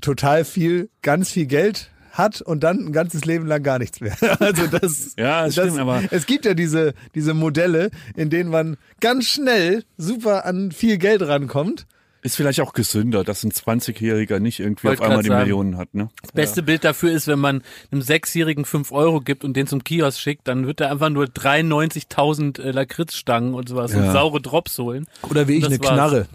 [0.00, 4.16] total viel, ganz viel Geld hat und dann ein ganzes Leben lang gar nichts mehr.
[4.40, 8.76] Also das, Ja, das stimmt, aber- es gibt ja diese diese Modelle, in denen man
[9.00, 11.86] ganz schnell super an viel Geld rankommt.
[12.22, 15.40] Ist vielleicht auch gesünder, dass ein 20-Jähriger nicht irgendwie Wollt auf einmal die sagen.
[15.42, 16.08] Millionen hat, ne?
[16.22, 17.62] Das beste Bild dafür ist, wenn man
[17.92, 21.26] einem Sechsjährigen fünf Euro gibt und den zum Kiosk schickt, dann wird er einfach nur
[21.26, 24.12] 93.000 äh, Lakritzstangen und sowas und Ja.
[24.12, 25.06] saure Drops holen.
[25.30, 25.88] Oder wie ich eine war's.
[25.94, 26.26] Knarre.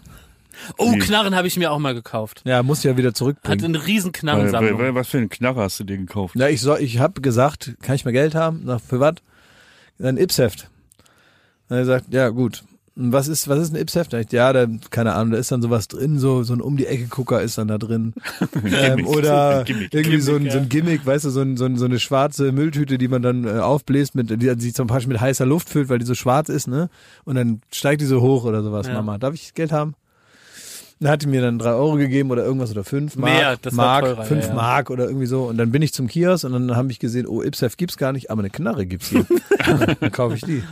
[0.78, 0.98] Oh, Nee.
[1.00, 2.42] Knarren habe ich mir auch mal gekauft.
[2.44, 3.64] Ja, muss ja wieder Hatte zurückbringen.
[3.64, 4.78] eine riesen Knarrensammlung.
[4.78, 6.36] weil, was für einen Knarre hast du dir gekauft?
[6.36, 8.62] Ja, ich soll, ich habe gesagt, kann ich mal Geld haben?
[8.64, 9.16] Sag, für was?
[10.02, 10.70] Ein Ipsheft.
[11.68, 12.62] Und er sagt, ja gut.
[12.96, 14.12] Was ist, was ist ein Ipsheft?
[14.32, 17.06] Ja, da, keine Ahnung, da ist dann sowas drin, so, so ein um die Ecke
[17.08, 18.14] Gucker ist dann da drin.
[18.64, 19.08] ähm, Gimmick.
[19.08, 19.92] oder Gimmick.
[19.92, 21.98] irgendwie so ein, Gimmick, so ein Gimmick, weißt du, so, ein, so, ein, so eine
[21.98, 25.68] schwarze Mülltüte, die man dann äh, aufbläst, mit, die sie zum Beispiel mit heißer Luft
[25.68, 26.88] füllt, weil die so schwarz ist, ne?
[27.24, 28.94] Und dann steigt die so hoch oder sowas, Ja.
[28.94, 29.18] Mama.
[29.18, 29.94] Darf ich Geld haben?
[31.00, 33.32] Und hat die mir dann drei Euro gegeben oder irgendwas oder fünf Mark.
[33.32, 34.54] Mehr, das war Mark, teurer, ja, fünf ja.
[34.54, 35.44] Mark oder irgendwie so.
[35.44, 38.12] Und dann bin ich zum Kiosk und dann habe ich gesehen, oh, Ipsef gibt's gar
[38.12, 39.26] nicht, aber eine Knarre gibt's hier.
[40.00, 40.62] dann kaufe ich die.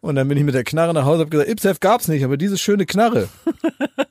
[0.00, 2.36] Und dann bin ich mit der Knarre nach Hause, habe gesagt, Ipsef gab's nicht, aber
[2.36, 3.28] diese schöne Knarre.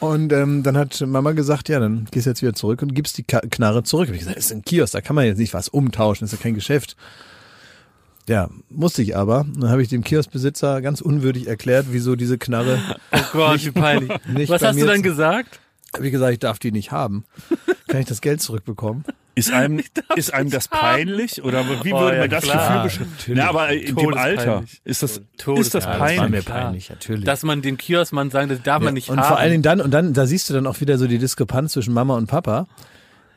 [0.00, 3.18] Und ähm, dann hat Mama gesagt, ja, dann gehst du jetzt wieder zurück und gibst
[3.18, 4.08] die Knarre zurück.
[4.08, 6.32] Hab ich gesagt, das ist ein Kiosk, da kann man jetzt nicht was umtauschen, das
[6.32, 6.96] ist ja kein Geschäft.
[8.28, 9.46] Ja, musste ich aber.
[9.56, 12.78] Dann habe ich dem Kioskbesitzer ganz unwürdig erklärt, wieso diese Knarre.
[13.12, 14.10] Oh Gott, wie peinlich.
[14.26, 15.60] nicht Was hast du dann gesagt?
[15.94, 17.24] Habe ich gesagt, ich darf die nicht haben.
[17.88, 19.04] Kann ich das Geld zurückbekommen?
[19.34, 19.80] Ist einem,
[20.16, 21.42] ist einem das peinlich?
[21.42, 22.82] Oder wie Oh, würde ja, man das klar.
[22.84, 23.10] Gefühl beschreiben?
[23.18, 23.38] Natürlich.
[23.38, 24.38] Ja, aber in dem Todespeinlich.
[24.40, 26.30] Alter ist das, Todes- ist das Ja, das war peinlich.
[26.30, 27.24] mir peinlich, natürlich.
[27.24, 29.28] Dass man dem Kioskmann sagt, das darf man nicht und haben.
[29.28, 31.72] vor allen Dingen dann, und dann, da siehst du dann auch wieder so die Diskrepanz
[31.72, 32.66] zwischen Mama und Papa.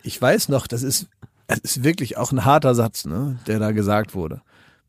[0.03, 1.07] Ich weiß noch, das ist,
[1.47, 4.41] das ist wirklich auch ein harter Satz, ne, der da gesagt wurde.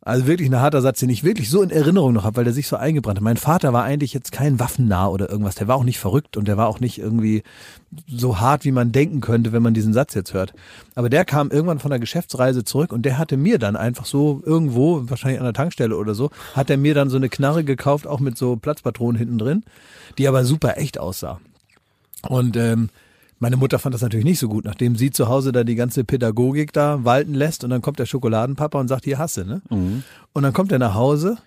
[0.02, 2.54] Also wirklich ein harter Satz, den ich wirklich so in Erinnerung noch habe, weil der
[2.54, 3.22] sich so eingebrannt hat.
[3.22, 5.56] Mein Vater war eigentlich jetzt kein Waffennah oder irgendwas.
[5.56, 7.42] Der war auch nicht verrückt und der war auch nicht irgendwie
[8.08, 10.54] so hart, wie man denken könnte, wenn man diesen Satz jetzt hört.
[10.94, 14.42] Aber der kam irgendwann von der Geschäftsreise zurück und der hatte mir dann einfach so
[14.46, 18.06] irgendwo, wahrscheinlich an der Tankstelle oder so, hat er mir dann so eine Knarre gekauft,
[18.06, 19.64] auch mit so Platzpatronen hinten drin,
[20.16, 21.40] die aber super echt aussah.
[22.26, 22.88] Und ähm,
[23.40, 26.04] meine Mutter fand das natürlich nicht so gut, nachdem sie zu Hause da die ganze
[26.04, 29.62] Pädagogik da walten lässt und dann kommt der Schokoladenpapa und sagt, hier hasse, ne?
[30.32, 31.38] Und dann kommt er nach Hause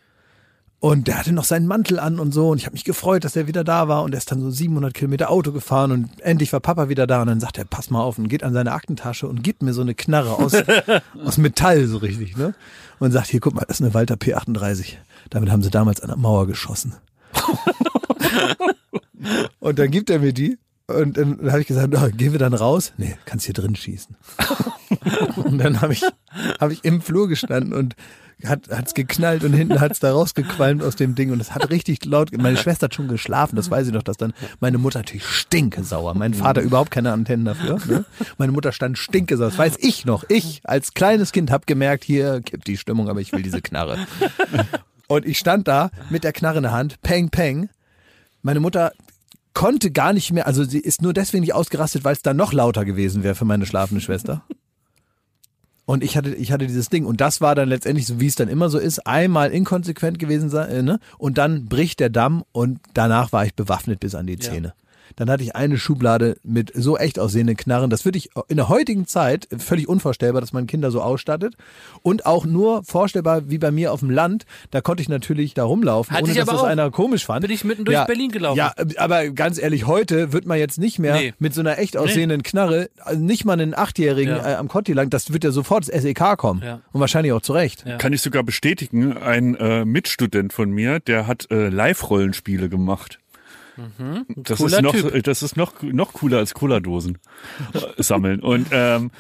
[0.79, 3.35] und der hatte noch seinen Mantel an und so und ich habe mich gefreut, dass
[3.35, 6.51] er wieder da war und er ist dann so 700 Kilometer Auto gefahren und endlich
[6.51, 8.73] war Papa wieder da und dann sagt er, pass mal auf und geht an seine
[8.73, 10.53] Aktentasche und gibt mir so eine Knarre aus,
[11.23, 12.55] aus Metall so richtig, ne?
[12.99, 14.95] Und sagt, hier guck mal, das ist eine Walter P38.
[15.29, 16.95] Damit haben sie damals an der Mauer geschossen.
[19.59, 20.57] Und dann gibt er mir die
[20.87, 22.93] und dann habe ich gesagt, oh, gehen wir dann raus?
[22.97, 24.15] Nee, kannst hier drin schießen.
[25.37, 26.03] und dann habe ich,
[26.59, 27.95] hab ich im Flur gestanden und
[28.45, 32.03] hat hat's geknallt und hinten hat's da rausgequalmt aus dem Ding und es hat richtig
[32.03, 32.35] laut.
[32.37, 36.13] Meine Schwester hat schon geschlafen, das weiß ich noch, dass dann meine Mutter natürlich stinkesauer.
[36.15, 37.79] Mein Vater überhaupt keine Antennen dafür.
[37.87, 38.05] Ne?
[38.37, 39.49] Meine Mutter stand stinkesauer.
[39.49, 40.25] Das weiß ich noch.
[40.27, 43.97] Ich als kleines Kind habe gemerkt, hier kippt die Stimmung, aber ich will diese Knarre.
[45.07, 47.69] Und ich stand da mit der Knarre in der Hand, peng, peng.
[48.41, 48.91] Meine Mutter
[49.53, 52.53] konnte gar nicht mehr, also sie ist nur deswegen nicht ausgerastet, weil es dann noch
[52.53, 54.43] lauter gewesen wäre für meine schlafende Schwester.
[55.85, 57.05] Und ich hatte, ich hatte dieses Ding.
[57.05, 60.49] Und das war dann letztendlich, so wie es dann immer so ist, einmal inkonsequent gewesen
[60.49, 60.99] sein, ne?
[61.17, 64.73] Und dann bricht der Damm und danach war ich bewaffnet bis an die Zähne.
[65.15, 67.89] Dann hatte ich eine Schublade mit so echt aussehenden Knarren.
[67.89, 71.55] Das würde ich in der heutigen Zeit völlig unvorstellbar, dass man Kinder so ausstattet.
[72.01, 74.45] Und auch nur vorstellbar wie bei mir auf dem Land.
[74.71, 76.69] Da konnte ich natürlich da rumlaufen, Hatte ohne ich dass aber das auch.
[76.69, 77.41] einer komisch fand.
[77.41, 78.57] Bin ich mitten durch Berlin gelaufen.
[78.57, 81.33] Ja, aber ganz ehrlich, heute wird man jetzt nicht mehr Nee.
[81.39, 84.51] mit so einer echt aussehenden Knarre, also nicht mal einen Achtjährigen Ja.
[84.51, 86.61] äh, am Kotti lang, das wird ja sofort das SEK kommen.
[86.63, 86.81] Ja.
[86.91, 87.83] Und wahrscheinlich auch zurecht.
[87.85, 87.97] Ja.
[87.97, 93.19] Kann ich sogar bestätigen, ein äh, Mitstudent von mir, der hat äh, Live-Rollenspiele gemacht.
[94.35, 95.23] Das Cooler ist noch, Typ.
[95.23, 97.17] das ist noch, noch cooler als Cola-Dosen
[97.73, 98.39] äh, sammeln.
[98.39, 99.11] Und ähm,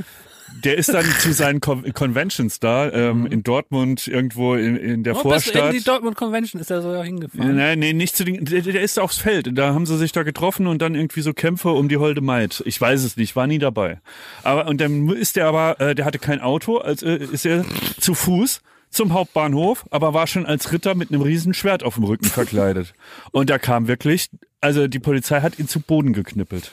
[0.63, 5.15] der ist dann zu seinen Con Conventions da, ähm, in Dortmund, irgendwo in, in der
[5.15, 5.73] Oh, bist du in Vorstadt.
[5.73, 7.55] die Dortmund Convention ist er so hingefahren.
[7.55, 9.57] Nein, nee, nicht zu den, der, der ist aufs Feld.
[9.57, 12.61] Da haben sie sich da getroffen und dann irgendwie so Kämpfe um die holde Maid.
[12.67, 13.99] Ich weiß es nicht, war nie dabei.
[14.43, 17.65] Aber, und dann ist der aber, äh, der hatte kein Auto, also äh, ist er
[17.99, 18.61] zu Fuß
[18.93, 22.93] zum Hauptbahnhof, aber war schon als Ritter mit einem riesen Schwert auf dem Rücken verkleidet.
[23.31, 24.29] Und da kam wirklich,
[24.61, 26.71] also die Polizei hat ihn zu Boden geknüppelt.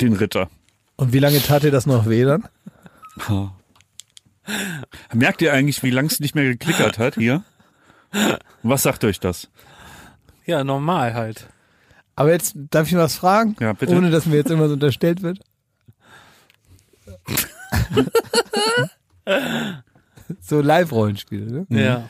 [0.00, 0.50] Den Ritter.
[0.96, 2.44] Und wie lange tat dir das noch weh dann?
[5.12, 7.42] Merkt ihr eigentlich, wie lang es nicht mehr geklickert hat hier?
[8.62, 9.48] Was sagt euch das?
[10.44, 11.48] Ja, normal halt.
[12.14, 13.94] Aber jetzt darf ich mal was fragen, Ja, bitte.
[13.94, 15.40] ohne dass mir jetzt immer so unterstellt wird.
[20.40, 21.66] so Live-Rollenspiele, ne?
[21.70, 22.08] Ja.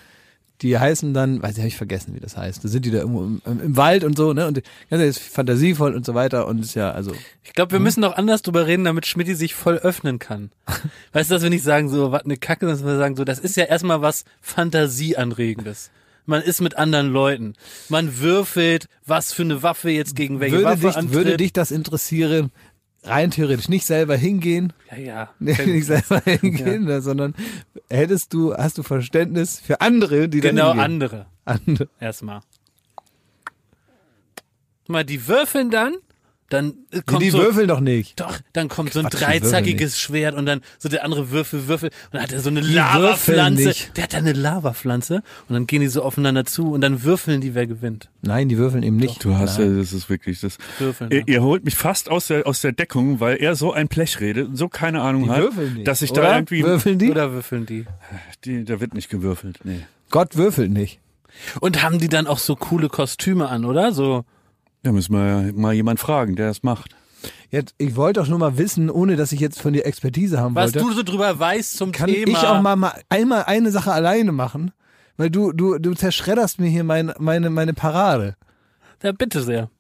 [0.63, 2.65] Die heißen dann, weiß ich, habe ich vergessen, wie das heißt.
[2.65, 4.47] Da sind die da irgendwo im, im, im Wald und so, ne?
[4.47, 7.13] Und ganz ist fantasievoll und so weiter und ist ja, also.
[7.45, 10.51] Ich glaube, wir müssen noch anders drüber reden, damit Schmidti sich voll öffnen kann.
[11.13, 13.39] Weißt du, dass wir nicht sagen, so, was eine Kacke, dass wir sagen, so, das
[13.39, 15.91] ist ja erstmal was Fantasieanregendes.
[16.27, 17.55] Man ist mit anderen Leuten.
[17.89, 21.15] Man würfelt, was für eine Waffe jetzt gegen welche Würde Waffe dich, antritt.
[21.15, 22.51] würde dich das interessieren?
[23.07, 25.29] Rein theoretisch, nicht selber hingehen, ja, ja.
[25.39, 27.35] nicht selber hingehen, ne, sondern
[27.91, 30.85] hättest du, hast du Verständnis für andere, die Genau, hingehen?
[30.85, 31.27] andere.
[31.45, 31.89] andere.
[32.01, 32.41] Erstmal.
[34.89, 35.95] Mal, die würfeln dann,
[36.49, 38.21] dann äh, Nee, kommt die so, würfeln doch nicht.
[38.21, 41.31] Doch, dann kommt so ein Quatsch, die würfeln dreizackiges Schwert und dann so der andere
[41.31, 43.69] Würfel, Würfel und dann hat er so eine Lavapflanze.
[43.69, 43.97] nicht.
[43.97, 47.41] Der hat da eine Lavapflanze und dann gehen die so aufeinander zu und dann würfeln
[47.41, 48.09] die, wer gewinnt.
[48.23, 49.25] Nein, die würfeln eben nicht.
[49.25, 49.73] Du hast Nein.
[49.75, 50.59] ja, das ist wirklich das.
[50.79, 51.11] Würfeln.
[51.11, 51.25] Ihr, ja.
[51.27, 54.49] ihr holt mich fast aus der, aus der Deckung, weil er so ein Blech redet
[54.49, 55.87] und so keine Ahnung Die hat, würfeln nicht.
[55.89, 56.23] dass ich oder?
[56.23, 57.11] da irgendwie, Würfeln die?
[57.11, 57.87] Oder würfeln die.
[58.45, 59.81] die, da wird nicht gewürfelt, nee.
[60.11, 61.01] Gott würfelt nicht.
[61.61, 63.93] Und haben die dann auch so coole Kostüme an, oder?
[63.93, 64.25] So
[64.87, 66.95] Da müssen wir mal jemand fragen, der das macht.
[67.51, 70.55] Jetzt, ich wollte doch nur mal wissen, ohne dass ich jetzt von dir Expertise haben
[70.55, 70.79] Was wollte.
[70.79, 72.31] du so drüber weißt zum kann Thema.
[72.31, 74.71] ich auch mal, mal einmal eine Sache alleine machen?
[75.17, 78.37] Weil du, du, du zerschredderst mir hier mein, meine, meine Parade.
[79.03, 79.71] Ja, bitte sehr.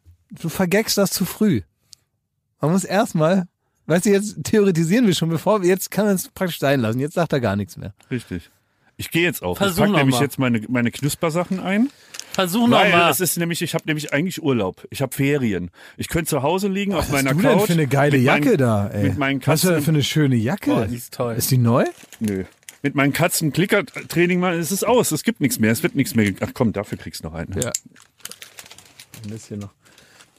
[0.42, 1.60] Du vergeckst das zu früh.
[2.60, 3.46] Man muss erstmal,
[3.86, 6.98] weißt du, jetzt theoretisieren wir schon, bevor wir, jetzt kann man es praktisch sein lassen.
[6.98, 7.94] Jetzt sagt er gar nichts mehr.
[8.10, 8.50] Richtig.
[8.96, 9.58] Ich gehe jetzt auf.
[9.58, 10.22] Versuch ich pack noch nämlich mal.
[10.22, 11.90] jetzt meine, meine Knuspersachen ein.
[12.36, 13.10] Versuch Weil nochmal.
[13.10, 14.86] es ist nämlich, ich habe nämlich eigentlich Urlaub.
[14.90, 15.70] Ich habe Ferien.
[15.96, 17.58] Ich könnte zu Hause liegen auf Was meiner hast du Couch.
[17.60, 19.04] denn für eine geile Jacke meinen, da, ey?
[19.04, 19.84] Mit meinen Was hast du denn Katzen.
[19.86, 20.70] für eine schöne Jacke?
[20.70, 21.34] Oh, die ist toll.
[21.34, 21.86] Ist die neu?
[22.20, 22.44] Nö.
[22.82, 25.12] Mit meinen Katzen Klickertraining machen, es ist aus.
[25.12, 25.72] Es gibt nichts mehr.
[25.72, 26.30] Es wird nichts mehr.
[26.40, 27.58] Ach komm, dafür kriegst du noch einen.
[27.58, 27.72] Ja.
[29.24, 29.70] Ein bisschen noch.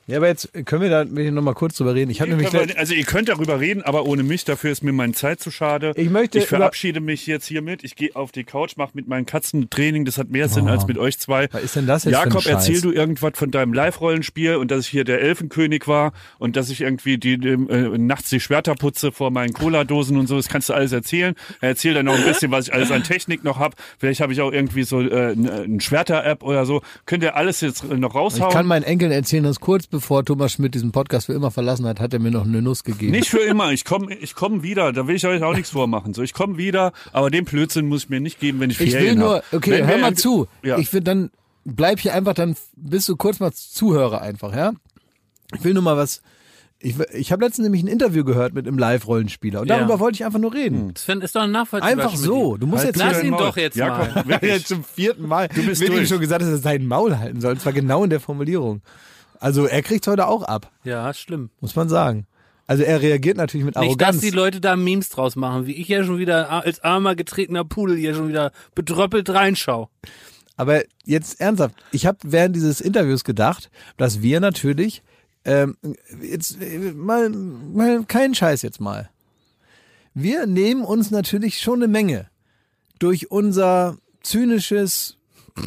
[0.08, 2.10] Ja, aber jetzt können wir da noch mal kurz drüber reden.
[2.12, 4.94] Ich habe nämlich wir- Also ihr könnt darüber reden, aber ohne mich, dafür ist mir
[4.94, 5.92] meine Zeit zu schade.
[5.98, 7.84] Ich möchte Ich verabschiede mich jetzt hiermit.
[7.84, 10.06] Ich gehe auf die Couch, mache mit meinen Katzen Training.
[10.06, 11.50] Das hat mehr Sinn als mit euch zwei.
[11.52, 12.54] Was ist denn das jetzt für ein Jakob, Scheiß?
[12.54, 16.70] erzähl du irgendwas von deinem Live-Rollenspiel und dass ich hier der Elfenkönig war und dass
[16.70, 20.38] ich irgendwie die, äh, nachts die Schwerter putze vor meinen Cola-Dosen und so.
[20.38, 21.36] Das kannst du alles erzählen.
[21.60, 23.76] Erzähl dann noch ein bisschen, was ich alles an Technik noch hab.
[24.00, 26.82] Vielleicht habe ich auch irgendwie so äh, ein Schwerter-App oder so.
[27.06, 28.50] Könnt ihr alles jetzt noch raushauen?
[28.50, 31.86] Ich kann meinen Enkeln erzählen, dass kurz bevor Thomas Schmidt diesen Podcast für immer verlassen
[31.86, 33.12] hat, hat er mir noch eine Nuss gegeben.
[33.12, 33.72] Nicht für immer.
[33.72, 34.94] Ich komme ich komm wieder.
[34.94, 36.14] Da will ich euch auch nichts vormachen.
[36.14, 38.92] So, ich komme wieder, aber den Blödsinn muss ich mir nicht geben, wenn ich ich
[38.92, 39.54] Ferien will nur, hab.
[39.54, 40.48] okay, Wenn hör mal zu.
[40.64, 40.78] Ja.
[40.78, 41.30] Ich will dann,
[41.66, 44.74] bleib hier einfach, dann bist du kurz mal Zuhörer einfach, ja?
[45.56, 46.22] Ich will nur mal was,
[46.80, 49.78] ich, ich habe letztens nämlich ein Interview gehört mit einem Live-Rollenspieler und Ja.
[49.78, 50.96] darüber wollte ich einfach nur reden.
[50.96, 51.90] Sven ist doch ein Nachvollziehbar.
[52.06, 52.56] Einfach so.
[52.58, 53.40] Du musst Halt jetzt Lass ihn Maul.
[53.40, 54.28] doch jetzt Jakob, mal.
[54.28, 54.52] wirklich.
[54.54, 55.48] Jetzt zum vierten Mal.
[55.48, 56.08] Du bist durch.
[56.08, 57.54] schon gesagt, dass er seinen Maul halten soll.
[57.54, 58.82] Und zwar genau in der Formulierung.
[59.40, 61.50] Also er kriegt heute auch ab, Ja, schlimm.
[61.60, 62.26] muss man sagen.
[62.66, 64.18] Also er reagiert natürlich mit Nicht, Arroganz.
[64.18, 67.64] dass die Leute da Memes draus machen, wie ich ja schon wieder als armer getretener
[67.64, 69.90] Pudel hier schon wieder bedröppelt reinschau.
[70.58, 75.02] Aber jetzt ernsthaft, ich habe während dieses Interviews gedacht, dass wir natürlich
[75.46, 75.78] ähm,
[76.22, 79.10] jetzt äh, mal, mal keinen Scheiß jetzt mal.
[80.14, 82.28] Wir nehmen uns natürlich schon eine Menge
[83.00, 85.16] durch unser zynisches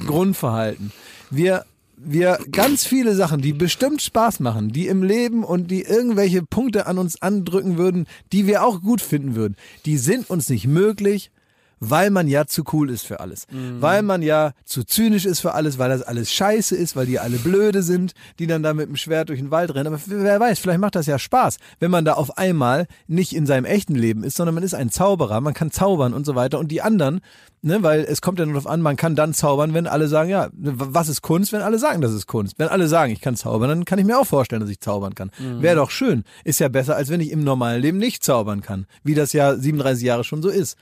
[0.07, 0.93] Grundverhalten.
[1.31, 1.65] Wir
[2.03, 6.87] wir ganz viele Sachen, die bestimmt Spaß machen, die im Leben und die irgendwelche Punkte
[6.87, 11.31] an uns andrücken würden, die wir auch gut finden würden, die sind uns nicht möglich,
[11.81, 13.47] weil man ja zu cool ist für alles.
[13.81, 17.19] Weil man ja zu zynisch ist für alles, weil das alles scheiße ist, weil die
[17.19, 19.87] alle blöde sind, die dann da mit dem Schwert durch den Wald rennen.
[19.87, 23.47] Aber wer weiß, vielleicht macht das ja Spaß, wenn man da auf einmal nicht in
[23.47, 26.59] seinem echten Leben ist, sondern man ist ein Zauberer, man kann zaubern und so weiter.
[26.59, 27.21] Und die anderen,
[27.63, 30.29] ne, weil es kommt ja nur darauf an, man kann dann zaubern, wenn alle sagen,
[30.29, 32.59] ja, was ist Kunst, wenn alle sagen, das ist Kunst.
[32.59, 35.15] Wenn alle sagen, ich kann zaubern, dann kann ich mir auch vorstellen, dass ich zaubern
[35.15, 35.31] kann.
[35.39, 36.25] Wäre doch schön.
[36.45, 39.57] Ist ja besser, als wenn ich im normalen Leben nicht zaubern kann, wie das ja
[39.57, 40.77] 37 Jahre schon so ist.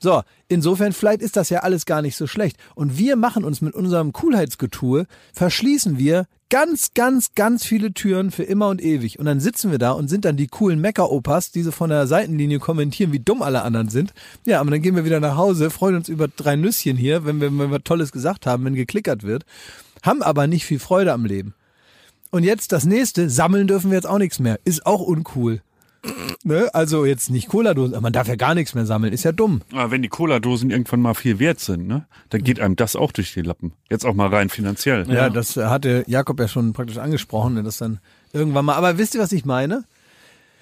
[0.00, 2.56] So, insofern, vielleicht ist das ja alles gar nicht so schlecht.
[2.74, 8.44] Und wir machen uns mit unserem Coolheitsgetue, verschließen wir ganz, ganz, ganz viele Türen für
[8.44, 9.18] immer und ewig.
[9.18, 12.06] Und dann sitzen wir da und sind dann die coolen Mecker-Opas, die so von der
[12.06, 14.14] Seitenlinie kommentieren, wie dumm alle anderen sind.
[14.46, 17.40] Ja, aber dann gehen wir wieder nach Hause, freuen uns über drei Nüsschen hier, wenn
[17.40, 19.44] wir, wenn wir Tolles gesagt haben, wenn geklickert wird,
[20.02, 21.54] haben aber nicht viel Freude am Leben.
[22.30, 24.60] Und jetzt das nächste, sammeln dürfen wir jetzt auch nichts mehr.
[24.64, 25.62] Ist auch uncool.
[26.44, 26.68] Ne?
[26.74, 29.62] Also jetzt nicht Cola-Dosen, aber man darf ja gar nichts mehr sammeln, ist ja dumm.
[29.72, 33.12] Aber wenn die Cola-Dosen irgendwann mal viel wert sind, ne, dann geht einem das auch
[33.12, 33.72] durch die Lappen.
[33.90, 35.06] Jetzt auch mal rein finanziell.
[35.10, 37.98] Ja, das hatte Jakob ja schon praktisch angesprochen, ne, dass dann
[38.32, 38.74] irgendwann mal.
[38.74, 39.84] Aber wisst ihr, was ich meine?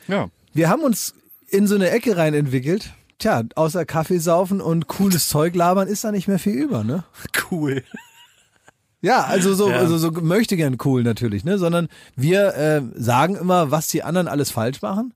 [0.09, 0.29] Ja.
[0.55, 1.15] Wir haben uns
[1.49, 2.93] in so eine Ecke rein entwickelt.
[3.19, 7.05] Tja, außer Kaffee saufen und cooles Zeug labern ist da nicht mehr viel über, ne?
[7.51, 7.83] Cool.
[9.01, 9.77] Ja, also so, Ja.
[9.77, 11.59] also so möchte gern cool natürlich, ne?
[11.59, 15.15] Sondern wir äh, sagen immer, was die anderen alles falsch machen.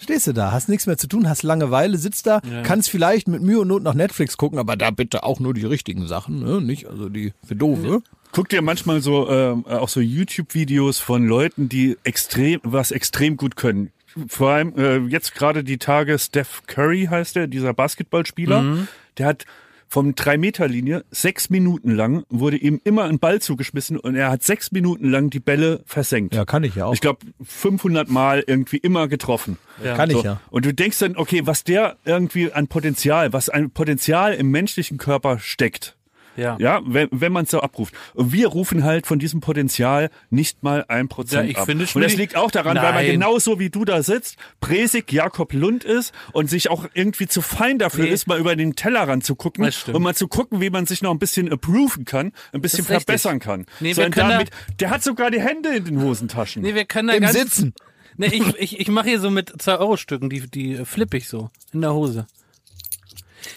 [0.00, 3.42] Stehst du da, hast nichts mehr zu tun, hast Langeweile, sitzt da, kannst vielleicht mit
[3.42, 6.60] Mühe und Not noch Netflix gucken, aber da bitte auch nur die richtigen Sachen, ne?
[6.60, 8.02] Nicht also die für doofe.
[8.32, 13.56] Guck dir manchmal so ähm, auch so YouTube-Videos von Leuten, die extrem was extrem gut
[13.56, 13.90] können.
[14.28, 18.62] Vor allem äh, jetzt gerade die Tage Steph Curry heißt er, dieser Basketballspieler.
[18.62, 18.88] Mhm.
[19.18, 19.44] Der hat
[19.90, 24.70] vom 3-Meter-Linie sechs Minuten lang wurde ihm immer ein Ball zugeschmissen und er hat sechs
[24.70, 26.32] Minuten lang die Bälle versenkt.
[26.32, 26.94] Ja, kann ich ja auch.
[26.94, 29.58] Ich glaube 500 Mal irgendwie immer getroffen.
[29.84, 29.96] Ja.
[29.96, 30.22] kann ich So.
[30.22, 30.40] ja.
[30.50, 34.96] Und du denkst dann, okay, was der irgendwie an Potenzial, was ein Potenzial im menschlichen
[34.96, 35.96] Körper steckt.
[36.36, 36.56] Ja.
[36.60, 37.94] Ja, wenn, wenn man es so abruft.
[38.14, 41.66] Und wir rufen halt von diesem Potenzial nicht mal ein Ja, Prozent ich ab.
[41.66, 43.10] finde, und das liegt auch daran, weil man Nein.
[43.12, 47.78] genauso wie du da sitzt, Presig Jakob Lund ist und sich auch irgendwie zu fein
[47.78, 48.10] dafür Nee.
[48.10, 49.96] ist, mal über den Tellerrand zu gucken Das stimmt.
[49.96, 52.90] und mal zu gucken, wie man sich noch ein bisschen approven kann, ein bisschen ist
[52.90, 53.04] richtig.
[53.06, 53.66] verbessern kann.
[53.80, 56.62] Nee, wir können da- damit, der hat sogar die Hände in den Hosentaschen.
[56.62, 57.74] Nee, wir können da Im ganz, Sitzen.
[58.16, 61.80] Nee, ich, ich, ich mache hier so mit 2-Euro-Stücken, die, die flippe ich so in
[61.80, 62.26] der Hose.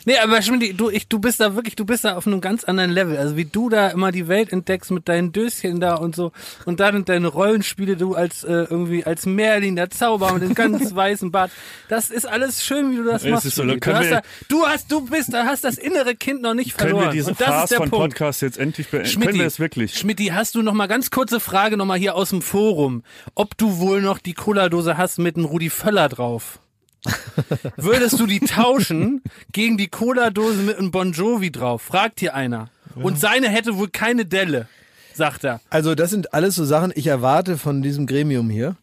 [0.05, 2.63] Nee, aber Schmidt, du, ich, du bist da wirklich, du bist da auf einem ganz
[2.63, 3.17] anderen Level.
[3.17, 6.31] Also wie du da immer die Welt entdeckst mit deinen Döschen da und so
[6.65, 10.93] und dann deine Rollenspiele, du als äh, irgendwie als Merlin, der Zauberer mit dem ganz
[10.95, 11.51] weißen Bart.
[11.89, 13.51] Das ist alles schön, wie du das Es machst.
[13.51, 16.53] so, können du, hast da, du hast, du bist, da hast das innere Kind noch
[16.53, 17.07] nicht Können verloren.
[17.09, 18.13] wir diese und das ist der von Punkt.
[18.15, 19.07] Podcast jetzt endlich beenden?
[19.09, 19.97] Schmidti, Können wir es wirklich?
[19.97, 23.03] Schmidti, hast du noch mal ganz kurze Frage noch mal hier aus dem Forum,
[23.35, 26.59] ob du wohl noch die Cola-Dose hast mit einem Rudi Völler drauf?
[27.77, 29.21] Würdest du die tauschen
[29.51, 31.81] gegen die Cola-Dose mit einem Bon Jovi drauf?
[31.81, 32.69] Fragt hier einer.
[32.95, 34.67] Und seine hätte wohl keine Delle,
[35.13, 35.61] sagt er.
[35.69, 38.75] Also das sind alles so Sachen, ich erwarte von diesem Gremium hier,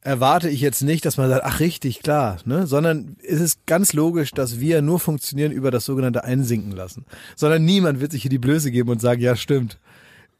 [0.00, 2.66] erwarte ich jetzt nicht, dass man sagt, ach richtig, klar, ne?
[2.66, 7.04] sondern es ist ganz logisch, dass wir nur funktionieren über das sogenannte Einsinken lassen.
[7.36, 9.78] Sondern niemand wird sich hier die Blöße geben und sagen, ja stimmt.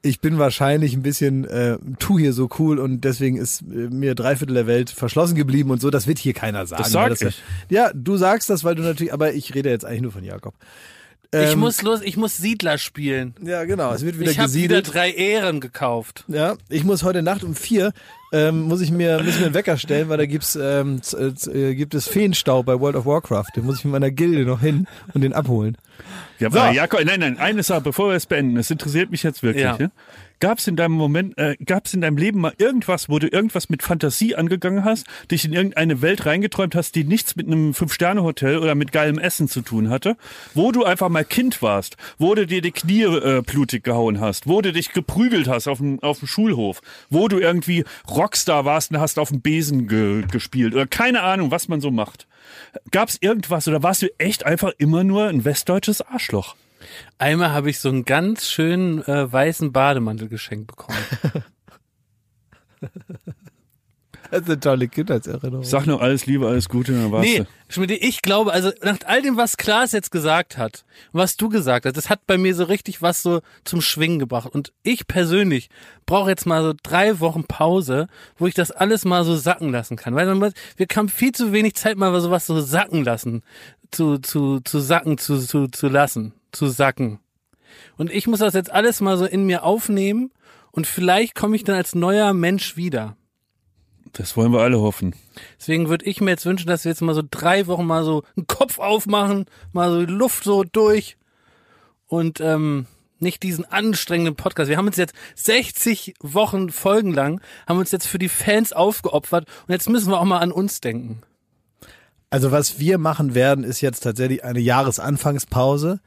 [0.05, 4.16] Ich bin wahrscheinlich ein bisschen, äh, tu hier so cool und deswegen ist äh, mir
[4.16, 5.91] drei Viertel der Welt verschlossen geblieben und so.
[5.91, 6.83] Das wird hier keiner sagen.
[6.83, 7.43] Das sag ja- ich.
[7.69, 10.55] Ja, du sagst das, weil du natürlich, aber ich rede jetzt eigentlich nur von Jakob.
[11.34, 13.34] Ich Ähm, muss los, ich muss Siedler spielen.
[13.42, 13.92] Ja, genau.
[13.94, 14.94] Es wird wieder Ich habe wieder gesiedelt.
[14.94, 16.24] drei Ehren gekauft.
[16.28, 17.92] Ja, ich muss heute Nacht um vier
[18.34, 21.38] ähm, muss ich mir muss ich mir einen Wecker stellen, weil da gibt's ähm, z-
[21.38, 23.48] z- äh, gibt es Feenstaub bei World of Warcraft.
[23.56, 25.76] Den muss ich mit meiner Gilde noch hin und den abholen.
[26.38, 26.59] Ja, So.
[26.59, 29.64] aber Jakob, nein, nein, eine Sache, bevor wir es beenden, es interessiert mich jetzt wirklich.
[29.64, 29.76] Ja.
[29.78, 29.88] Ja.
[30.43, 33.28] Gab es in deinem Moment, äh, gab es in deinem Leben mal irgendwas, wo du
[33.28, 37.74] irgendwas mit Fantasie angegangen hast, dich in irgendeine Welt reingeträumt hast, die nichts mit einem
[37.74, 40.16] Fünf-Sterne-Hotel oder mit geilem Essen zu tun hatte,
[40.52, 44.48] wo du einfach mal Kind warst, wo du dir die Knie äh, blutig gehauen hast,
[44.48, 49.20] wo du dich geprügelt hast auf dem, Schulhof, wo du irgendwie Rockstar warst und hast
[49.20, 52.27] auf dem Besen ge gespielt oder keine Ahnung, was man so macht.
[52.90, 56.56] Gab es irgendwas oder warst du echt einfach immer nur ein westdeutsches Arschloch?
[57.19, 60.99] Einmal habe ich so einen ganz schönen äh, weißen Bademantel geschenkt bekommen.
[64.31, 65.62] Das ist eine tolle Kindheitserinnerung.
[65.62, 67.45] Sag nur alles Liebe, alles Gute, dann warst Nee.
[67.69, 71.85] Schmidt, ich glaube, also nach all dem, was Klaas jetzt gesagt hat was du gesagt
[71.85, 74.47] hast, das hat bei mir so richtig was so zum Schwingen gebracht.
[74.51, 75.69] Und ich persönlich
[76.07, 78.07] brauche jetzt mal so drei Wochen Pause,
[78.39, 80.15] wo ich das alles mal so sacken lassen kann.
[80.15, 83.43] Weil man- wir haben viel zu wenig Zeit, mal sowas so sacken lassen,
[83.91, 87.19] zu, zu, zu sacken, zu, zu, zu lassen, zu sacken.
[87.97, 90.31] Und ich muss das jetzt alles mal so in mir aufnehmen
[90.70, 93.16] und vielleicht komme ich dann als neuer Mensch wieder.
[94.12, 95.15] Das wollen wir alle hoffen.
[95.59, 98.24] Deswegen würde ich mir jetzt wünschen, dass wir jetzt mal so drei Wochen mal so
[98.37, 101.16] einen Kopf aufmachen, mal so die Luft so durch
[102.07, 102.87] und ähm,
[103.20, 104.69] nicht diesen anstrengenden Podcast.
[104.69, 109.47] Wir haben uns jetzt 60 Wochen Folgen lang, haben uns jetzt für die Fans aufgeopfert
[109.66, 111.23] und jetzt müssen wir auch mal an uns denken.
[112.29, 116.01] Also was wir machen werden, ist jetzt tatsächlich eine Jahresanfangspause,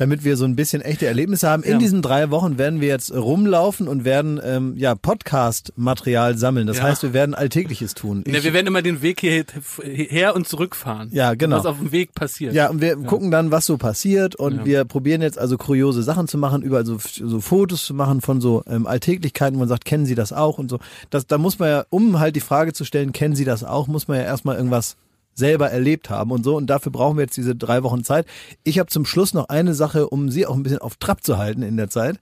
[0.00, 1.62] damit wir so ein bisschen echte Erlebnisse haben.
[1.62, 1.78] In Ja.
[1.78, 6.66] diesen drei Wochen werden wir jetzt rumlaufen und werden ähm, ja Podcast-Material sammeln.
[6.66, 6.84] Das Ja.
[6.84, 8.24] heißt, wir werden Alltägliches tun.
[8.26, 9.44] Ja, Ich- wir werden immer den Weg hier,
[9.84, 11.10] her und zurückfahren.
[11.12, 11.58] Ja, genau.
[11.58, 12.54] Was auf dem Weg passiert.
[12.54, 14.64] Ja, und wir gucken dann, was so passiert und Ja.
[14.64, 18.40] wir probieren jetzt also kuriose Sachen zu machen, überall so, so Fotos zu machen von
[18.40, 20.78] so ähm, Alltäglichkeiten, wo man sagt, kennen Sie das auch und so.
[21.10, 23.86] Das, da muss man ja, um halt die Frage zu stellen, kennen Sie das auch,
[23.86, 24.96] muss man ja erstmal irgendwas
[25.40, 26.56] selber erlebt haben und so.
[26.56, 28.26] Und dafür brauchen wir jetzt diese drei Wochen Zeit.
[28.62, 31.36] Ich habe zum Schluss noch eine Sache, um Sie auch ein bisschen auf Trab zu
[31.38, 32.20] halten in der Zeit.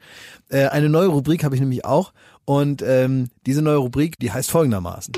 [0.48, 2.12] Äh, eine neue Rubrik habe ich nämlich auch.
[2.46, 5.12] Und ähm, diese neue Rubrik, die heißt folgendermaßen.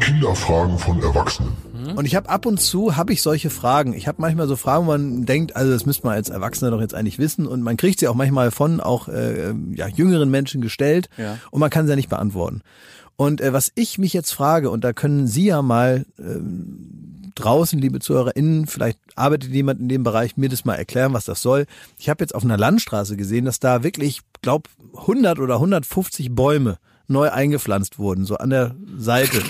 [0.00, 1.52] Kinderfragen von Erwachsenen.
[1.96, 3.92] Und ich habe ab und zu habe ich solche Fragen.
[3.92, 6.80] Ich habe manchmal so Fragen, wo man denkt, also das müsste man als Erwachsener doch
[6.80, 7.46] jetzt eigentlich wissen.
[7.46, 11.38] Und man kriegt sie auch manchmal von auch äh, ja, jüngeren Menschen gestellt Ja.
[11.50, 12.62] und man kann sie ja nicht beantworten.
[13.16, 17.78] Und äh, was ich mich jetzt frage, und da können Sie ja mal ähm, draußen,
[17.78, 21.66] liebe ZuhörerInnen, vielleicht arbeitet jemand in dem Bereich, mir das mal erklären, was das soll.
[21.98, 26.78] Ich habe jetzt auf einer Landstraße gesehen, dass da wirklich, glaub, 100 oder 150 Bäume
[27.08, 29.42] neu eingepflanzt wurden, so an der Seite.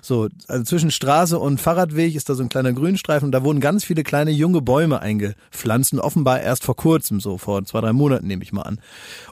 [0.00, 3.60] So, also zwischen Straße und Fahrradweg ist da so ein kleiner Grünstreifen und da wurden
[3.60, 7.92] ganz viele kleine junge Bäume eingepflanzt und offenbar erst vor kurzem, so vor zwei, drei
[7.92, 8.80] Monaten nehme ich mal an.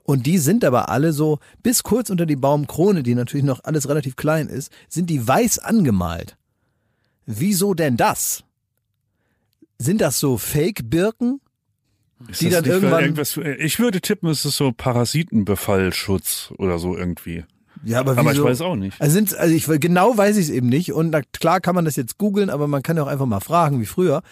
[0.03, 3.89] Und die sind aber alle so, bis kurz unter die Baumkrone, die natürlich noch alles
[3.89, 6.37] relativ klein ist, sind die weiß angemalt.
[7.27, 8.45] Wieso denn das?
[9.79, 11.41] Sind das so Fake-Birken?
[12.29, 17.45] Ist Die dann irgendwann- für- ich würde tippen, es ist so Parasitenbefallschutz oder so irgendwie.
[17.85, 19.01] Ja, aber, Aber ich weiß auch nicht.
[19.01, 20.93] Also, sind, also ich genau weiß ich es eben nicht.
[20.93, 23.41] Und na, klar kann man das jetzt googeln, aber man kann ja auch einfach mal
[23.41, 24.23] fragen, wie früher.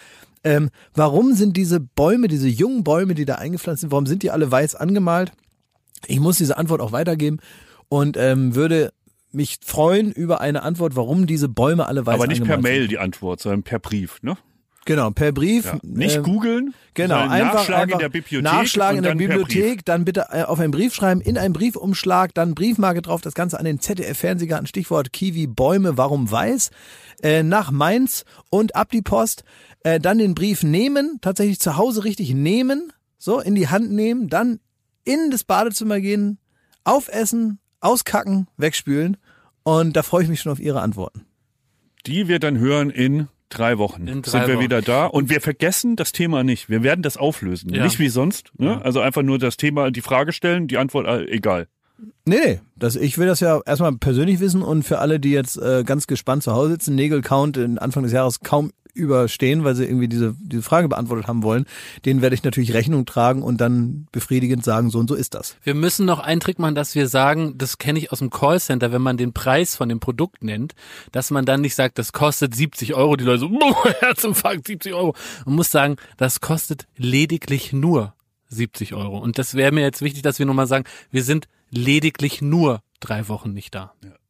[0.43, 4.31] Ähm, warum sind diese Bäume, diese jungen Bäume, die da eingepflanzt sind, warum sind die
[4.31, 5.31] alle weiß angemalt?
[6.07, 7.39] Ich muss diese Antwort auch weitergeben
[7.89, 8.93] und ähm, würde
[9.31, 12.81] mich freuen über eine Antwort, warum diese Bäume alle weiß Aber nicht per angemalt Mail
[12.83, 12.91] sind.
[12.91, 14.37] die Antwort, sondern per Brief, ne?
[14.85, 15.65] Genau, per Brief.
[15.65, 15.79] Ja.
[15.83, 18.43] Nicht ähm, googeln, Genau, einfach, nachschlagen einfach in der Bibliothek.
[18.43, 19.15] nachschlagen in der.
[19.15, 23.33] Bibliothek, dann bitte äh, auf einen Brief schreiben, in einen Briefumschlag, dann Briefmarke drauf, das
[23.33, 26.69] Ganze an den ZDF-Fernsehgarten, Stichwort Kiwi, Bäume, warum weiß,
[27.23, 29.43] äh, nach Mainz und ab die Post,
[29.83, 34.29] äh, dann den Brief nehmen, tatsächlich zu Hause richtig nehmen, so in die Hand nehmen,
[34.29, 34.59] dann
[35.03, 36.37] in das Badezimmer gehen,
[36.83, 39.17] aufessen, auskacken, wegspülen
[39.63, 41.25] und da freue ich mich schon auf Ihre Antworten.
[42.05, 44.07] Die wir dann hören in drei Wochen.
[44.07, 44.63] In drei sind wir Wochen.
[44.63, 46.69] wieder da und wir vergessen das Thema nicht.
[46.69, 47.73] Wir werden das auflösen.
[47.73, 47.83] Ja.
[47.83, 48.51] Nicht wie sonst.
[48.57, 48.83] Ne?
[48.83, 51.67] Also einfach nur das Thema, die Frage stellen, die Antwort äh, egal.
[52.25, 55.57] Nee, nee, das, ich will das ja erstmal persönlich wissen und für alle, die jetzt
[55.57, 59.85] äh, ganz gespannt zu Hause sitzen, Nägel-Count in Anfang des Jahres kaum überstehen, weil sie
[59.85, 61.65] irgendwie diese, diese Frage beantwortet haben wollen,
[62.05, 65.57] denen werde ich natürlich Rechnung tragen und dann befriedigend sagen, so und so ist das.
[65.63, 68.91] Wir müssen noch einen Trick machen, dass wir sagen, das kenne ich aus dem Callcenter,
[68.91, 70.73] wenn man den Preis von dem Produkt nennt,
[71.11, 74.93] dass man dann nicht sagt, das kostet 70 Euro, die Leute so, boah, Herzinfarkt, 70
[74.93, 75.15] Euro.
[75.45, 78.13] Man muss sagen, das kostet lediglich nur
[78.49, 79.17] 70 Euro.
[79.17, 83.27] Und das wäre mir jetzt wichtig, dass wir nochmal sagen, wir sind lediglich nur drei
[83.27, 83.93] Wochen nicht da.
[83.99, 84.24] Vielleicht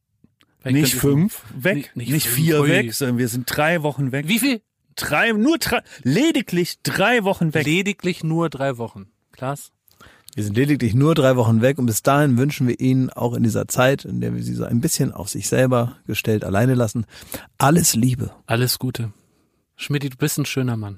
[0.73, 2.69] Nicht fünf weg, Nicht- nicht, nicht vier ui.
[2.69, 4.27] weg, sondern wir sind drei Wochen weg.
[4.27, 4.61] Wie viel?
[4.95, 7.65] Drei, nur drei, lediglich drei Wochen weg.
[7.65, 9.07] Lediglich nur drei Wochen.
[9.31, 9.71] Klaas?
[10.35, 13.43] Wir sind lediglich nur drei Wochen weg und bis dahin wünschen wir Ihnen auch in
[13.43, 17.05] dieser Zeit, in der wir Sie so ein bisschen auf sich selber gestellt alleine lassen,
[17.57, 18.31] alles Liebe.
[18.45, 19.13] Alles Gute.
[19.77, 20.97] Schmidti, du bist ein schöner Mann.